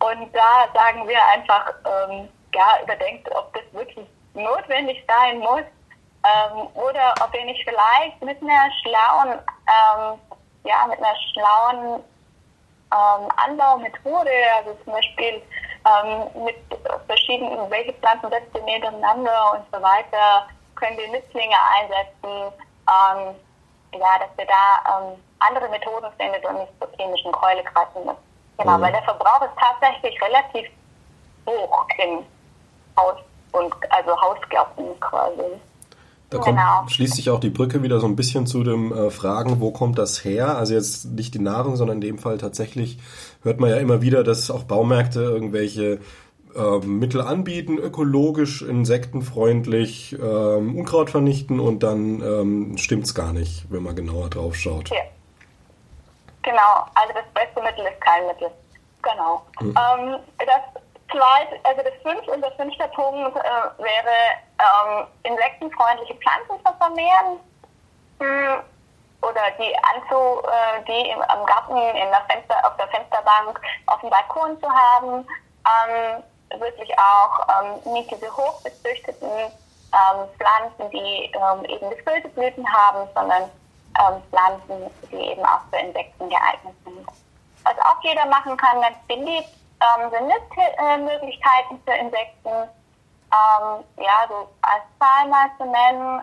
Und 0.00 0.34
da 0.34 0.66
sagen 0.74 1.06
wir 1.06 1.18
einfach, 1.32 1.72
ähm, 1.84 2.28
ja, 2.54 2.78
überdenkt, 2.82 3.30
ob 3.34 3.52
das 3.54 3.62
wirklich 3.72 4.06
notwendig 4.34 5.04
sein 5.06 5.38
muss 5.38 5.62
ähm, 6.24 6.68
oder 6.74 7.14
ob 7.22 7.34
ihr 7.34 7.44
nicht 7.44 7.62
vielleicht 7.64 8.20
mit 8.22 8.40
einer 8.42 8.70
schlauen, 8.82 9.38
ähm, 9.38 10.18
ja, 10.64 10.86
mit 10.88 10.98
einer 10.98 11.16
schlauen 11.32 12.02
ähm, 12.92 13.28
Anbaumethode, 13.36 14.30
also 14.56 14.74
zum 14.84 14.92
Beispiel 14.92 15.42
ähm, 15.84 16.44
mit 16.44 16.56
verschiedenen, 17.06 17.70
welche 17.70 17.92
Pflanzen 17.94 18.30
setzt 18.30 18.54
ihr 18.54 18.62
nebeneinander 18.62 19.52
und 19.52 19.64
so 19.72 19.82
weiter, 19.82 20.46
können 20.76 20.96
wir 20.98 21.08
Nützlinge 21.08 21.56
einsetzen, 21.76 22.52
ähm, 22.88 23.34
ja, 23.94 24.18
dass 24.18 24.30
wir 24.36 24.46
da 24.46 24.98
ähm, 24.98 25.18
andere 25.38 25.68
Methoden 25.68 26.10
findet 26.18 26.44
und 26.44 26.58
nicht 26.58 26.72
zur 26.80 26.88
chemischen 26.96 27.32
Keule 27.32 27.62
greifen 27.64 28.04
müssen. 28.04 28.32
Genau, 28.58 28.78
mhm. 28.78 28.82
weil 28.82 28.92
der 28.92 29.02
Verbrauch 29.02 29.42
ist 29.42 29.56
tatsächlich 29.58 30.20
relativ 30.22 30.70
hoch 31.46 31.86
in 31.98 32.24
Haus 32.96 33.16
und 33.52 33.74
also 33.90 34.20
Hausgärten 34.20 35.00
quasi. 35.00 35.42
Da 36.30 36.38
kommt, 36.38 36.56
genau. 36.56 36.88
schließt 36.88 37.16
sich 37.16 37.28
auch 37.28 37.40
die 37.40 37.50
Brücke 37.50 37.82
wieder 37.82 38.00
so 38.00 38.06
ein 38.06 38.16
bisschen 38.16 38.46
zu 38.46 38.64
dem 38.64 38.92
äh, 38.92 39.10
Fragen, 39.10 39.60
wo 39.60 39.70
kommt 39.70 39.98
das 39.98 40.24
her? 40.24 40.56
Also 40.56 40.72
jetzt 40.72 41.04
nicht 41.04 41.34
die 41.34 41.38
Nahrung, 41.38 41.76
sondern 41.76 41.98
in 41.98 42.00
dem 42.00 42.18
Fall 42.18 42.38
tatsächlich 42.38 42.98
hört 43.42 43.60
man 43.60 43.70
ja 43.70 43.76
immer 43.76 44.02
wieder, 44.02 44.24
dass 44.24 44.50
auch 44.50 44.64
Baumärkte 44.64 45.20
irgendwelche 45.20 46.00
äh, 46.54 46.78
Mittel 46.84 47.20
anbieten, 47.20 47.78
ökologisch, 47.78 48.62
insektenfreundlich, 48.62 50.16
ähm, 50.20 50.76
Unkraut 50.76 51.10
vernichten 51.10 51.60
und 51.60 51.82
dann 51.82 52.20
ähm, 52.20 52.78
stimmt's 52.78 53.14
gar 53.14 53.32
nicht, 53.32 53.64
wenn 53.70 53.82
man 53.82 53.96
genauer 53.96 54.30
drauf 54.30 54.56
schaut. 54.56 54.90
Ja. 54.90 55.02
Genau, 56.42 56.86
also 56.94 57.14
das 57.14 57.24
beste 57.34 57.62
Mittel 57.62 57.86
ist 57.86 58.00
kein 58.00 58.26
Mittel. 58.26 58.50
Genau. 59.02 59.42
Mhm. 59.60 59.68
Ähm, 59.68 60.18
das 60.38 60.82
zweite, 61.10 61.56
also 61.64 61.82
das 61.82 61.94
fünfte, 62.02 62.30
unser 62.32 62.50
fünfter 62.52 62.88
Punkt 62.88 63.36
äh, 63.36 63.82
wäre 63.82 64.16
ähm, 64.58 65.06
insektenfreundliche 65.22 66.14
Pflanzen 66.14 66.64
zu 66.64 66.72
vermehren 66.78 67.38
hm, 68.18 68.62
oder 69.22 69.50
die 69.58 69.74
anzu, 69.94 70.42
äh, 70.46 70.82
die 70.86 71.10
im, 71.10 71.22
am 71.22 71.46
Garten 71.46 71.76
in 71.76 72.10
der 72.10 72.24
Fenster, 72.28 72.56
auf 72.66 72.76
der 72.76 72.88
Fensterbank 72.88 73.60
auf 73.86 74.00
dem 74.00 74.10
Balkon 74.10 74.60
zu 74.60 74.68
haben. 74.68 75.26
Ähm, 75.64 76.22
wirklich 76.60 76.92
auch 76.98 77.46
ähm, 77.48 77.92
nicht 77.92 78.10
diese 78.10 78.30
hochbezüchteten 78.36 79.28
ähm, 79.30 80.28
Pflanzen, 80.36 80.90
die 80.90 81.32
ähm, 81.32 81.64
eben 81.64 81.90
gefüllte 81.90 82.28
Blüten 82.30 82.66
haben, 82.72 83.08
sondern 83.14 83.44
ähm, 84.00 84.22
Pflanzen, 84.30 84.90
die 85.10 85.30
eben 85.30 85.44
auch 85.44 85.60
für 85.70 85.78
Insekten 85.78 86.28
geeignet 86.28 86.74
sind. 86.84 87.06
Was 87.64 87.78
auch 87.78 88.02
jeder 88.02 88.26
machen 88.26 88.56
kann, 88.56 88.80
ganz 88.80 88.96
beliebt, 89.06 89.48
ähm, 89.80 90.10
sind 90.10 90.26
Nistmöglichkeiten 90.26 91.80
für 91.84 91.94
Insekten. 91.94 92.48
Ähm, 92.48 93.84
ja, 93.96 94.26
so 94.28 94.48
als 94.62 94.82
Zahl 94.98 95.28
mal 95.28 95.48
zu 95.56 95.64
nennen, 95.64 96.22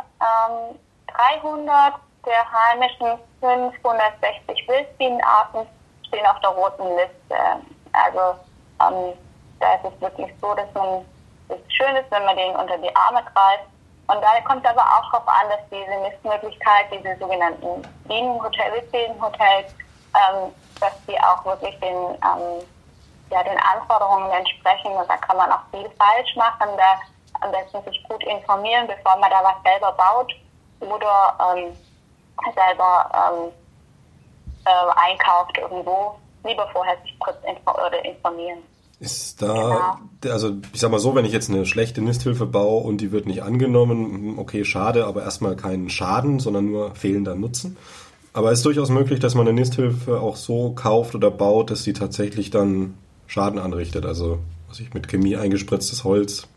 300 1.08 1.96
der 2.26 2.46
heimischen 2.52 3.20
560 3.40 4.68
Wildbienenarten 4.68 5.66
stehen 6.08 6.26
auf 6.26 6.40
der 6.42 6.50
roten 6.50 6.88
Liste. 6.96 7.36
Also 7.94 8.40
ähm, 8.82 9.14
da 9.60 9.76
ist 9.76 9.94
es 9.94 10.02
wirklich 10.02 10.32
so, 10.42 10.54
dass 10.54 10.72
man 10.74 11.06
es 11.50 11.58
schön 11.74 11.96
ist, 11.96 12.12
wenn 12.12 12.26
man 12.26 12.38
den 12.38 12.56
unter 12.56 12.78
die 12.78 12.96
Arme 12.96 13.24
greift 13.34 13.66
und 14.10 14.24
da 14.24 14.42
kommt 14.42 14.66
aber 14.66 14.82
auch 14.82 15.12
darauf 15.12 15.28
an, 15.28 15.50
dass 15.50 15.60
diese 15.70 16.02
Nistmöglichkeit, 16.02 16.88
diese 16.92 17.16
sogenannten 17.20 17.84
Bienenhotel, 18.06 18.74
Wildbienenhotels, 18.74 19.72
ähm, 20.18 20.52
dass 20.80 20.94
die 21.08 21.20
auch 21.22 21.46
wirklich 21.46 21.80
den, 21.80 22.18
ähm, 22.18 22.66
ja, 23.30 23.44
den 23.44 23.60
Anforderungen 23.60 24.32
entsprechen. 24.32 24.94
Und 24.94 25.08
da 25.08 25.16
kann 25.18 25.38
man 25.38 25.52
auch 25.52 25.62
viel 25.70 25.88
falsch 26.00 26.36
machen. 26.36 26.70
Da 26.76 27.00
am 27.42 27.52
besten 27.52 27.84
sich 27.84 28.04
gut 28.10 28.24
informieren, 28.24 28.88
bevor 28.88 29.16
man 29.18 29.30
da 29.30 29.44
was 29.44 29.62
selber 29.62 29.92
baut 29.92 30.34
oder 30.82 31.56
ähm, 31.56 31.78
selber 32.54 33.10
ähm, 33.14 33.52
äh, 34.66 35.12
einkauft 35.12 35.58
irgendwo. 35.58 36.16
Lieber 36.44 36.68
vorher 36.72 36.98
sich 37.02 37.18
kurz 37.20 37.38
informieren. 38.04 38.60
Ist 39.00 39.42
da, 39.42 40.00
genau. 40.22 40.34
also 40.34 40.58
ich 40.74 40.80
sag 40.80 40.92
mal 40.92 41.00
so, 41.00 41.16
wenn 41.16 41.24
ich 41.24 41.32
jetzt 41.32 41.50
eine 41.50 41.66
schlechte 41.66 42.02
Nisthilfe 42.02 42.46
baue 42.46 42.84
und 42.84 43.00
die 43.00 43.14
wird 43.14 43.28
nicht 43.28 43.44
angenommen, 43.44 44.38
okay, 44.38 44.66
schade, 44.66 45.06
aber 45.06 45.24
erstmal 45.24 45.56
keinen 45.56 45.90
Schaden, 45.90 46.40
sondern 46.40 46.72
nur 46.72 46.96
fehlender 46.96 47.36
Nutzen. 47.36 47.78
Aber 48.34 48.52
es 48.52 48.60
ist 48.60 48.66
durchaus 48.66 48.90
möglich, 48.90 49.20
dass 49.20 49.36
man 49.36 49.48
eine 49.48 49.60
Nisthilfe 49.60 50.20
auch 50.20 50.36
so 50.36 50.72
kauft 50.72 51.16
oder 51.16 51.32
baut, 51.32 51.72
dass 51.72 51.84
sie 51.84 51.94
tatsächlich 51.94 52.52
dann 52.52 52.98
Schaden 53.28 53.60
anrichtet. 53.60 54.06
Also, 54.06 54.40
was 54.68 54.80
ich 54.80 54.94
mit 54.94 55.08
Chemie 55.08 55.38
eingespritztes 55.38 56.04
Holz. 56.04 56.48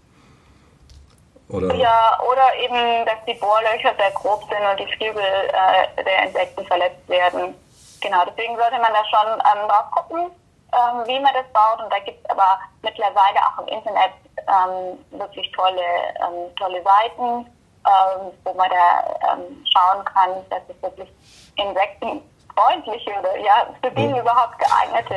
Oder 1.52 1.74
ja, 1.74 2.18
oder 2.30 2.54
eben, 2.56 3.04
dass 3.06 3.24
die 3.26 3.34
Bohrlöcher 3.34 3.94
sehr 3.98 4.10
grob 4.12 4.42
sind 4.48 4.66
und 4.66 4.80
die 4.80 4.96
Flügel 4.96 5.22
äh, 5.22 6.02
der 6.02 6.24
Insekten 6.24 6.64
verletzt 6.66 7.08
werden. 7.08 7.54
Genau, 8.00 8.24
deswegen 8.26 8.56
sollte 8.56 8.78
man 8.78 8.92
da 8.92 9.04
schon 9.04 9.32
ähm, 9.34 9.68
drauf 9.68 9.90
gucken 9.92 10.32
ähm, 10.72 11.06
wie 11.06 11.20
man 11.20 11.32
das 11.34 11.46
baut. 11.52 11.82
Und 11.82 11.92
da 11.92 11.98
gibt 12.00 12.18
es 12.24 12.30
aber 12.30 12.58
mittlerweile 12.82 13.38
auch 13.46 13.58
im 13.62 13.68
Internet 13.68 14.12
ähm, 14.36 15.18
wirklich 15.18 15.50
tolle, 15.52 15.82
ähm, 16.20 16.54
tolle 16.56 16.82
Seiten, 16.82 17.46
ähm, 17.86 18.32
wo 18.44 18.54
man 18.54 18.70
da 18.70 19.32
ähm, 19.32 19.64
schauen 19.72 20.04
kann, 20.04 20.30
dass 20.50 20.62
es 20.68 20.82
wirklich 20.82 21.08
insektenfreundliche 21.56 23.10
oder 23.18 23.36
ja, 23.38 23.66
für 23.82 23.90
Bienen 23.90 24.16
überhaupt 24.16 24.58
geeignete 24.58 25.14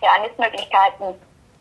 ja, 0.00 0.18
Nistmöglichkeiten 0.20 1.14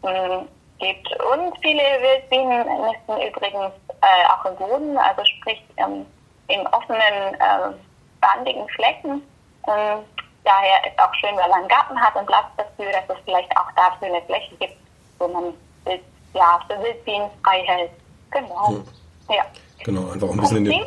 ähm, 0.04 0.48
gibt. 0.82 1.07
Und 1.07 1.53
viele 1.61 1.82
Wildbienen 2.01 2.67
nisten 2.84 3.21
übrigens 3.21 3.73
äh, 4.01 4.25
auch 4.27 4.45
im 4.45 4.55
Boden, 4.57 4.97
also 4.97 5.23
sprich 5.23 5.63
ähm, 5.77 6.05
in 6.47 6.65
offenen, 6.67 7.36
äh, 7.36 7.73
bandigen 8.19 8.67
Flecken. 8.69 9.21
Ähm, 9.67 9.99
daher 10.43 10.86
ist 10.86 10.99
auch 10.99 11.13
schön, 11.15 11.36
wenn 11.38 11.49
man 11.49 11.59
einen 11.59 11.67
Garten 11.67 11.99
hat 11.99 12.15
und 12.15 12.25
Platz 12.25 12.47
dafür, 12.57 12.91
dass 12.91 13.17
es 13.17 13.23
vielleicht 13.25 13.51
auch 13.57 13.71
dafür 13.75 14.07
eine 14.07 14.21
Fläche 14.23 14.55
gibt, 14.57 14.77
wo 15.19 15.27
man 15.27 15.53
Wild, 15.86 16.03
ja, 16.34 16.59
für 16.67 16.82
Wildbienen 16.82 17.29
frei 17.43 17.63
hält. 17.65 17.91
Genau. 18.32 18.67
Hm. 18.67 18.84
Ja. 19.29 19.45
Genau, 19.84 20.11
einfach 20.11 20.29
ein 20.29 20.38
bisschen 20.38 20.57
in 20.57 20.65
den... 20.65 20.86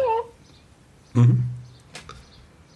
Mhm. 1.14 1.50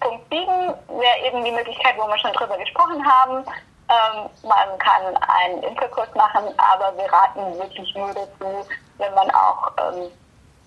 Punkt 0.00 0.24
7 0.30 0.46
wäre 0.46 1.26
eben 1.26 1.44
die 1.44 1.50
Möglichkeit, 1.50 1.94
wo 1.96 2.06
wir 2.06 2.18
schon 2.18 2.32
drüber 2.32 2.56
gesprochen 2.56 3.04
haben. 3.04 3.44
Ähm, 3.90 4.28
man 4.42 4.78
kann 4.78 5.16
einen 5.16 5.62
Imkerkurs 5.62 6.14
machen, 6.14 6.44
aber 6.58 6.96
wir 6.96 7.10
raten 7.10 7.58
wirklich 7.58 7.94
nur 7.94 8.12
dazu, 8.12 8.66
wenn 8.98 9.14
man 9.14 9.30
auch 9.30 9.72
ähm, 9.78 10.10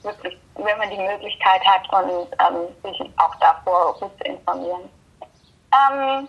wirklich, 0.02 0.38
wenn 0.56 0.78
man 0.78 0.90
die 0.90 0.98
Möglichkeit 0.98 1.62
hat 1.66 1.88
und 1.94 2.28
ähm, 2.40 2.68
sich 2.84 3.12
auch 3.18 3.36
davor 3.36 3.94
gut 4.00 4.12
zu 4.18 4.24
informieren. 4.24 4.90
Ähm, 5.72 6.28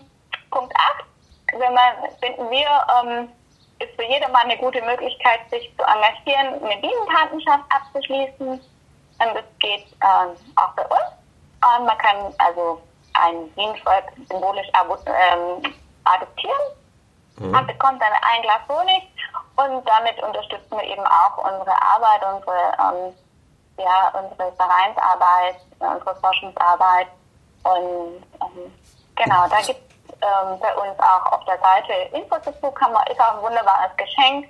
Punkt 0.51 0.73
8, 0.75 1.59
wenn 1.59 1.73
man, 1.73 1.93
finden 2.21 2.49
wir, 2.51 2.67
ähm, 3.01 3.29
ist 3.79 3.95
für 3.95 4.05
jedermann 4.05 4.43
eine 4.43 4.57
gute 4.57 4.81
Möglichkeit, 4.83 5.39
sich 5.49 5.71
zu 5.77 5.83
engagieren, 5.83 6.63
eine 6.63 6.79
Bienenpatenschaft 6.79 7.63
abzuschließen. 7.69 8.47
Und 8.49 9.35
das 9.35 9.45
geht 9.59 9.87
ähm, 10.01 10.35
auch 10.55 10.73
bei 10.75 10.83
uns. 10.83 11.11
Und 11.77 11.85
man 11.85 11.97
kann 11.97 12.33
also 12.37 12.81
ein 13.13 13.49
Bienenvolk 13.51 14.05
symbolisch 14.29 14.67
ähm, 14.75 15.73
adoptieren. 16.03 16.61
Mhm. 17.37 17.51
Man 17.51 17.67
bekommt 17.67 18.01
dann 18.01 18.11
ein 18.11 18.41
Glas 18.41 18.61
Honig 18.69 19.03
und 19.55 19.87
damit 19.87 20.21
unterstützen 20.21 20.71
wir 20.71 20.83
eben 20.83 21.05
auch 21.05 21.37
unsere 21.37 21.75
Arbeit, 21.81 22.21
unsere, 22.35 22.73
ähm, 22.79 23.13
ja, 23.77 24.13
unsere 24.19 24.51
Vereinsarbeit, 24.53 25.57
unsere 25.79 26.15
Forschungsarbeit 26.15 27.07
und 27.63 28.23
ähm, 28.41 28.73
Genau, 29.15 29.47
da 29.47 29.57
gibt 29.57 29.79
es 29.79 30.15
ähm, 30.21 30.59
bei 30.59 30.73
uns 30.75 30.99
auch 30.99 31.31
auf 31.31 31.45
der 31.45 31.59
Seite 31.59 31.93
Infos 32.15 32.39
dazu, 32.43 32.71
kann 32.71 32.91
man, 32.91 33.05
ist 33.07 33.19
auch 33.19 33.37
ein 33.37 33.43
wunderbares 33.43 33.91
Geschenk. 33.97 34.47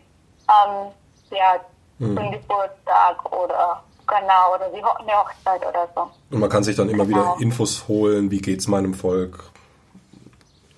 Ähm, 0.48 0.92
ja, 1.32 1.56
mhm. 2.00 2.18
zum 2.18 2.32
Geburtstag 2.32 3.32
oder 3.32 3.84
genau, 4.08 4.56
oder 4.56 4.72
wie 4.72 4.84
eine 4.84 5.20
Hochzeit 5.20 5.66
oder 5.66 5.88
so. 5.96 6.10
Und 6.32 6.40
man 6.40 6.50
kann 6.50 6.64
sich 6.64 6.76
dann 6.76 6.90
immer 6.90 7.06
genau. 7.06 7.36
wieder 7.36 7.42
Infos 7.42 7.88
holen, 7.88 8.30
wie 8.32 8.40
geht 8.40 8.60
es 8.60 8.68
meinem 8.68 8.94
Volk. 8.94 9.44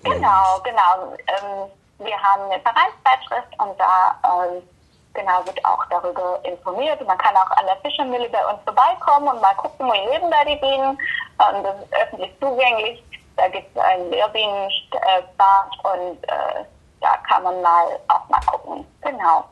Genau, 0.02 0.60
genau. 0.62 1.16
Wir 1.98 2.22
haben 2.22 2.50
eine 2.50 2.60
Vereinszeitschrift 2.60 3.58
und 3.58 3.78
da 3.80 4.18
ähm, 4.24 4.62
genau 5.14 5.44
wird 5.46 5.64
auch 5.64 5.84
darüber 5.86 6.38
informiert. 6.44 7.04
Man 7.06 7.18
kann 7.18 7.36
auch 7.36 7.50
an 7.56 7.66
der 7.66 7.76
Fischermühle 7.76 8.28
bei 8.28 8.46
uns 8.46 8.62
vorbeikommen 8.64 9.28
und 9.28 9.40
mal 9.40 9.54
gucken, 9.54 9.90
wie 9.90 10.12
leben 10.12 10.30
da 10.30 10.44
die 10.44 10.56
Bienen. 10.56 10.98
Ähm, 11.40 11.62
das 11.62 11.80
ist 11.80 11.94
öffentlich 11.94 12.32
zugänglich. 12.40 13.02
Da 13.36 13.48
gibt 13.48 13.74
es 13.74 13.82
einen 13.82 14.10
Lehrbienenpfad 14.10 15.70
und 15.84 16.24
äh, 16.24 16.64
da 17.00 17.16
kann 17.28 17.42
man 17.42 17.60
mal 17.62 17.98
auch 18.08 18.28
mal 18.28 18.40
gucken. 18.46 18.86
Genau. 19.02 19.44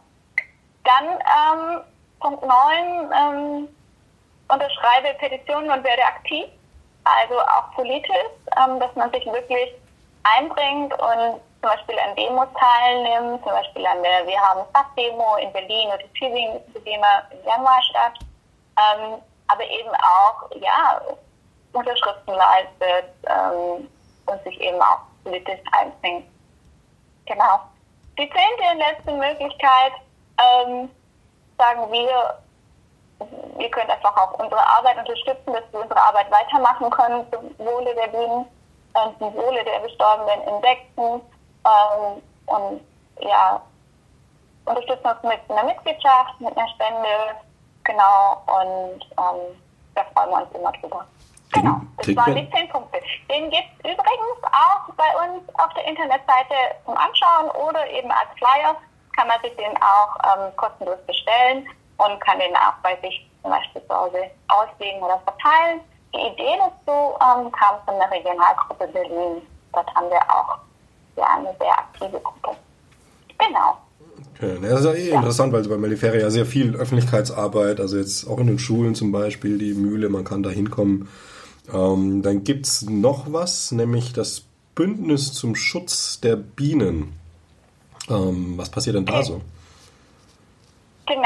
Dann 0.84 1.10
ähm, 1.10 1.80
Punkt 2.20 2.42
9, 2.42 3.12
ähm, 3.12 3.68
unterschreibe 4.48 5.14
Petitionen 5.18 5.70
und 5.70 5.84
werde 5.84 6.04
aktiv. 6.04 6.46
Also 7.04 7.38
auch 7.40 7.70
politisch, 7.74 8.32
ähm, 8.56 8.80
dass 8.80 8.94
man 8.96 9.10
sich 9.12 9.24
wirklich 9.26 9.74
einbringt 10.22 10.92
und 10.94 11.40
zum 11.64 11.70
Beispiel 11.72 11.98
an 11.98 12.14
Demos 12.14 12.48
teilnimmt, 12.60 13.42
zum 13.42 13.52
Beispiel 13.52 13.86
an 13.86 14.02
der 14.02 14.26
Wir 14.26 14.38
haben 14.38 14.60
Stadtdemo 14.68 15.36
in 15.36 15.50
Berlin 15.52 15.88
oder 15.88 16.12
Tübingen, 16.12 16.60
die 16.74 16.90
immer 16.90 17.22
im 17.30 17.42
Januar 17.46 17.82
statt. 17.88 18.12
Ähm, 18.76 19.14
aber 19.48 19.64
eben 19.64 19.88
auch, 19.88 20.50
ja, 20.60 21.00
Unterschriften 21.72 22.34
leistet 22.34 23.14
ähm, 23.26 23.88
und 24.26 24.44
sich 24.44 24.60
eben 24.60 24.80
auch 24.80 25.00
politisch 25.22 25.60
einbringt. 25.72 26.26
Genau. 27.24 27.60
Die 28.18 28.28
zehnte 28.28 28.72
und 28.72 28.78
letzte 28.78 29.12
Möglichkeit, 29.12 29.92
ähm, 30.38 30.90
sagen 31.56 31.90
wir, 31.90 32.38
ihr 33.58 33.70
könnt 33.70 33.88
einfach 33.88 34.16
auch 34.18 34.38
unsere 34.38 34.68
Arbeit 34.68 34.98
unterstützen, 34.98 35.52
dass 35.52 35.64
wir 35.72 35.80
unsere 35.80 36.00
Arbeit 36.00 36.30
weitermachen 36.30 36.90
können 36.90 37.26
zum 37.32 37.66
Wohle 37.66 37.94
der 37.94 38.08
Bienen 38.08 38.44
und 38.92 39.18
zum 39.18 39.34
Wohle 39.34 39.64
der 39.64 39.80
bestorbenen 39.80 40.42
Insekten. 40.42 41.22
Ähm, 41.64 42.22
und 42.46 42.80
ja, 43.20 43.60
unterstützen 44.64 45.06
uns 45.06 45.22
mit 45.22 45.40
einer 45.48 45.64
Mitgliedschaft, 45.64 46.40
mit 46.40 46.56
einer 46.56 46.68
Spende, 46.68 47.08
genau, 47.84 48.42
und 48.46 49.02
ähm, 49.02 49.60
da 49.94 50.04
freuen 50.14 50.30
wir 50.30 50.42
uns 50.42 50.54
immer 50.54 50.72
drüber. 50.72 51.06
Genau, 51.52 51.80
das 51.98 52.16
waren 52.16 52.34
die 52.34 52.50
zehn 52.50 52.68
Punkte. 52.68 53.00
Den 53.30 53.50
gibt 53.50 53.68
es 53.78 53.92
übrigens 53.92 54.42
auch 54.42 54.92
bei 54.96 55.10
uns 55.24 55.42
auf 55.54 55.72
der 55.74 55.86
Internetseite 55.86 56.54
zum 56.84 56.96
Anschauen 56.96 57.50
oder 57.50 57.88
eben 57.90 58.10
als 58.10 58.28
Flyer 58.36 58.74
kann 59.16 59.28
man 59.28 59.40
sich 59.42 59.54
den 59.56 59.76
auch 59.76 60.16
ähm, 60.24 60.56
kostenlos 60.56 60.98
bestellen 61.06 61.68
und 61.98 62.20
kann 62.20 62.40
den 62.40 62.56
auch 62.56 62.74
bei 62.82 62.96
sich 62.96 63.30
zum 63.42 63.52
Beispiel 63.52 63.86
zu 63.86 63.94
Hause 63.94 64.30
auslegen 64.48 65.00
oder 65.02 65.20
verteilen. 65.20 65.80
Die 66.14 66.26
Idee 66.26 66.58
dazu 66.58 67.14
ähm, 67.20 67.52
kam 67.52 67.76
von 67.84 67.98
der 67.98 68.10
Regionalgruppe 68.10 68.88
Berlin. 68.88 69.46
Dort 69.72 69.94
haben 69.94 70.10
wir 70.10 70.22
auch 70.22 70.58
ja, 71.16 71.26
eine 71.36 71.54
sehr 71.58 71.78
aktive 71.78 72.20
Gruppe. 72.20 72.56
Genau. 73.38 73.78
Okay. 74.34 74.58
Das 74.62 74.80
ist 74.80 74.86
ja 74.86 74.92
eh 74.92 75.10
ja. 75.10 75.16
interessant, 75.16 75.52
weil 75.52 75.62
bei 75.68 75.76
Melifera 75.76 76.16
ja 76.16 76.30
sehr 76.30 76.46
viel 76.46 76.74
Öffentlichkeitsarbeit, 76.74 77.80
also 77.80 77.96
jetzt 77.96 78.26
auch 78.28 78.38
in 78.38 78.48
den 78.48 78.58
Schulen 78.58 78.94
zum 78.94 79.12
Beispiel, 79.12 79.58
die 79.58 79.74
Mühle, 79.74 80.08
man 80.08 80.24
kann 80.24 80.42
da 80.42 80.50
hinkommen. 80.50 81.08
Ähm, 81.72 82.22
dann 82.22 82.44
gibt 82.44 82.66
es 82.66 82.82
noch 82.82 83.32
was, 83.32 83.72
nämlich 83.72 84.12
das 84.12 84.42
Bündnis 84.74 85.32
zum 85.32 85.54
Schutz 85.54 86.20
der 86.20 86.36
Bienen. 86.36 87.18
Ähm, 88.08 88.54
was 88.56 88.70
passiert 88.70 88.96
denn 88.96 89.06
da 89.06 89.22
so? 89.22 89.40
Genau. 91.06 91.22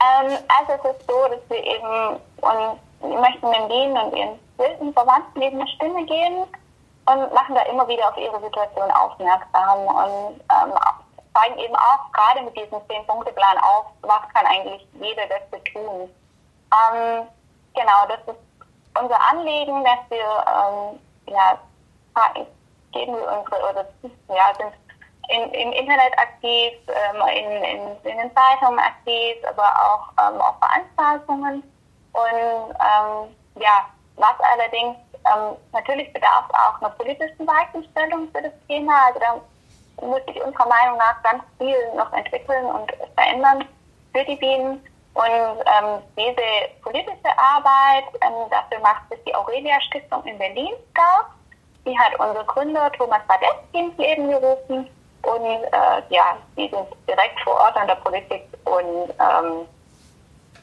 Ähm, 0.00 0.38
also 0.48 0.72
es 0.72 0.96
ist 0.96 1.06
so, 1.06 1.14
dass 1.28 1.40
wir 1.48 1.58
eben 1.58 2.20
und 2.40 3.20
möchten 3.20 3.46
den 3.52 3.68
Bienen 3.68 3.96
und 3.96 4.16
ihren 4.16 4.38
wilden 4.58 4.92
Verwandten 4.92 5.42
eben 5.42 5.60
eine 5.60 5.68
Stimme 5.68 6.04
geben 6.06 6.44
und 7.06 7.34
machen 7.34 7.54
da 7.54 7.62
immer 7.62 7.86
wieder 7.88 8.08
auf 8.08 8.16
ihre 8.16 8.40
Situation 8.40 8.90
aufmerksam 8.90 9.78
und 9.86 10.40
ähm, 10.40 10.72
zeigen 11.34 11.58
eben 11.58 11.74
auch 11.74 12.12
gerade 12.12 12.42
mit 12.42 12.56
diesem 12.56 12.80
Zehn-Punkte-Plan 12.88 13.58
auf, 13.58 13.86
was 14.02 14.20
kann 14.34 14.46
eigentlich 14.46 14.86
jeder 14.94 15.22
dazu 15.26 15.62
tun. 15.72 16.10
Ähm, 16.72 17.26
genau, 17.74 18.06
das 18.08 18.20
ist 18.34 18.42
unser 19.00 19.18
Anliegen, 19.30 19.84
dass 19.84 19.98
wir 20.10 20.18
ähm, 20.18 21.00
ja, 21.26 21.58
geben 22.92 23.16
wir 23.16 23.38
unsere 23.38 23.70
oder 23.70 23.86
ja, 24.28 24.52
sind 24.58 24.72
in, 25.28 25.50
im 25.52 25.72
Internet 25.72 26.18
aktiv, 26.18 26.72
ähm, 26.88 27.22
in, 27.28 27.50
in, 27.62 27.96
in, 28.04 28.18
den 28.18 28.30
Zeitungen 28.34 28.78
aktiv, 28.78 29.36
aber 29.48 29.64
auch 29.64 30.08
ähm, 30.20 30.40
auf 30.40 30.54
Veranstaltungen. 30.58 31.62
Und 32.12 32.70
ähm, 32.70 33.36
ja, 33.56 33.86
was 34.16 34.34
allerdings 34.40 34.96
ähm, 35.26 35.56
natürlich 35.72 36.12
bedarf 36.12 36.44
auch 36.52 36.80
einer 36.80 36.90
politischen 36.90 37.46
Weichenstellung 37.46 38.28
für 38.34 38.42
das 38.42 38.52
Thema. 38.68 39.06
Also 39.06 39.20
da 39.20 40.06
muss 40.06 40.24
sich 40.26 40.42
unserer 40.42 40.68
Meinung 40.68 40.98
nach 40.98 41.22
ganz 41.22 41.42
viel 41.58 41.76
noch 41.96 42.12
entwickeln 42.12 42.66
und 42.66 42.92
verändern 43.14 43.64
für 44.12 44.24
die 44.24 44.36
Bienen. 44.36 44.82
Und 45.14 45.26
ähm, 45.26 46.02
diese 46.16 46.70
politische 46.82 47.36
Arbeit, 47.36 48.04
ähm, 48.22 48.48
dafür 48.50 48.80
macht 48.80 49.08
sich 49.10 49.22
die 49.24 49.34
Aurelia 49.34 49.78
Stiftung 49.82 50.24
in 50.24 50.38
Berlin 50.38 50.72
stark. 50.92 51.26
Die 51.84 51.98
hat 51.98 52.18
unser 52.18 52.44
Gründer 52.44 52.90
Thomas 52.92 53.20
Badeschi 53.28 53.86
ins 53.86 53.96
Leben 53.98 54.30
gerufen. 54.30 54.88
Und 55.22 55.44
äh, 55.44 56.02
ja, 56.08 56.36
die 56.56 56.68
sind 56.68 56.88
direkt 57.06 57.38
vor 57.44 57.54
Ort 57.54 57.76
an 57.76 57.86
der 57.86 57.94
Politik 57.96 58.42
und 58.64 59.10
ähm, 59.20 59.68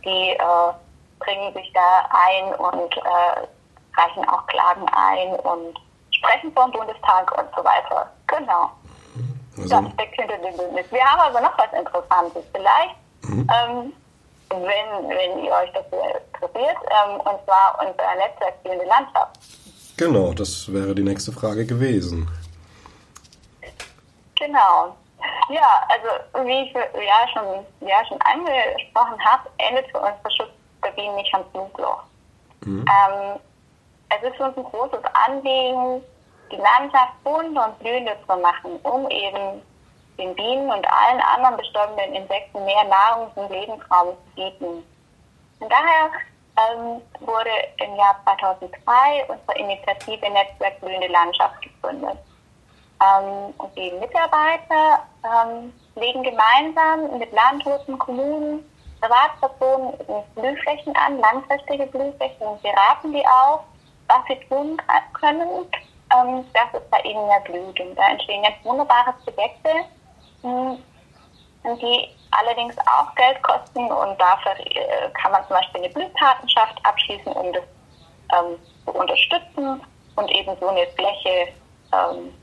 die 0.03 0.32
äh, 0.32 0.74
bringen 1.20 1.53
sich 1.53 1.72
da 1.74 2.10
ein 2.10 2.55
und 2.55 2.97
äh, 2.97 3.47
reichen 3.97 4.27
auch 4.29 4.45
Klagen 4.47 4.85
ein 4.89 5.33
und 5.39 5.79
sprechen 6.11 6.51
vor 6.53 6.65
dem 6.65 6.73
Bundestag 6.73 7.31
und 7.37 7.47
so 7.55 7.63
weiter. 7.63 8.09
Genau. 8.27 8.71
Also, 9.57 9.81
das 9.81 9.93
steckt 9.93 10.15
hinter 10.15 10.37
dem 10.37 10.55
Bündnis. 10.55 10.85
Wir 10.91 11.03
haben 11.03 11.19
aber 11.19 11.41
noch 11.41 11.57
was 11.57 11.73
Interessantes. 11.73 12.43
Vielleicht 12.53 12.95
mhm. 13.23 13.47
ähm, 13.51 13.93
wenn, 14.49 15.09
wenn 15.09 15.43
ihr 15.43 15.51
euch 15.51 15.71
dafür 15.73 16.03
interessiert, 16.33 16.77
ähm, 16.89 17.19
und 17.19 17.45
zwar 17.45 17.77
unser 17.79 18.15
Netzwerk 18.15 18.55
Spielende 18.59 18.85
Landschaft. 18.85 19.39
Genau, 19.97 20.33
das 20.33 20.71
wäre 20.71 20.95
die 20.95 21.03
nächste 21.03 21.31
Frage 21.31 21.65
gewesen. 21.65 22.27
Genau. 24.35 24.95
Ja, 25.49 25.85
also 25.89 26.47
wie 26.47 26.61
ich 26.63 26.73
ja 26.73 27.27
schon, 27.33 27.65
ja, 27.87 28.05
schon 28.07 28.19
angesprochen 28.21 29.19
habe, 29.23 29.49
endet 29.57 29.85
für 29.91 29.99
uns 29.99 30.15
der 30.23 30.31
Schutz 30.31 30.51
der 30.83 30.91
Bienen 30.91 31.15
nicht 31.15 31.33
am 31.35 31.43
Flugloch. 31.51 32.03
Mhm. 32.65 32.85
Ähm, 32.87 33.39
es 34.10 34.24
ist 34.24 34.39
uns 34.39 34.57
ein 34.57 34.64
großes 34.64 35.03
Anliegen, 35.28 36.03
die 36.51 36.55
Landschaft 36.55 37.24
bunt 37.24 37.57
und 37.57 37.80
blühender 37.80 38.16
zu 38.28 38.38
machen, 38.38 38.80
um 38.84 39.10
eben 39.10 39.62
den 40.18 40.36
Bienen 40.36 40.70
und 40.70 40.86
allen 40.91 41.22
anderen 41.22 41.57
bestäubenden 41.57 42.14
Insekten 42.14 42.66
mehr 42.66 42.84
Nahrungs- 42.86 43.36
und 43.36 43.49
Lebensraum 43.49 44.10
zu 44.10 44.36
bieten. 44.36 44.84
Und 45.60 45.72
daher 45.72 46.10
ähm, 46.57 47.01
wurde 47.22 47.49
im 47.78 47.95
Jahr 47.95 48.20
2003 48.24 49.26
unsere 49.28 49.57
Initiative 49.57 50.30
Netzwerk 50.30 50.80
Blühende 50.82 51.07
Landschaft 51.07 51.62
gegründet. 51.62 52.18
Ähm, 53.01 53.53
und 53.57 53.78
die 53.78 53.91
Mitarbeiter 53.91 55.05
ähm, 55.24 55.74
legen 55.95 56.24
gemeinsam 56.24 57.18
mit 57.18 57.32
Landwirten, 57.32 57.97
Kommunen, 57.97 58.66
Privatpersonen 58.99 59.93
Blühflächen 60.36 60.93
an, 60.97 61.20
langfristige 61.20 61.86
Blühflächen 61.88 62.45
und 62.45 62.62
beraten 62.62 63.14
die 63.14 63.26
auch, 63.26 63.64
was 64.10 64.26
sie 64.28 64.39
tun 64.47 64.78
können, 65.14 65.47
ähm, 66.14 66.45
dass 66.53 66.82
es 66.82 66.89
bei 66.89 66.99
ihnen 67.01 67.26
mehr 67.28 67.39
blüht. 67.41 67.80
Und 67.80 67.95
da 67.95 68.10
entstehen 68.10 68.43
jetzt 68.43 68.64
wunderbare 68.66 69.14
Projekte, 69.24 69.70
die 71.64 72.10
allerdings 72.32 72.76
auch 72.80 73.14
Geld 73.16 73.41
kosten 73.43 73.91
und 73.91 74.20
dafür 74.20 74.53
äh, 74.60 75.10
kann 75.14 75.32
man 75.32 75.45
zum 75.47 75.55
Beispiel 75.55 75.84
eine 75.84 75.93
Blühpatenschaft 75.93 76.80
abschließen, 76.84 77.32
um 77.34 77.53
das 77.53 77.64
ähm, 78.34 78.57
zu 78.86 78.91
unterstützen 78.93 79.82
und 80.16 80.32
eben 80.32 80.55
so 80.60 80.68
eine 80.68 80.88
Fläche 80.88 81.53
ähm, 81.93 82.34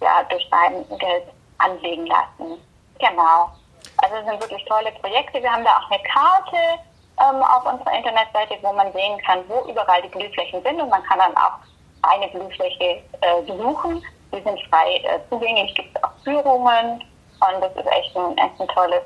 ja, 0.00 0.22
durch 0.28 0.46
sein 0.50 0.84
Geld 0.98 1.24
anlegen 1.58 2.06
lassen. 2.06 2.58
Genau. 2.98 3.50
Also 3.98 4.16
es 4.16 4.26
sind 4.26 4.40
wirklich 4.40 4.64
tolle 4.66 4.92
Projekte. 4.92 5.42
Wir 5.42 5.52
haben 5.52 5.64
da 5.64 5.78
auch 5.78 5.90
eine 5.90 6.02
Karte 6.02 6.80
ähm, 7.20 7.42
auf 7.42 7.64
unserer 7.64 7.96
Internetseite, 7.96 8.56
wo 8.62 8.72
man 8.72 8.92
sehen 8.92 9.20
kann, 9.24 9.40
wo 9.48 9.68
überall 9.70 10.02
die 10.02 10.08
Blühflächen 10.08 10.62
sind. 10.62 10.80
Und 10.80 10.88
man 10.88 11.02
kann 11.04 11.18
dann 11.18 11.36
auch 11.36 11.58
eine 12.02 12.28
Blühfläche 12.28 13.02
äh, 13.20 13.42
besuchen. 13.46 14.02
Die 14.32 14.42
sind 14.42 14.60
frei 14.68 14.96
äh, 15.04 15.20
zugänglich, 15.30 15.74
gibt 15.74 16.02
auch 16.02 16.10
Führungen. 16.22 17.02
Und 17.40 17.60
das 17.60 17.72
ist 17.76 17.86
echt 17.86 18.16
ein, 18.16 18.36
echt 18.38 18.60
ein 18.60 18.68
tolles, 18.68 19.02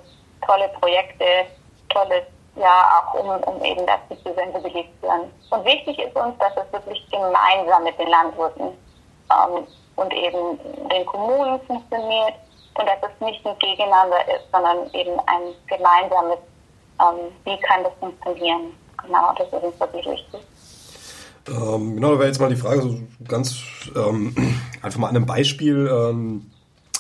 tolle 0.47 0.69
Projekte, 0.81 1.25
tolles, 1.91 2.25
ja, 2.57 3.03
auch 3.03 3.15
um, 3.15 3.29
um 3.29 3.63
eben 3.65 3.87
dazu 3.87 4.21
zu 4.23 4.35
sensibilisieren. 4.35 5.33
Und 5.51 5.65
wichtig 5.65 5.99
ist 5.99 6.17
uns, 6.17 6.37
dass 6.39 6.53
es 6.57 6.73
wirklich 6.73 7.05
gemeinsam 7.11 7.85
mit 7.85 7.99
den 7.99 8.09
Landwirten 8.09 8.69
ähm, 9.31 9.67
und 9.97 10.15
eben 10.15 10.59
den 10.89 11.07
Kommunen 11.07 11.61
funktioniert. 11.63 12.35
Und 12.75 12.87
dass 12.87 13.11
es 13.11 13.21
nicht 13.21 13.45
ein 13.45 13.59
Gegeneinander 13.59 14.21
ist, 14.29 14.51
sondern 14.53 14.89
eben 14.93 15.19
ein 15.27 15.55
gemeinsames, 15.67 16.39
ähm, 17.01 17.33
wie 17.45 17.61
kann 17.61 17.85
das 17.85 17.93
funktionieren. 18.01 18.73
Genau, 19.05 19.35
das 19.39 19.47
ist 19.49 19.63
uns 19.63 19.81
wirklich 19.81 20.07
wichtig. 20.07 20.41
Ähm, 21.49 21.95
genau, 21.95 22.13
da 22.13 22.19
wäre 22.19 22.29
jetzt 22.29 22.41
mal 22.41 22.51
die 22.51 22.57
Frage, 22.57 22.83
so 22.83 23.01
ganz 23.27 23.57
ähm, 23.97 24.35
einfach 24.83 24.99
mal 24.99 25.09
an 25.09 25.17
einem 25.17 25.27
Beispiel. 25.27 25.89
Ähm, 25.91 26.51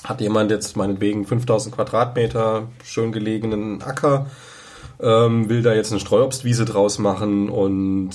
hat 0.05 0.21
jemand 0.21 0.51
jetzt 0.51 0.77
meinetwegen 0.77 1.27
5000 1.27 1.75
Quadratmeter 1.75 2.69
schön 2.85 3.13
gelegenen 3.13 3.83
Acker, 3.83 4.27
ähm, 5.01 5.49
will 5.49 5.63
da 5.63 5.75
jetzt 5.75 5.91
eine 5.91 6.01
Streuobstwiese 6.01 6.65
draus 6.65 6.99
machen 6.99 7.51
und 7.51 8.11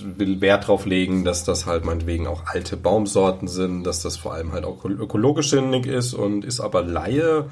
will 0.00 0.40
Wert 0.40 0.68
drauf 0.68 0.86
legen, 0.86 1.24
dass 1.24 1.44
das 1.44 1.66
halt 1.66 1.84
meinetwegen 1.84 2.26
auch 2.26 2.46
alte 2.46 2.76
Baumsorten 2.76 3.48
sind, 3.48 3.84
dass 3.84 4.02
das 4.02 4.16
vor 4.16 4.34
allem 4.34 4.52
halt 4.52 4.64
auch 4.64 4.84
ökologisch 4.84 5.50
sinnig 5.50 5.86
ist 5.86 6.14
und 6.14 6.44
ist 6.44 6.60
aber 6.60 6.82
Laie. 6.82 7.46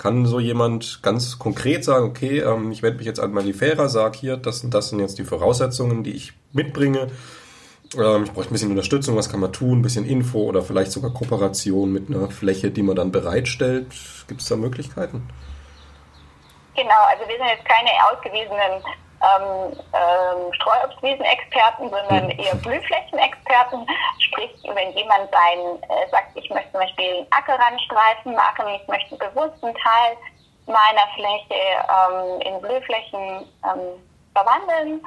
Kann 0.00 0.24
so 0.24 0.40
jemand 0.40 1.02
ganz 1.02 1.38
konkret 1.38 1.84
sagen, 1.84 2.06
okay, 2.06 2.40
ähm, 2.40 2.72
ich 2.72 2.82
wende 2.82 2.98
mich 2.98 3.06
jetzt 3.06 3.20
an 3.20 3.32
Malifera, 3.32 3.88
sag 3.88 4.16
hier, 4.16 4.36
das 4.36 4.64
das 4.68 4.88
sind 4.88 5.00
jetzt 5.00 5.18
die 5.18 5.24
Voraussetzungen, 5.24 6.02
die 6.02 6.12
ich 6.12 6.32
mitbringe 6.52 7.08
ähm, 7.96 8.24
ich 8.24 8.32
brauche 8.32 8.46
ein 8.46 8.52
bisschen 8.52 8.70
Unterstützung, 8.70 9.16
was 9.16 9.30
kann 9.30 9.40
man 9.40 9.52
tun, 9.52 9.80
ein 9.80 9.82
bisschen 9.82 10.06
Info 10.06 10.40
oder 10.40 10.62
vielleicht 10.62 10.92
sogar 10.92 11.12
Kooperation 11.12 11.92
mit 11.92 12.08
einer 12.08 12.30
Fläche, 12.30 12.70
die 12.70 12.82
man 12.82 12.96
dann 12.96 13.10
bereitstellt. 13.10 13.88
Gibt 14.28 14.40
es 14.42 14.48
da 14.48 14.56
Möglichkeiten? 14.56 15.28
Genau, 16.76 17.02
also 17.08 17.28
wir 17.28 17.36
sind 17.36 17.46
jetzt 17.46 17.64
keine 17.64 17.90
ausgewiesenen 18.10 18.82
ähm, 19.20 19.72
ähm, 19.92 20.52
Streuobstwiesenexperten, 20.54 21.90
sondern 21.90 22.24
mhm. 22.24 22.38
eher 22.38 22.54
Blühflächenexperten. 22.56 23.86
Sprich, 24.18 24.50
wenn 24.64 24.92
jemand 24.92 25.30
sein, 25.30 25.82
äh, 25.88 26.08
sagt, 26.10 26.30
ich 26.34 26.48
möchte 26.50 26.72
zum 26.72 26.80
Beispiel 26.80 27.16
einen 27.16 27.26
Ackerrandstreifen 27.30 28.34
machen, 28.34 28.66
ich 28.80 28.88
möchte 28.88 29.10
einen 29.10 29.32
bewussten 29.34 29.74
Teil 29.74 30.16
meiner 30.66 31.06
Fläche 31.14 31.60
ähm, 31.88 32.40
in 32.42 32.60
Blühflächen 32.60 33.46
ähm, 33.64 34.00
verwandeln, 34.34 35.02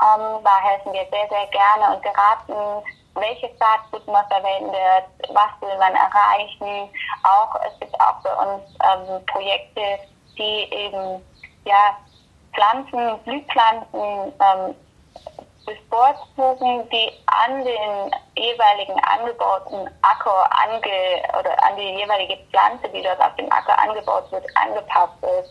ähm, 0.00 0.42
da 0.44 0.60
helfen 0.62 0.92
wir 0.92 1.06
sehr, 1.10 1.28
sehr 1.28 1.46
gerne 1.48 1.94
und 1.94 2.02
beraten, 2.02 2.86
welches 3.14 3.50
Saatgut 3.58 4.06
man 4.06 4.24
verwendet, 4.28 5.04
was 5.28 5.50
will 5.60 5.76
man 5.78 5.94
erreichen. 5.94 6.88
Auch 7.24 7.54
es 7.66 7.78
gibt 7.80 8.00
auch 8.00 8.22
bei 8.22 8.32
uns 8.32 8.62
ähm, 8.80 9.26
Projekte, 9.26 9.98
die 10.38 10.72
eben 10.72 11.22
ja 11.64 11.96
Pflanzen, 12.52 13.18
Blühpflanzen 13.24 14.32
ähm, 14.40 14.74
bevorzugen, 15.66 16.88
die 16.90 17.10
an 17.26 17.64
den 17.64 18.10
jeweiligen 18.36 18.98
angebauten 19.04 19.88
Acker 20.02 20.48
ange 20.64 21.38
oder 21.38 21.62
an 21.64 21.76
die 21.76 22.00
jeweilige 22.00 22.38
Pflanze, 22.50 22.88
die 22.88 23.02
dort 23.02 23.20
auf 23.20 23.34
dem 23.36 23.50
Acker 23.52 23.78
angebaut 23.78 24.30
wird, 24.32 24.44
angepasst 24.56 25.22
ist. 25.22 25.50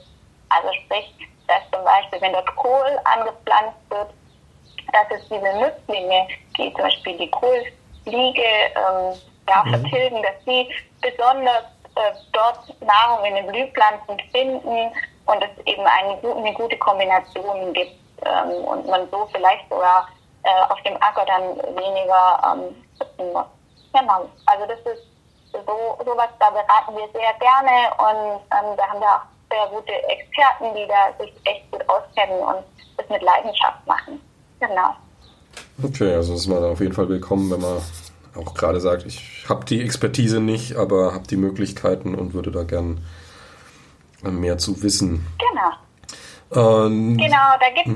Also 0.49 0.73
sprich, 0.73 1.13
dass 1.47 1.61
zum 1.71 1.83
Beispiel, 1.83 2.21
wenn 2.21 2.33
dort 2.33 2.55
Kohl 2.55 2.99
angepflanzt 3.05 3.77
wird, 3.89 4.09
dass 4.91 5.19
es 5.19 5.23
diese 5.29 5.57
Nützlinge, 5.57 6.27
die 6.57 6.73
zum 6.73 6.83
Beispiel 6.83 7.17
die 7.17 7.31
Kohlfliege 7.31 8.41
ähm, 8.75 9.13
ja, 9.47 9.63
mhm. 9.63 9.81
vertilgen, 9.81 10.23
dass 10.23 10.45
sie 10.45 10.69
besonders 11.01 11.63
äh, 11.95 12.11
dort 12.33 12.81
Nahrung 12.81 13.25
in 13.25 13.35
den 13.35 13.47
Blühpflanzen 13.47 14.19
finden 14.31 14.91
und 15.29 15.43
es 15.43 15.65
eben 15.65 15.83
eine, 15.85 16.17
eine 16.35 16.53
gute 16.53 16.77
Kombination 16.77 17.73
gibt 17.73 17.95
ähm, 18.25 18.63
und 18.65 18.87
man 18.87 19.07
so 19.11 19.27
vielleicht 19.31 19.69
sogar 19.69 20.07
äh, 20.43 20.71
auf 20.71 20.81
dem 20.83 20.95
Acker 21.01 21.25
dann 21.25 21.57
weniger 21.75 22.41
ähm, 22.45 22.75
schützen 22.97 23.31
muss. 23.33 23.45
Genau. 23.93 24.29
Also 24.45 24.65
das 24.67 24.79
ist 24.93 25.03
so 25.53 25.97
sowas, 26.05 26.29
da 26.39 26.49
beraten 26.49 26.95
wir 26.95 27.07
sehr 27.13 27.33
gerne 27.39 27.93
und 27.97 28.41
ähm, 28.51 28.77
da 28.77 28.87
haben 28.87 28.99
wir 28.99 29.07
auch 29.07 29.27
sehr 29.49 29.67
gute 29.67 29.93
Experten, 30.09 30.75
die 30.75 30.87
da 30.87 31.23
sich 31.23 31.33
echt 31.45 31.71
gut 31.71 31.87
auskennen 31.89 32.39
und 32.39 32.63
das 32.97 33.09
mit 33.09 33.21
Leidenschaft 33.21 33.85
machen. 33.85 34.21
Genau. 34.59 34.95
Okay, 35.83 36.13
also 36.13 36.33
ist 36.33 36.47
man 36.47 36.63
auf 36.63 36.79
jeden 36.79 36.93
Fall 36.93 37.09
willkommen, 37.09 37.49
wenn 37.51 37.61
man 37.61 37.81
auch 38.35 38.53
gerade 38.53 38.79
sagt, 38.79 39.05
ich 39.05 39.45
habe 39.49 39.65
die 39.65 39.81
Expertise 39.81 40.39
nicht, 40.39 40.75
aber 40.75 41.13
habe 41.13 41.27
die 41.27 41.37
Möglichkeiten 41.37 42.15
und 42.15 42.33
würde 42.33 42.51
da 42.51 42.63
gern 42.63 43.03
mehr 44.23 44.57
zu 44.57 44.81
wissen. 44.81 45.27
Genau. 45.37 45.71
Ähm, 46.55 47.17
genau, 47.17 47.57
da 47.59 47.69
gibt 47.69 47.87
es. 47.87 47.95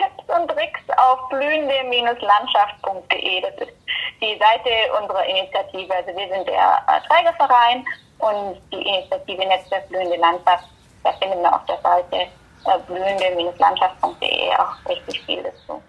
Tipps 0.00 0.24
und 0.28 0.48
Tricks 0.48 0.80
auf 0.96 1.28
blühende-landschaft.de. 1.28 3.42
Das 3.42 3.52
ist 3.68 3.76
die 4.20 4.36
Seite 4.38 4.70
unserer 5.00 5.24
Initiative. 5.26 5.94
Also 5.94 6.10
wir 6.16 6.28
sind 6.28 6.48
der 6.48 6.82
äh, 6.88 7.00
Trägerverein 7.06 7.84
und 8.18 8.58
die 8.72 8.80
Initiative 8.80 9.46
Netzwerk 9.46 9.86
Blühende 9.88 10.16
Landschaft. 10.16 10.64
Da 11.04 11.12
finden 11.12 11.40
wir 11.42 11.54
auf 11.54 11.64
der 11.66 11.78
Seite 11.82 12.16
äh, 12.16 12.78
blühende-landschaft.de 12.86 14.56
auch 14.56 14.74
richtig 14.88 15.20
viel 15.24 15.42
dazu. 15.42 15.82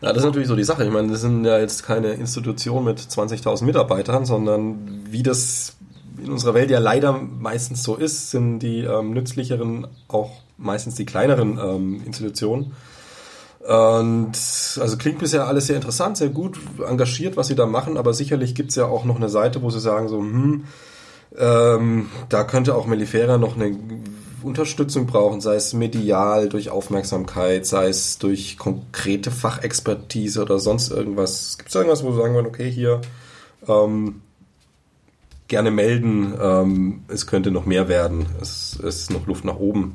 Ja, 0.00 0.08
das 0.08 0.18
ist 0.18 0.24
natürlich 0.24 0.48
so 0.48 0.56
die 0.56 0.64
Sache. 0.64 0.84
Ich 0.84 0.90
meine, 0.90 1.08
das 1.08 1.20
sind 1.20 1.44
ja 1.44 1.58
jetzt 1.58 1.86
keine 1.86 2.12
Institution 2.12 2.84
mit 2.84 2.98
20.000 2.98 3.64
Mitarbeitern, 3.64 4.24
sondern 4.24 5.04
wie 5.10 5.22
das 5.22 5.76
in 6.22 6.30
unserer 6.30 6.54
Welt 6.54 6.70
ja 6.70 6.78
leider 6.78 7.12
meistens 7.12 7.82
so 7.82 7.96
ist, 7.96 8.30
sind 8.30 8.60
die 8.60 8.80
ähm, 8.80 9.12
nützlicheren 9.12 9.86
auch 10.08 10.30
meistens 10.56 10.94
die 10.94 11.06
kleineren 11.06 11.58
ähm, 11.58 12.02
Institutionen. 12.04 12.72
Und 13.60 14.32
also 14.80 14.96
klingt 14.96 15.18
bisher 15.18 15.46
alles 15.46 15.66
sehr 15.66 15.76
interessant, 15.76 16.16
sehr 16.16 16.30
gut 16.30 16.58
engagiert, 16.86 17.36
was 17.36 17.48
sie 17.48 17.54
da 17.54 17.66
machen, 17.66 17.98
aber 17.98 18.14
sicherlich 18.14 18.54
gibt's 18.54 18.74
ja 18.74 18.86
auch 18.86 19.04
noch 19.04 19.16
eine 19.16 19.28
Seite, 19.28 19.60
wo 19.60 19.68
sie 19.70 19.80
sagen 19.80 20.08
so, 20.08 20.18
hm, 20.18 20.64
ähm, 21.38 22.08
da 22.28 22.44
könnte 22.44 22.74
auch 22.74 22.86
Melifera 22.86 23.36
noch 23.36 23.56
eine 23.56 23.76
Unterstützung 24.42 25.06
brauchen, 25.06 25.42
sei 25.42 25.56
es 25.56 25.74
medial, 25.74 26.48
durch 26.48 26.70
Aufmerksamkeit, 26.70 27.66
sei 27.66 27.88
es 27.88 28.18
durch 28.18 28.56
konkrete 28.56 29.30
Fachexpertise 29.30 30.40
oder 30.40 30.58
sonst 30.58 30.90
irgendwas. 30.90 31.58
Gibt 31.58 31.68
es 31.68 31.74
irgendwas, 31.74 32.02
wo 32.02 32.12
Sie 32.12 32.18
sagen 32.18 32.34
wollen, 32.34 32.46
okay, 32.46 32.70
hier 32.70 33.02
ähm, 33.68 34.22
gerne 35.50 35.70
melden, 35.70 36.32
ähm, 36.40 37.04
es 37.08 37.26
könnte 37.26 37.50
noch 37.50 37.66
mehr 37.66 37.88
werden, 37.88 38.34
es 38.40 38.74
ist 38.76 39.10
noch 39.10 39.26
Luft 39.26 39.44
nach 39.44 39.56
oben? 39.56 39.94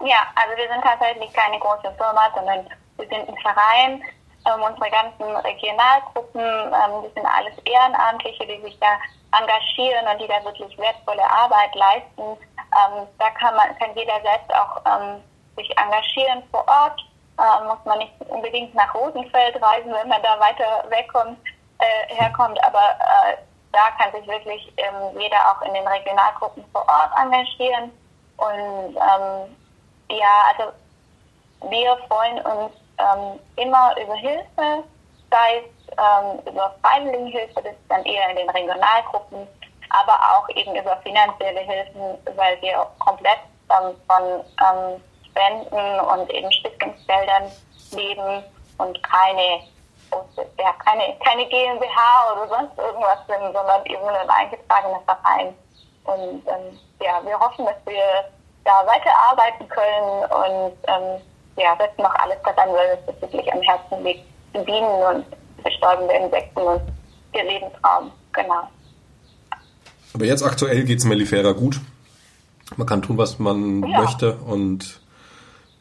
Ja, 0.00 0.26
also 0.34 0.56
wir 0.56 0.68
sind 0.72 0.82
tatsächlich 0.82 1.32
keine 1.34 1.58
große 1.58 1.92
Firma, 1.98 2.30
sondern 2.34 2.66
wir 2.96 3.06
sind 3.06 3.28
ein 3.28 3.36
Verein. 3.42 4.02
Ähm, 4.46 4.62
unsere 4.62 4.90
ganzen 4.90 5.22
Regionalgruppen, 5.22 6.40
ähm, 6.40 7.02
das 7.04 7.14
sind 7.14 7.26
alles 7.26 7.54
Ehrenamtliche, 7.64 8.46
die 8.46 8.62
sich 8.62 8.78
da 8.80 8.98
engagieren 9.38 10.06
und 10.10 10.18
die 10.20 10.26
da 10.26 10.42
wirklich 10.44 10.76
wertvolle 10.78 11.22
Arbeit 11.22 11.74
leisten. 11.74 12.22
Ähm, 12.22 13.06
da 13.18 13.30
kann 13.38 13.54
man, 13.54 13.76
kann 13.78 13.94
jeder 13.94 14.18
selbst 14.22 14.50
auch 14.54 14.82
ähm, 14.86 15.20
sich 15.56 15.70
engagieren 15.78 16.42
vor 16.50 16.66
Ort. 16.66 16.98
Äh, 17.38 17.64
muss 17.66 17.78
man 17.84 17.98
nicht 17.98 18.12
unbedingt 18.28 18.74
nach 18.74 18.92
Rosenfeld 18.94 19.62
reisen, 19.62 19.92
wenn 19.92 20.08
man 20.08 20.22
da 20.22 20.38
weiter 20.40 20.84
wegkommt, 20.90 21.38
äh, 21.78 22.14
herkommt, 22.14 22.58
aber 22.64 22.98
äh, 22.98 23.36
da 23.72 23.90
kann 23.98 24.12
sich 24.12 24.26
wirklich 24.28 24.72
ähm, 24.76 25.18
jeder 25.18 25.38
auch 25.50 25.62
in 25.62 25.74
den 25.74 25.86
Regionalgruppen 25.86 26.64
vor 26.72 26.82
Ort 26.82 27.10
engagieren. 27.18 27.90
Und 28.36 28.96
ähm, 28.96 29.56
ja, 30.10 30.42
also 30.50 30.72
wir 31.70 31.96
freuen 32.08 32.38
uns 32.40 32.72
ähm, 32.98 33.40
immer 33.56 33.94
über 34.02 34.14
Hilfe, 34.14 34.84
sei 35.30 35.58
es 35.58 35.96
ähm, 35.96 36.38
über 36.52 36.74
Freiwilligenhilfe, 36.82 37.62
das 37.62 37.72
ist 37.72 37.88
dann 37.88 38.04
eher 38.04 38.28
in 38.30 38.36
den 38.36 38.50
Regionalgruppen, 38.50 39.46
aber 39.90 40.12
auch 40.12 40.48
eben 40.50 40.74
über 40.76 40.96
finanzielle 40.98 41.60
Hilfen, 41.60 42.18
weil 42.36 42.60
wir 42.60 42.86
komplett 42.98 43.38
ähm, 43.70 43.94
von 44.06 45.00
Spenden 45.32 46.00
und 46.00 46.30
eben 46.30 46.52
Stiftungsgeldern 46.52 47.50
leben 47.92 48.44
und 48.78 49.02
keine, 49.02 49.60
ja, 50.58 50.72
keine, 50.84 51.16
keine 51.24 51.46
GmbH 51.48 52.32
oder 52.32 52.48
sonst 52.48 52.78
irgendwas 52.78 53.18
sind, 53.26 53.52
sondern 53.52 53.84
eben 53.86 54.08
ein 54.08 54.28
eingetragener 54.28 55.00
Verein. 55.04 55.54
Und 56.04 56.42
ähm, 56.46 56.78
ja, 57.00 57.20
wir 57.24 57.38
hoffen, 57.38 57.64
dass 57.66 57.76
wir 57.86 58.24
da 58.64 58.86
weiterarbeiten 58.86 59.68
können 59.68 60.24
und 60.30 60.76
ähm, 60.88 61.20
ja, 61.56 61.76
setzen 61.78 62.02
noch 62.02 62.14
alles 62.14 62.38
daran, 62.44 62.70
weil 62.70 62.98
es 63.06 63.22
wirklich 63.22 63.52
am 63.52 63.60
Herzen 63.62 64.04
liegt, 64.04 64.24
die 64.54 64.64
Bienen 64.64 65.02
und 65.02 65.26
bestäubende 65.62 66.14
Insekten 66.14 66.60
und 66.60 66.82
ihr 67.34 67.44
Lebensraum. 67.44 68.10
Genau. 68.32 68.68
Aber 70.14 70.24
jetzt 70.24 70.42
aktuell 70.42 70.84
geht 70.84 70.98
es 70.98 71.04
Mellifera 71.04 71.52
gut. 71.52 71.80
Man 72.76 72.86
kann 72.86 73.02
tun, 73.02 73.18
was 73.18 73.38
man 73.38 73.82
ja. 73.86 74.00
möchte 74.00 74.36
und 74.36 75.00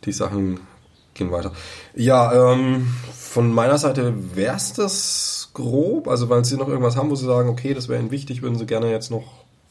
die 0.05 0.11
Sachen 0.11 0.67
gehen 1.13 1.31
weiter. 1.31 1.51
Ja, 1.93 2.31
ähm, 2.33 2.93
von 3.31 3.49
meiner 3.49 3.77
Seite 3.77 4.35
wäre 4.35 4.57
es 4.57 4.73
das 4.73 5.51
grob. 5.53 6.09
Also, 6.09 6.29
weil 6.29 6.43
Sie 6.43 6.57
noch 6.57 6.67
irgendwas 6.67 6.97
haben, 6.97 7.09
wo 7.09 7.15
Sie 7.15 7.25
sagen, 7.25 7.47
okay, 7.47 7.73
das 7.73 7.87
wäre 7.87 7.99
Ihnen 7.99 8.11
wichtig, 8.11 8.41
würden 8.41 8.57
Sie 8.57 8.65
gerne 8.65 8.91
jetzt 8.91 9.09
noch 9.09 9.23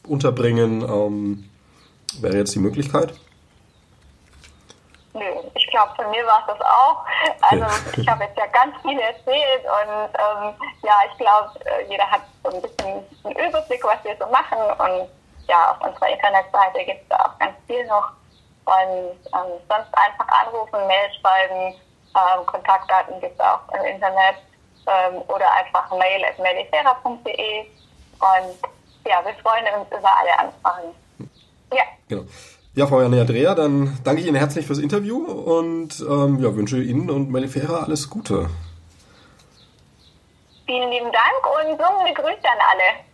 unterbringen, 0.07 0.81
ähm, 0.81 1.49
wäre 2.19 2.37
jetzt 2.37 2.55
die 2.55 2.59
Möglichkeit? 2.59 3.13
Nö, 5.13 5.21
ich 5.53 5.67
glaube, 5.67 5.91
von 5.95 6.09
mir 6.09 6.25
war 6.25 6.39
es 6.41 6.57
das 6.57 6.61
auch. 6.61 7.05
Also 7.41 7.65
ich 8.01 8.07
habe 8.07 8.23
jetzt 8.23 8.37
ja 8.37 8.47
ganz 8.47 8.73
viel 8.81 8.99
erzählt 8.99 9.63
und 9.63 10.09
ähm, 10.17 10.53
ja, 10.83 10.95
ich 11.11 11.17
glaube, 11.19 11.51
äh, 11.65 11.87
jeder 11.87 12.09
hat 12.09 12.21
so 12.43 12.49
ein 12.49 12.61
bisschen 12.63 13.03
einen 13.23 13.47
Überblick, 13.47 13.83
was 13.83 14.03
wir 14.03 14.15
so 14.17 14.25
machen 14.31 14.57
und 14.57 15.07
ja, 15.47 15.71
auf 15.71 15.87
unserer 15.87 16.09
Internetseite 16.09 16.85
gibt 16.85 17.01
es 17.03 17.09
da 17.09 17.17
auch 17.17 17.37
ganz 17.37 17.53
viel 17.67 17.85
noch. 17.85 18.09
Und 18.65 19.19
ähm, 19.35 19.51
sonst 19.69 19.93
einfach 19.93 20.27
anrufen, 20.45 20.87
Mail 20.87 21.09
schreiben, 21.19 21.75
ähm, 22.15 22.45
Kontaktdaten 22.45 23.19
gibt 23.21 23.33
es 23.33 23.39
auch 23.39 23.61
im 23.73 23.85
Internet 23.85 24.35
ähm, 24.87 25.21
oder 25.27 25.51
einfach 25.53 25.89
mail 25.91 26.23
at 26.25 26.39
medifera.de 26.39 27.65
und 28.19 28.57
ja, 29.05 29.23
wir 29.25 29.33
freuen 29.41 29.65
uns 29.79 29.87
über 29.89 30.09
alle 30.17 30.39
Anfragen. 30.39 30.95
Ja. 31.73 31.83
Genau. 32.07 32.23
Ja, 32.73 32.87
Frau 32.87 33.01
Janne 33.01 33.19
Andrea, 33.19 33.53
dann 33.53 33.99
danke 34.03 34.21
ich 34.21 34.27
Ihnen 34.27 34.37
herzlich 34.37 34.65
fürs 34.65 34.79
Interview 34.79 35.25
und 35.25 35.99
ähm, 35.99 36.39
ja, 36.41 36.55
wünsche 36.55 36.81
Ihnen 36.81 37.09
und 37.09 37.29
Melifera 37.29 37.83
alles 37.83 38.09
Gute. 38.09 38.49
Vielen 40.65 40.89
lieben 40.89 41.11
Dank 41.11 41.69
und 41.69 41.77
so 41.77 41.83
eine 41.83 42.13
Grüße 42.13 42.43
an 42.43 42.59
alle. 42.71 43.10